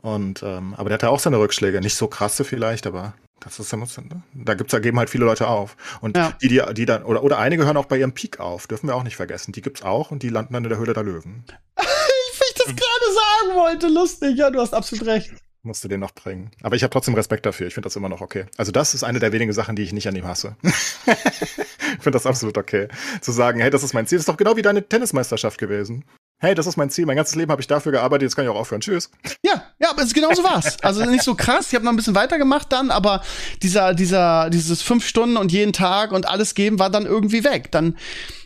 [0.01, 3.73] Und ähm, aber der hatte auch seine Rückschläge, nicht so krasse vielleicht, aber das ist
[3.73, 6.33] da gibt's da geben halt viele Leute auf und ja.
[6.41, 8.95] die die die dann oder oder einige hören auch bei ihrem Peak auf, dürfen wir
[8.95, 9.51] auch nicht vergessen.
[9.51, 11.43] Die gibt's auch und die landen dann in der Höhle der Löwen.
[11.77, 14.37] ich, ich das gerade sagen wollte, lustig.
[14.37, 15.31] Ja, du hast absolut recht
[15.61, 16.51] musste den noch bringen.
[16.61, 17.67] Aber ich habe trotzdem Respekt dafür.
[17.67, 18.45] Ich finde das immer noch okay.
[18.57, 20.55] Also das ist eine der wenigen Sachen, die ich nicht an ihm hasse.
[21.99, 22.87] ich finde das absolut okay.
[23.19, 24.17] Zu sagen, hey, das ist mein Ziel.
[24.17, 26.05] Das ist doch genau wie deine Tennismeisterschaft gewesen.
[26.41, 27.05] Hey, das ist mein Ziel.
[27.05, 28.23] Mein ganzes Leben habe ich dafür gearbeitet.
[28.23, 28.79] Jetzt kann ich auch aufhören.
[28.79, 29.11] Tschüss.
[29.43, 30.77] Ja, ja, aber es genau so war's.
[30.81, 31.67] Also nicht so krass.
[31.67, 33.21] Ich habe noch ein bisschen weitergemacht dann, aber
[33.61, 37.69] dieser, dieser, dieses fünf Stunden und jeden Tag und alles geben war dann irgendwie weg.
[37.71, 37.97] Dann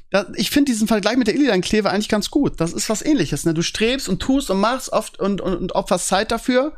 [0.10, 2.60] da, ich finde diesen Vergleich mit der Illidan-Kleve eigentlich ganz gut.
[2.60, 3.46] Das ist was ähnliches.
[3.46, 3.54] Ne?
[3.54, 6.74] Du strebst und tust und machst oft und, und, und opferst Zeit dafür,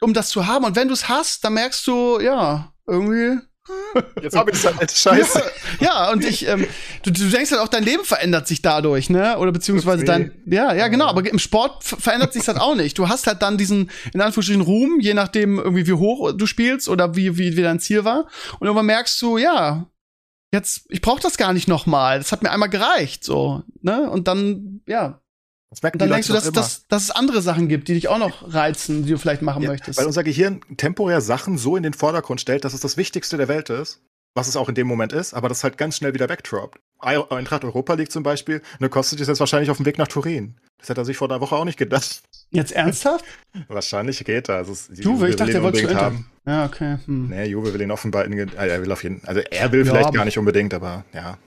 [0.00, 0.64] um das zu haben.
[0.64, 3.38] Und wenn du es hast, dann merkst du, ja, irgendwie
[4.20, 5.42] Jetzt habe ich das halt Scheiße.
[5.80, 6.66] Ja, ja und ich, ähm,
[7.04, 9.38] du, du denkst halt auch, dein Leben verändert sich dadurch, ne?
[9.38, 12.98] Oder beziehungsweise dein, ja, ja, genau, aber im Sport verändert sich das auch nicht.
[12.98, 16.88] Du hast halt dann diesen, in Anführungsstrichen, Ruhm, je nachdem irgendwie wie hoch du spielst
[16.88, 18.26] oder wie, wie, wie dein Ziel war.
[18.58, 19.86] Und irgendwann merkst du, ja,
[20.52, 22.18] jetzt, ich brauche das gar nicht nochmal.
[22.18, 24.10] Das hat mir einmal gereicht, so, ne?
[24.10, 25.21] Und dann, ja,
[25.72, 28.08] Das merken und dann denkst du, dass, dass, dass es andere Sachen gibt, die dich
[28.08, 29.98] auch noch reizen, die du vielleicht machen Ja, möchtest.
[29.98, 33.48] Weil unser Gehirn temporär Sachen so in den Vordergrund stellt, dass es das Wichtigste der
[33.48, 34.02] Welt ist,
[34.34, 36.28] was es auch in dem Moment ist, aber das halt ganz schnell wieder.
[36.98, 40.08] Ei- Eintracht Europa League zum Beispiel, ne, kostet es jetzt wahrscheinlich auf dem Weg nach
[40.08, 40.58] Turin.
[40.78, 42.20] Das hätte er sich vor einer Woche auch nicht gedacht.
[42.50, 43.24] Jetzt ernsthaft?
[43.68, 44.56] Wahrscheinlich geht er.
[44.56, 46.24] Also, Juve, ich dachte, ihn wollte zu unbedingt Inter.
[46.44, 46.98] Ja, okay.
[47.06, 47.28] Hm.
[47.28, 49.92] Nee, Juve will ihn offenbar, in, äh, er will auf jeden, also er will Ja,
[49.92, 51.38] vielleicht gar nicht unbedingt, aber ja.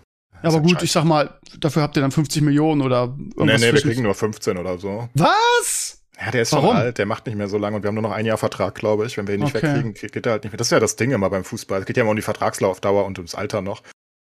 [0.44, 0.86] Ja, aber gut, scheiße.
[0.86, 1.30] ich sag mal,
[1.60, 4.58] dafür habt ihr dann 50 Millionen oder Nee, irgendwas nee, wir zwischen- kriegen nur 15
[4.58, 5.10] oder so.
[5.16, 6.02] Was?
[6.24, 6.68] Ja, der ist Warum?
[6.70, 8.38] schon alt, der macht nicht mehr so lange und wir haben nur noch ein Jahr
[8.38, 9.18] Vertrag, glaube ich.
[9.18, 9.68] Wenn wir ihn nicht Okay.
[9.68, 10.58] wegkriegen, geht geht er halt nicht mehr.
[10.58, 11.80] Das ist ja das Ding immer beim Fußball.
[11.82, 13.82] Es geht ja immer um die Vertragslaufdauer und ums Alter noch.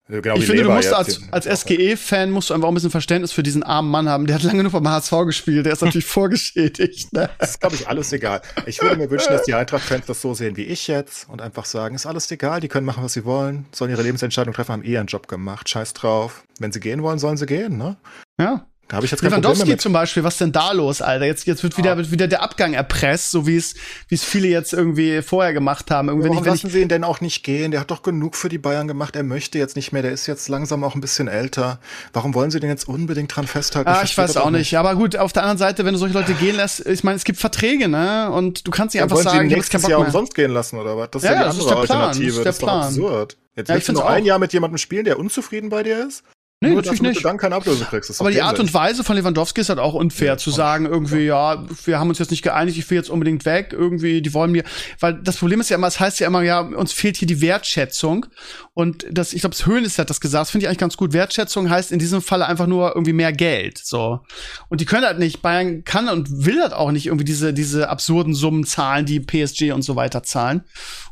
[0.09, 2.75] Äh, Genau ich finde, du Lever musst als, als SGE-Fan musst du einfach auch ein
[2.75, 4.27] bisschen Verständnis für diesen armen Mann haben.
[4.27, 7.13] Der hat lange nur beim HSV gespielt, der ist natürlich vorgeschädigt.
[7.13, 7.31] Ne?
[7.39, 8.43] Das ist, glaube ich, alles egal.
[8.67, 11.65] Ich würde mir wünschen, dass die Eintracht-Fans das so sehen wie ich jetzt und einfach
[11.65, 14.85] sagen, ist alles egal, die können machen, was sie wollen, sollen ihre Lebensentscheidung treffen, haben
[14.85, 16.45] eh ihren Job gemacht, scheiß drauf.
[16.59, 17.97] Wenn sie gehen wollen, sollen sie gehen, ne?
[18.39, 18.67] Ja.
[18.89, 21.25] Da habe ich jetzt kein Lewandowski zum Beispiel, was denn da los, Alter?
[21.25, 23.75] Jetzt, jetzt wird wieder, wird wieder der Abgang erpresst, so wie es,
[24.09, 26.09] wie es viele jetzt irgendwie vorher gemacht haben.
[26.09, 27.71] Irgendwie, Warum wenn ich, wenn ich, lassen sie ihn denn auch nicht gehen?
[27.71, 29.17] Der hat doch genug für die Bayern gemacht.
[29.17, 30.03] Er möchte jetzt nicht mehr.
[30.03, 31.81] Der ist jetzt langsam auch ein bisschen älter.
[32.13, 33.89] Warum wollen sie den jetzt unbedingt dran festhalten?
[33.89, 34.77] Ah, ich verstehe weiß auch nicht.
[34.77, 37.25] Aber gut, auf der anderen Seite, wenn du solche Leute gehen lässt, ich meine, es
[37.25, 38.31] gibt Verträge, ne?
[38.31, 40.07] Und du kannst nicht Ja, einfach wollen sie sagen, ich keinen nächstes Jahr mehr.
[40.09, 41.09] umsonst gehen lassen oder was?
[41.11, 42.81] Das ist Ja, ja, die das ist andere der Plan, das ist der doch Plan.
[42.83, 43.37] absurd.
[43.57, 44.25] Jetzt Ja, ich willst du noch ein.
[44.27, 46.23] Jahr mit jemandem spielen, der unzufrieden bei dir ist?
[46.65, 47.25] Nee, Nur, natürlich damit nicht.
[47.25, 48.11] du dann keine Ablöse kriegst.
[48.11, 51.27] Das Aber die Art und Weise von Lewandowski ist halt auch unfair zu sagen, irgendwie,
[51.27, 54.53] ja, wir haben uns jetzt nicht geeinigt, ich will jetzt unbedingt weg, irgendwie, die wollen
[54.53, 54.65] mir,
[55.01, 57.41] weil das Problem ist ja immer, es heißt ja immer, ja, uns fehlt hier die
[57.41, 58.27] Wertschätzung.
[58.73, 61.13] Und das, ich glaube, Höhnes hat das gesagt, das finde ich eigentlich ganz gut.
[61.13, 64.21] Wertschätzung heißt in diesem Falle einfach nur irgendwie mehr Geld, so.
[64.69, 67.89] Und die können halt nicht, Bayern kann und will halt auch nicht irgendwie diese, diese
[67.89, 70.65] absurden Summen zahlen, die PSG und so weiter zahlen.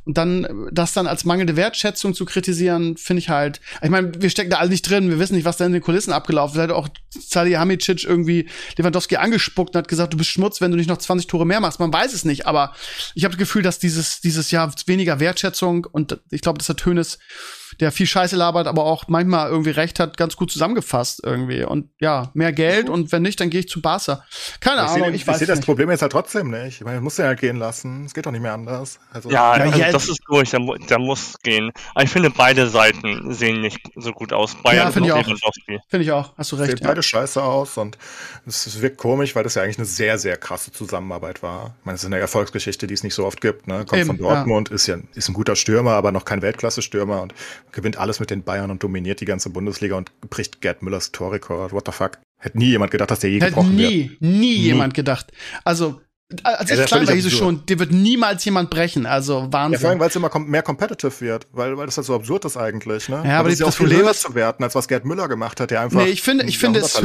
[0.05, 4.31] Und dann, das dann als mangelnde Wertschätzung zu kritisieren, finde ich halt, ich meine, wir
[4.31, 6.63] stecken da alle nicht drin, wir wissen nicht, was da in den Kulissen abgelaufen ist.
[6.63, 10.89] Hat auch Salihamidzic irgendwie Lewandowski angespuckt und hat gesagt, du bist Schmutz, wenn du nicht
[10.89, 11.81] noch 20 Tore mehr machst.
[11.81, 12.75] Man weiß es nicht, aber
[13.15, 16.85] ich habe das Gefühl, dass dieses, dieses Jahr weniger Wertschätzung und ich glaube, das hat
[16.85, 17.19] Hönes,
[17.83, 21.65] der viel Scheiße labert, aber auch manchmal irgendwie recht hat, ganz gut zusammengefasst irgendwie.
[21.65, 24.25] Und ja, mehr Geld und wenn nicht, dann gehe ich zu Barca.
[24.61, 25.67] Keine Ich Ahnung, sehe ich ich weiß sehe das nicht.
[25.67, 26.81] Problem jetzt halt trotzdem nicht.
[26.81, 28.05] Ich meine, muss halt gehen lassen.
[28.07, 28.99] Es geht doch nicht mehr anders.
[29.13, 31.71] Also, Ja, Ja, also das ist durch, der, der muss gehen.
[31.95, 34.55] Aber ich finde, beide Seiten sehen nicht so gut aus.
[34.63, 35.53] Bayern Ja, finde ich und auch.
[35.89, 36.71] Finde ich auch, hast du recht.
[36.71, 36.89] sehen Ja.
[36.89, 37.99] beide scheiße aus und
[38.47, 41.75] es wirkt komisch, weil das ja eigentlich eine sehr, sehr krasse Zusammenarbeit war.
[41.81, 43.67] Ich meine, es ist eine Erfolgsgeschichte, die es nicht so oft gibt.
[43.67, 43.85] Ne?
[43.85, 47.35] Kommt Eben, von Dortmund, ist ja ist ein guter Stürmer, aber noch kein Weltklasse-Stürmer und
[47.73, 51.73] gewinnt alles mit den Bayern und dominiert die ganze Bundesliga und bricht Gerd Müllers Torrekord.
[51.73, 52.19] What the fuck?
[52.39, 53.91] Hätte nie jemand gedacht, dass der je Hätte gebrochen wird.
[53.91, 55.33] nie, nie jemand gedacht.
[55.65, 56.01] Also,
[56.45, 59.05] als Ja, ich klein finde war, hieß es schon, dir wird niemals jemand brechen.
[59.07, 60.01] Also Ja, vor allem, Wahnsinn.
[60.01, 63.09] weil es immer kom mehr competitive wird, weil, weil das halt so absurd ist eigentlich.
[63.09, 63.23] Ne?
[63.25, 64.89] Ja, aber das ist ja das auch viel Problem höher ist- zu werten, als was
[64.89, 66.01] Gerd Müller gemacht hat, der einfach.
[66.01, 67.03] nee, ich finde, ich finde es zu-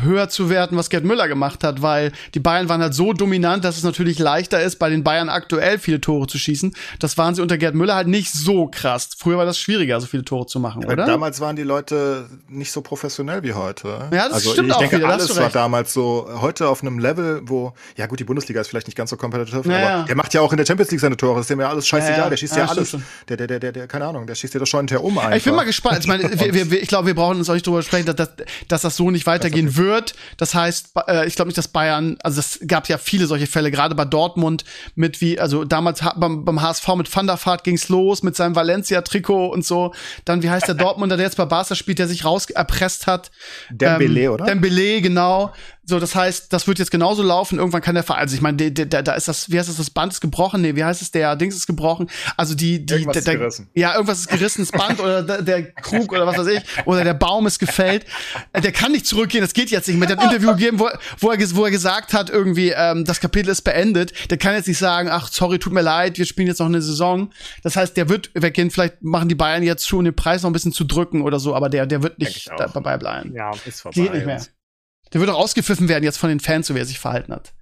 [0.00, 3.64] höher zu werten, was Gerd Müller gemacht hat, weil die Bayern waren halt so dominant,
[3.64, 6.72] dass es natürlich leichter ist, bei den Bayern aktuell viele Tore zu schießen.
[7.00, 9.08] Das waren sie unter Gerd Müller halt nicht so krass.
[9.18, 11.06] Früher war das schwieriger, so viele Tore zu machen, Weil oder?
[11.06, 13.88] damals waren die Leute nicht so professionell wie heute.
[14.12, 17.00] Ja, das also stimmt ich auch denke, wieder, alles war damals so heute auf einem
[17.00, 19.94] Level, wo, ja gut, die Bundesliga ist vielleicht nicht ganz so competitive, Ja, ja.
[19.98, 21.68] aber der macht ja auch in der Champions League seine Tore, das ist dem ja
[21.68, 22.30] alles scheißegal, Ja, ja.
[22.30, 22.90] der schießt Ja, ja, alles.
[22.90, 23.02] schon.
[23.28, 25.36] Der, der, der, der, keine Ahnung, der schießt dir das schon hinterher um einfach.
[25.36, 25.98] Ich bin mal gespannt.
[26.00, 28.30] Ich meine, wir, wir, ich glaube, wir brauchen uns auch nicht drüber sprechen, dass, dass,
[28.68, 30.14] dass das so nicht weitergehen wird.
[30.36, 33.70] Das heißt, äh, ich glaube nicht, dass Bayern, also es gab ja viele solche Fälle,
[33.70, 34.64] gerade bei Dortmund
[34.94, 38.54] mit wie, also damals beim, beim HSV mit Van der Vaart ging's los mit seinem
[38.56, 39.92] Valencia-Trikot und so.
[40.24, 43.30] Dann, wie heißt der Dortmunder, der jetzt bei Barca spielt, der sich raus erpresst hat?
[43.70, 44.44] Dembele, ähm, oder?
[44.46, 45.52] Dembele, genau.
[45.90, 47.58] So, das heißt, das wird jetzt genauso laufen.
[47.58, 50.12] Irgendwann kann der Verein, also ich meine, da ist das, wie heißt das, das Band
[50.12, 50.62] ist gebrochen?
[50.62, 52.08] Nee, wie heißt es, der Dings ist gebrochen?
[52.36, 53.68] Also die, die, Irgendwas der, ist der, gerissen.
[53.74, 57.04] ja, irgendwas ist gerissen, das Band oder der, der Krug oder was weiß ich, oder
[57.04, 58.06] der Baum ist gefällt.
[58.54, 60.06] Der kann nicht zurückgehen, das geht jetzt nicht mehr.
[60.08, 63.04] Der hat ein Interview gegeben, wo, er- wo, er, wo er gesagt hat, irgendwie, ähm,
[63.04, 64.12] das Kapitel ist beendet.
[64.30, 66.80] Der kann jetzt nicht sagen, ach, sorry, tut mir leid, wir spielen jetzt noch eine
[66.82, 67.30] Saison.
[67.62, 70.52] Das heißt, der wird weggehen, vielleicht machen die Bayern jetzt schon den Preis noch ein
[70.52, 73.34] bisschen zu drücken oder so, aber der, der wird nicht dabei bleiben.
[73.34, 73.50] Ja.
[73.66, 74.40] ist Geht nicht mehr.
[75.12, 77.52] Der wird auch ausgepfiffen werden jetzt von den Fans, so wie er sich verhalten hat.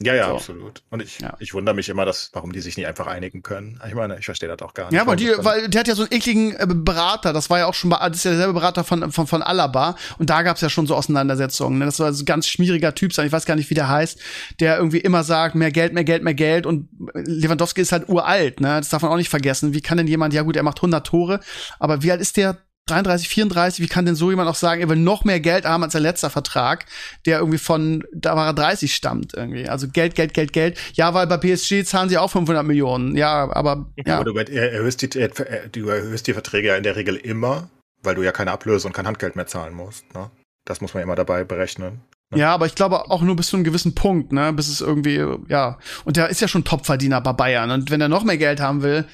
[0.00, 0.34] Ja, ja, So.
[0.36, 0.84] absolut.
[0.90, 1.34] Und ich, Ja.
[1.40, 3.80] ich wundere mich immer, dass, warum die sich nicht einfach einigen können.
[3.88, 4.92] Ich meine, ich verstehe das auch gar nicht.
[4.94, 7.66] Ja, aber die, weil der hat ja so einen ekligen äh, Berater, das war ja
[7.66, 10.70] auch schon das ist ja derselbe Berater von, von, von Alaba und da gab's ja
[10.70, 11.80] schon so Auseinandersetzungen.
[11.80, 11.84] Ne?
[11.84, 14.20] Das war so ein ganz schmieriger Typ sein, ich weiß gar nicht, wie der heißt,
[14.60, 18.60] der irgendwie immer sagt, mehr Geld, mehr Geld, mehr Geld und Lewandowski ist halt uralt,
[18.60, 18.76] ne?
[18.78, 19.74] Das darf man auch nicht vergessen.
[19.74, 21.40] Wie kann denn jemand, ja gut, er macht 100 Tore,
[21.80, 22.58] aber wie alt ist der?
[22.88, 25.82] 33, 34, wie kann denn so jemand auch sagen, er will noch mehr Geld haben
[25.84, 26.86] als sein letzter Vertrag,
[27.26, 29.68] der irgendwie von, da war er 30 stammt irgendwie.
[29.68, 30.78] Also Geld, Geld, Geld, Geld.
[30.94, 33.16] Ja, weil bei PSG zahlen sie auch 500 Millionen.
[33.16, 34.16] Ja, aber, ja.
[34.16, 37.70] Aber du er- erhöhst die, du erhöhst die Verträge ja in der Regel immer,
[38.02, 40.12] weil du ja keine Ablöse und kein Handgeld mehr zahlen musst.
[40.14, 40.30] Ne?
[40.64, 42.00] Das muss man immer dabei berechnen.
[42.34, 45.24] Ja, aber ich glaube auch nur bis zu einem gewissen Punkt, ne, bis es irgendwie,
[45.48, 45.78] ja.
[46.04, 47.70] Und der ist ja schon Topverdiener bei Bayern.
[47.70, 49.06] Und wenn er noch mehr Geld haben will,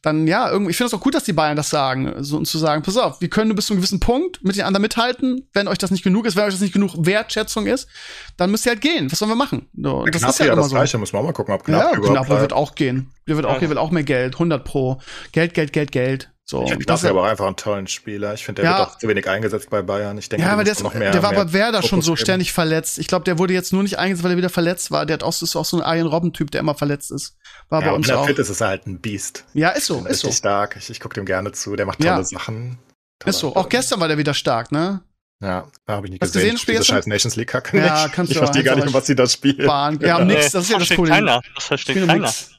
[0.00, 2.14] dann ja, irgendwie, ich finde es auch gut, dass die Bayern das sagen.
[2.18, 4.56] So, und zu sagen, pass auf, wir können nur bis zu einem gewissen Punkt mit
[4.56, 5.46] den anderen mithalten.
[5.52, 7.86] Wenn euch das nicht genug ist, wenn euch das nicht genug Wertschätzung ist,
[8.38, 9.12] dann müsst ihr halt gehen.
[9.12, 9.68] Was sollen wir machen?
[9.76, 10.76] So, und das ist ja, ja immer das so.
[10.76, 13.10] Gleiche, muss man auch mal gucken, ob Ja, Gnabry überhaupt Gnabry wird auch gehen.
[13.28, 13.58] Der wird auch, Ja.
[13.60, 15.00] der will auch mehr Geld, 100 pro.
[15.32, 16.30] Geld, Geld, Geld, Geld.
[16.46, 16.62] So.
[16.64, 18.34] Ich finde Das ja- aber auch einfach einen tollen Spieler.
[18.34, 18.78] Ich finde, der Ja.
[18.78, 20.18] wird auch zu wenig eingesetzt bei Bayern.
[20.18, 22.24] Ich denke, Ja, aber der, ist, noch mehr, der war bei Werder schon so geben.
[22.24, 22.98] ständig verletzt.
[22.98, 25.06] Ich glaube, der wurde jetzt nur nicht eingesetzt, weil er wieder verletzt war.
[25.06, 27.38] Der hat auch, ist auch so ein Arjen Robben-Typ, der immer verletzt ist.
[27.70, 28.26] War Ja, bei uns wenn er auch.
[28.26, 29.44] fit ist, ist er halt ein Biest.
[29.54, 30.36] Ja, ist so, ist Richtig so.
[30.36, 30.76] stark.
[30.76, 31.76] Ich, ich gucke dem gerne zu.
[31.76, 32.22] Der macht tolle Ja.
[32.24, 32.78] Sachen.
[33.24, 33.56] Ist so.
[33.56, 35.00] Auch gestern war der wieder stark, ne?
[35.42, 36.50] Ja, da habe ich nicht Hast du gesehen.
[36.50, 36.96] gesehen, das Spiel Diese gestern?
[36.98, 38.14] scheiß Nations League Kacke Ja, nicht.
[38.14, 39.66] kannst ich du verstehe gar nicht, um was sie da spielen.
[39.66, 39.98] Bahn.
[40.00, 41.14] Ja, nix, das ist ja das versteht Problem.
[41.14, 41.40] keiner.
[41.54, 42.14] Das versteht keiner.
[42.20, 42.50] nix.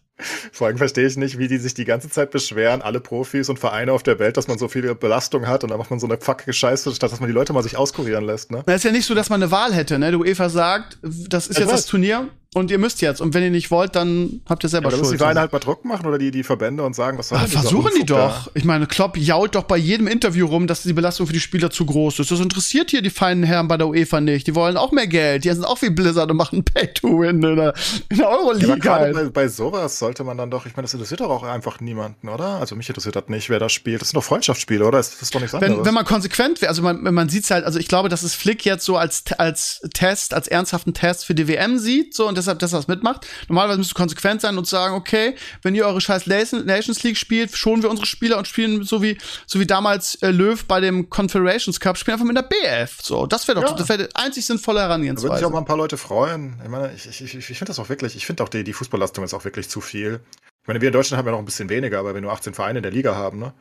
[0.52, 3.60] Vor allem verstehe ich nicht, wie die sich die ganze Zeit beschweren, alle Profis und
[3.60, 6.08] Vereine auf der Welt, dass man so viele Belastung hat und dann macht man so
[6.08, 8.64] eine fuckige Scheiße, statt dass man die Leute mal sich auskurieren lässt, ne?
[8.66, 10.12] Na, ist ja nicht so, dass man eine Wahl hätte, ne?
[10.12, 11.82] Die UEFA sagt, das ist Ich jetzt weiß.
[11.82, 13.22] das Turnier und ihr müsst jetzt.
[13.22, 15.20] Und wenn ihr nicht wollt, dann habt ihr selber Ja, da müssen Schuld.
[15.20, 17.48] die Vereine halt mal Druck machen oder die, die Verbände und sagen, was soll denn
[17.48, 18.28] dieser versuchen die Unfug da?
[18.28, 18.52] doch.
[18.56, 21.70] Ich meine, Klopp jault doch bei jedem Interview rum, dass die Belastung für die Spieler
[21.70, 22.32] zu groß ist.
[22.32, 24.48] Das interessiert hier die feinen Herren bei der UEFA nicht.
[24.48, 25.44] Die wollen auch mehr Geld.
[25.44, 27.74] Die sind auch wie Blizzard und machen Pay-to-Win in der,
[28.10, 28.80] in der Ja, Euroleague.
[28.80, 29.14] gerade halt.
[29.14, 32.30] bei, bei sowas sollte man dann doch, ich meine, das interessiert doch auch einfach niemanden,
[32.30, 32.46] oder?
[32.60, 34.02] Also mich interessiert das nicht, wer da spielt.
[34.02, 34.98] Das sind doch Freundschaftsspiele, oder?
[35.00, 35.78] Das ist doch nichts anderes.
[35.78, 38.34] wenn, wenn man konsequent wäre, also man, man sieht's halt, also ich glaube, dass es
[38.34, 42.38] Flick jetzt so als, als Test, als ernsthaften Test für die WM sieht, so und
[42.46, 43.26] deshalb, dass er das mitmacht.
[43.50, 47.18] Normalerweise müsst du konsequent sein und sagen, okay, wenn ihr eure scheiß Nation- Nations League
[47.18, 50.80] spielt, schonen wir unsere Spieler und spielen so wie, so wie damals äh, Löw bei
[50.80, 52.98] dem Confederations Cup, spielen einfach mit der BF.
[53.02, 53.76] So, das wäre doch, Ja.
[53.76, 55.48] das wäre die einzig sinnvolle Da würden sich Herangehensweise.
[55.48, 56.60] auch mal ein paar Leute freuen.
[56.64, 58.74] Ich meine, ich, ich, ich, ich finde das auch wirklich, ich finde auch die, die
[58.74, 60.20] Fußballlastung ist auch wirklich zu viel.
[60.64, 62.54] Ich meine, wir in Deutschland haben ja noch ein bisschen weniger, aber wenn nur 18
[62.54, 63.54] Vereine in der Liga haben, ne?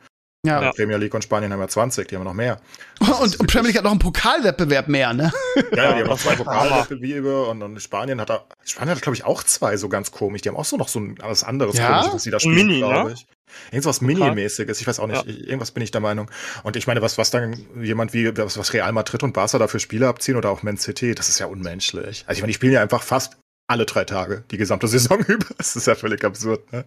[0.45, 0.61] Ja.
[0.61, 0.71] Ja.
[0.71, 2.59] Premier League und Spanien haben ja 20, die haben ja noch mehr.
[2.99, 5.31] Und, und Premier League hat noch einen Pokalwettbewerb mehr, ne?
[5.75, 6.35] Ja, ja, die haben noch zwei.
[6.75, 10.41] Pokalwettbewerbe und, und Spanien hat da, Spanien hat, glaube ich, auch zwei so ganz komisch.
[10.41, 11.89] Die haben auch so noch so ein alles anderes Ja?
[11.89, 13.13] komisches, was sie da spielen, Mini, glaube ne?
[13.15, 13.27] ich.
[13.71, 15.31] Irgendwas Mini-mäßiges, ich weiß auch nicht, Ja.
[15.31, 16.29] irgendwas bin ich der Meinung.
[16.63, 19.79] Und ich meine, was, was dann jemand wie, was, was Real Madrid und Barca dafür
[19.79, 22.25] Spiele abziehen oder auch Man City, das ist ja unmenschlich.
[22.27, 25.45] Also ich meine, die spielen ja einfach fast alle drei Tage, die gesamte Saison über.
[25.57, 26.85] Das ist ja völlig absurd, ne?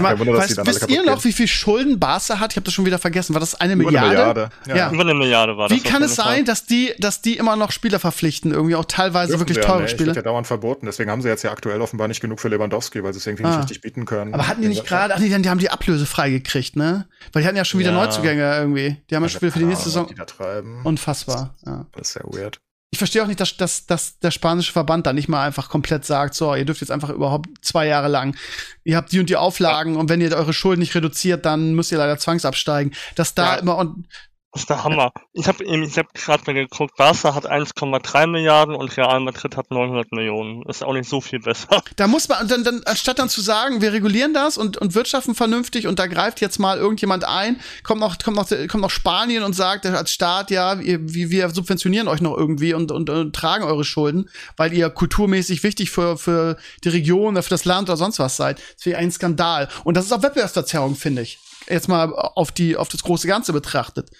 [0.00, 1.24] Mal, Wunder, dass die weißt, wisst ihr noch, gehen.
[1.24, 2.52] wie viel Schulden Barca hat?
[2.52, 3.32] Ich habe das schon wieder vergessen.
[3.34, 4.08] War das eine Über Milliarde?
[4.10, 4.50] eine Milliarde.
[4.78, 4.90] Ja.
[4.92, 5.76] Über eine Milliarde war das.
[5.78, 8.52] Wie kann es sein, dass die, dass die immer noch Spieler verpflichten?
[8.52, 9.92] Irgendwie auch teilweise Dürfen wirklich ja teure nicht.
[9.92, 10.08] Spiele.
[10.08, 10.84] Wird ja dauernd verboten.
[10.86, 13.44] Deswegen haben sie jetzt ja aktuell offenbar nicht genug für Lewandowski, weil sie es irgendwie
[13.44, 13.50] Ah.
[13.50, 14.34] nicht richtig bieten können.
[14.34, 17.08] Aber hatten die nicht gerade, ach nee, die haben die Ablöse freigekriegt, ne?
[17.32, 18.04] Weil die hatten ja schon wieder Ja.
[18.04, 18.96] Neuzugänge irgendwie.
[19.10, 20.06] Die haben ja Spiele für die nächste Saison.
[20.08, 20.82] Die da treiben.
[20.84, 21.54] Unfassbar.
[21.64, 21.86] Ja.
[21.96, 22.60] das ist ja weird.
[22.90, 26.06] Ich verstehe auch nicht, dass, dass, dass der spanische Verband da nicht mal einfach komplett
[26.06, 28.34] sagt, so, ihr dürft jetzt einfach überhaupt zwei Jahre lang,
[28.82, 31.92] ihr habt die und die Auflagen und wenn ihr eure Schulden nicht reduziert, dann müsst
[31.92, 32.94] ihr leider zwangsabsteigen.
[33.14, 33.60] Dass da Ja.
[33.60, 34.06] immer und
[34.52, 35.12] Das ist der Hammer.
[35.34, 39.56] Ich habe eben, ich habe gerade mal geguckt, Barca hat 1,3 Milliarden und Real Madrid
[39.58, 40.62] hat 900 Millionen.
[40.62, 41.82] Ist auch nicht so viel besser.
[41.96, 45.34] Da muss man, dann, dann, anstatt dann zu sagen, wir regulieren das und, und wirtschaften
[45.34, 49.42] vernünftig und da greift jetzt mal irgendjemand ein, kommt noch, kommt noch, kommt noch Spanien
[49.42, 53.64] und sagt als Staat, ja, wir wir subventionieren euch noch irgendwie und, und, und tragen
[53.64, 57.96] eure Schulden, weil ihr kulturmäßig wichtig für, für die Region oder für das Land oder
[57.96, 58.60] sonst was seid.
[58.76, 59.68] Das wäre ein Skandal.
[59.84, 61.38] Und das ist auch Wettbewerbsverzerrung, finde ich.
[61.68, 64.10] Jetzt mal auf die, auf das große Ganze betrachtet.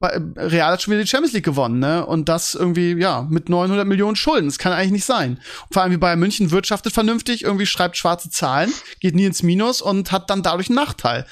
[0.00, 2.06] Real hat schon wieder die Champions League gewonnen, ne?
[2.06, 4.46] Und das irgendwie, ja, mit 900 Millionen Schulden.
[4.46, 5.40] Das kann eigentlich nicht sein.
[5.72, 9.82] Vor allem wie Bayern München wirtschaftet vernünftig, irgendwie schreibt schwarze Zahlen, geht nie ins Minus
[9.82, 11.26] und hat dann dadurch einen Nachteil.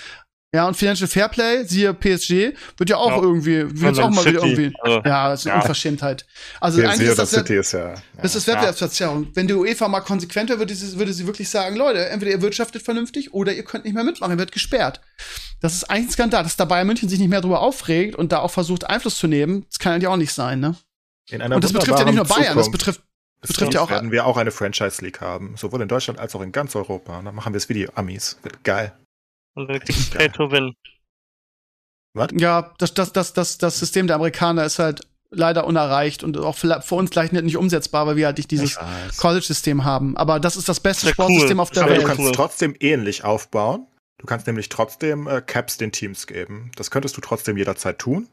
[0.57, 3.23] Ja, und Financial Fairplay, siehe PSG, wird ja auch Ja.
[3.23, 4.77] irgendwie, wird Man auch mal wieder City, irgendwie.
[4.81, 5.61] also, Ja, das ist eine ja.
[5.61, 6.27] Unverschämtheit.
[6.61, 7.89] Also Ja, eigentlich ist das, ja, City ist ja.
[7.91, 7.95] ja.
[8.23, 9.28] das ist Wettbewerbsverzerrung.
[9.35, 12.41] Wenn die UEFA mal konsequent wäre, würde sie, würde sie wirklich sagen, Leute, entweder ihr
[12.41, 15.03] wirtschaftet vernünftig oder ihr könnt nicht mehr mitmachen, ihr werdet gesperrt.
[15.61, 18.33] Das ist eigentlich ein Skandal, dass da Bayern München sich nicht mehr drüber aufregt und
[18.33, 19.66] da auch versucht, Einfluss zu nehmen.
[19.69, 20.74] Das kann eigentlich auch nicht sein, ne?
[21.28, 23.03] In einer Und das betrifft ja nicht nur Bayern, das Zukunft betrifft,
[23.43, 26.41] betrifft ja auch werden wir auch eine Franchise League haben, sowohl in Deutschland als auch
[26.41, 27.19] in ganz Europa.
[27.19, 28.39] Und dann machen wir es wie die Amis.
[28.43, 28.93] Wird geil.
[29.57, 30.74] Und dann gibt's Pay to Win.
[32.39, 36.55] Ja, das, das, das, das, das System der Amerikaner ist halt leider unerreicht und auch
[36.57, 38.78] für, für uns gleich nicht umsetzbar, weil wir halt nicht dieses
[39.19, 40.16] College-System haben.
[40.16, 41.62] Aber das ist das beste Sehr Sportsystem cool.
[41.62, 42.07] auf der Aber du Welt.
[42.07, 42.31] kannst Cool.
[42.31, 43.87] es trotzdem ähnlich aufbauen.
[44.19, 46.70] Du kannst nämlich trotzdem äh, Caps den Teams geben.
[46.77, 48.28] Das könntest du trotzdem jederzeit tun.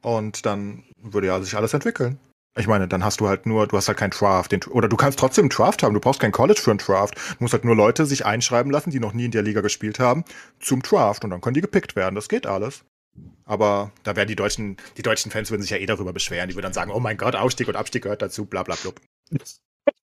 [0.00, 2.20] Und dann würde ja sich alles entwickeln.
[2.56, 4.52] Ich meine, dann hast du halt nur, du hast halt keinen Draft.
[4.52, 5.92] Den, oder du kannst trotzdem einen Draft haben.
[5.92, 7.16] Du brauchst kein College für einen Draft.
[7.16, 9.98] Du musst halt nur Leute sich einschreiben lassen, die noch nie in der Liga gespielt
[9.98, 10.24] haben,
[10.60, 11.24] zum Draft.
[11.24, 12.14] Und dann können die gepickt werden.
[12.14, 12.84] Das geht alles.
[13.44, 16.48] Aber da werden die deutschen, die deutschen Fans würden sich ja eh darüber beschweren.
[16.48, 19.00] Die würden dann sagen, oh mein Gott, Aufstieg und Abstieg gehört dazu, bla bla blub.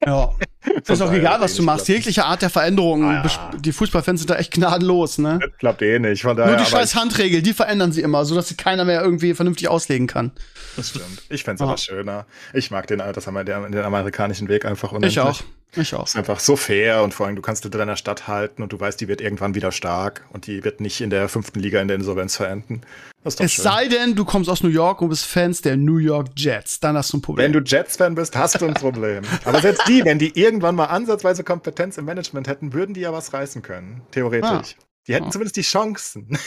[0.06, 0.32] Ja.
[0.88, 1.88] Ist auch daher egal, was du machst.
[1.88, 3.03] Jegliche Art der Veränderung.
[3.03, 3.52] Ah, ja.
[3.58, 5.40] Die Fußballfans sind da echt gnadenlos, ne?
[5.41, 6.22] Das klappt eh nicht.
[6.22, 9.34] Von daher, Nur die scheiß Handregel, die verändern sie immer, sodass sie keiner mehr irgendwie
[9.34, 10.32] vernünftig auslegen kann.
[10.76, 11.24] Das stimmt.
[11.30, 12.26] Ich fände es aber schöner.
[12.53, 15.14] Ich mag den, das haben wir den, den amerikanischen Weg einfach unendlich.
[15.14, 15.41] Ich auch.
[15.76, 16.06] Ich auch.
[16.06, 18.80] ist einfach so fair und vor allem du kannst hinter deiner Stadt halten und du
[18.80, 21.88] weißt, die wird irgendwann wieder stark und die wird nicht in der fünften Liga in
[21.88, 22.81] der Insolvenz verenden.
[23.23, 23.64] Das ist doch Es schön.
[23.64, 26.80] sei denn, du kommst aus New York und bist Fans der New York Jets.
[26.81, 27.45] Dann hast du ein Problem.
[27.45, 29.23] wenn du Jets-Fan bist, hast du ein Problem.
[29.45, 33.14] Aber selbst die, wenn die irgendwann mal ansatzweise Kompetenz im Management hätten, würden die ja
[33.14, 34.02] was reißen können.
[34.11, 34.76] Theoretisch.
[34.77, 34.84] Ah.
[35.07, 35.31] Die hätten Ah.
[35.31, 36.38] zumindest die Chancen.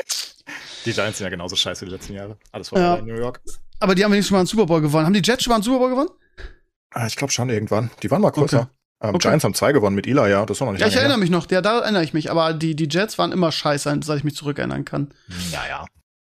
[0.84, 2.36] die Giants sind ja genauso scheiße wie die letzten Jahre.
[2.52, 2.94] Alles war Ja.
[2.96, 3.40] in New York.
[3.78, 5.06] Aber die haben wenigstens schon mal einen Super Bowl gewonnen.
[5.06, 6.10] Haben die Jets schon mal einen Super Bowl gewonnen?
[6.92, 7.90] Ah, ich glaube schon irgendwann.
[8.02, 8.60] Die waren mal größer.
[8.62, 8.68] Ähm,
[9.02, 9.18] Okay.
[9.18, 10.44] Giants haben zwei gewonnen mit Eli, ja.
[10.44, 11.00] Das ist noch nicht Ja, ich lange her.
[11.04, 11.50] erinnere mich noch.
[11.50, 12.30] Ja, da erinnere ich mich.
[12.30, 15.14] Aber die, die Jets waren immer scheiße, seit ich mich zurückerinnern kann.
[15.50, 15.86] Ja, ja.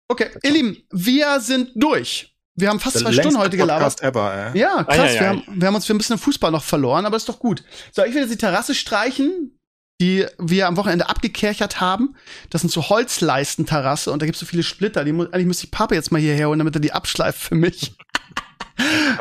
[0.09, 2.33] Okay, ihr Lieben, wir sind durch.
[2.55, 3.97] Wir haben fast Der zwei Stunden heute gelabert.
[3.97, 4.61] Podcast ever, ey.
[4.61, 4.99] Ja, krass.
[4.99, 5.27] Ei, ei, wir, ei.
[5.27, 7.65] haben, wir haben uns für ein bisschen Fußball noch verloren, aber ist doch gut.
[7.91, 9.59] So, ich will jetzt die Terrasse streichen,
[10.01, 12.15] die wir am Wochenende abgekerchert haben.
[12.51, 15.05] Das sind so Holzleisten-Terrasse und da gibt's so viele Splitter.
[15.05, 17.55] Die, mu- eigentlich müsste ich Papa jetzt mal hierher holen, damit er die abschleift für
[17.57, 17.95] mich.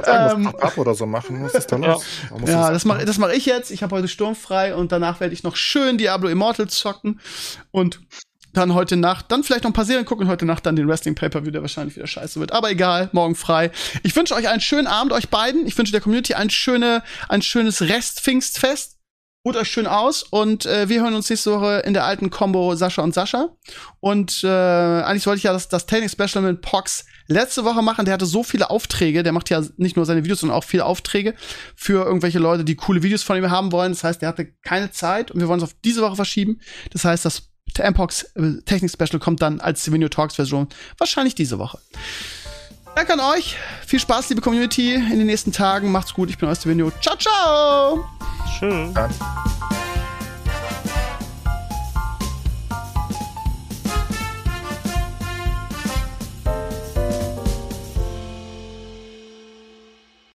[0.06, 1.44] Ähm, ab oder so machen?
[1.44, 2.04] Was ist da los?
[2.30, 3.72] Du Ja, das mache das mach ich jetzt.
[3.72, 7.20] Ich habe heute sturmfrei und danach werde ich noch schön Diablo Immortal zocken
[7.72, 8.00] und
[8.54, 10.88] dann heute Nacht, dann vielleicht noch ein paar Serien gucken und heute Nacht dann den
[10.88, 12.52] Wrestling Pay-Per-View, der wahrscheinlich wieder scheiße wird.
[12.52, 13.72] Aber egal, morgen frei.
[14.04, 15.68] Ich wünsche euch einen schönen Abend, euch beiden.
[15.68, 18.98] Ich wünsche der Community ein, schöne, ein schönes Rest-Pfingstfest.
[19.46, 22.76] Ruht euch schön aus und äh, wir hören uns nächste Woche in der alten Combo
[22.76, 23.56] Sascha und Sascha.
[24.02, 28.06] Und äh, eigentlich wollte ich ja das, das Training-Special mit Pox letzte Woche machen.
[28.06, 29.24] Der hatte so viele Aufträge.
[29.24, 31.36] Der macht ja nicht nur seine Videos, sondern auch viele Aufträge
[31.76, 33.94] für irgendwelche Leute, die coole Videos von ihm haben wollen.
[33.94, 36.60] Das heißt, der hatte keine Zeit und wir wollen es auf diese Woche verschieben.
[36.92, 37.44] Das heißt, das
[37.78, 41.80] Mpox äh, Technik-Special kommt dann als Stevenio Talks-Version wahrscheinlich diese Woche.
[42.96, 43.56] Danke an euch.
[43.86, 45.92] Viel Spaß, liebe Community, in den nächsten Tagen.
[45.92, 46.30] Macht's gut.
[46.30, 46.92] Ich bin euer Stevenio.
[47.00, 48.06] Ciao, ciao!
[48.60, 48.94] Schön.
[48.94, 49.10] Ja.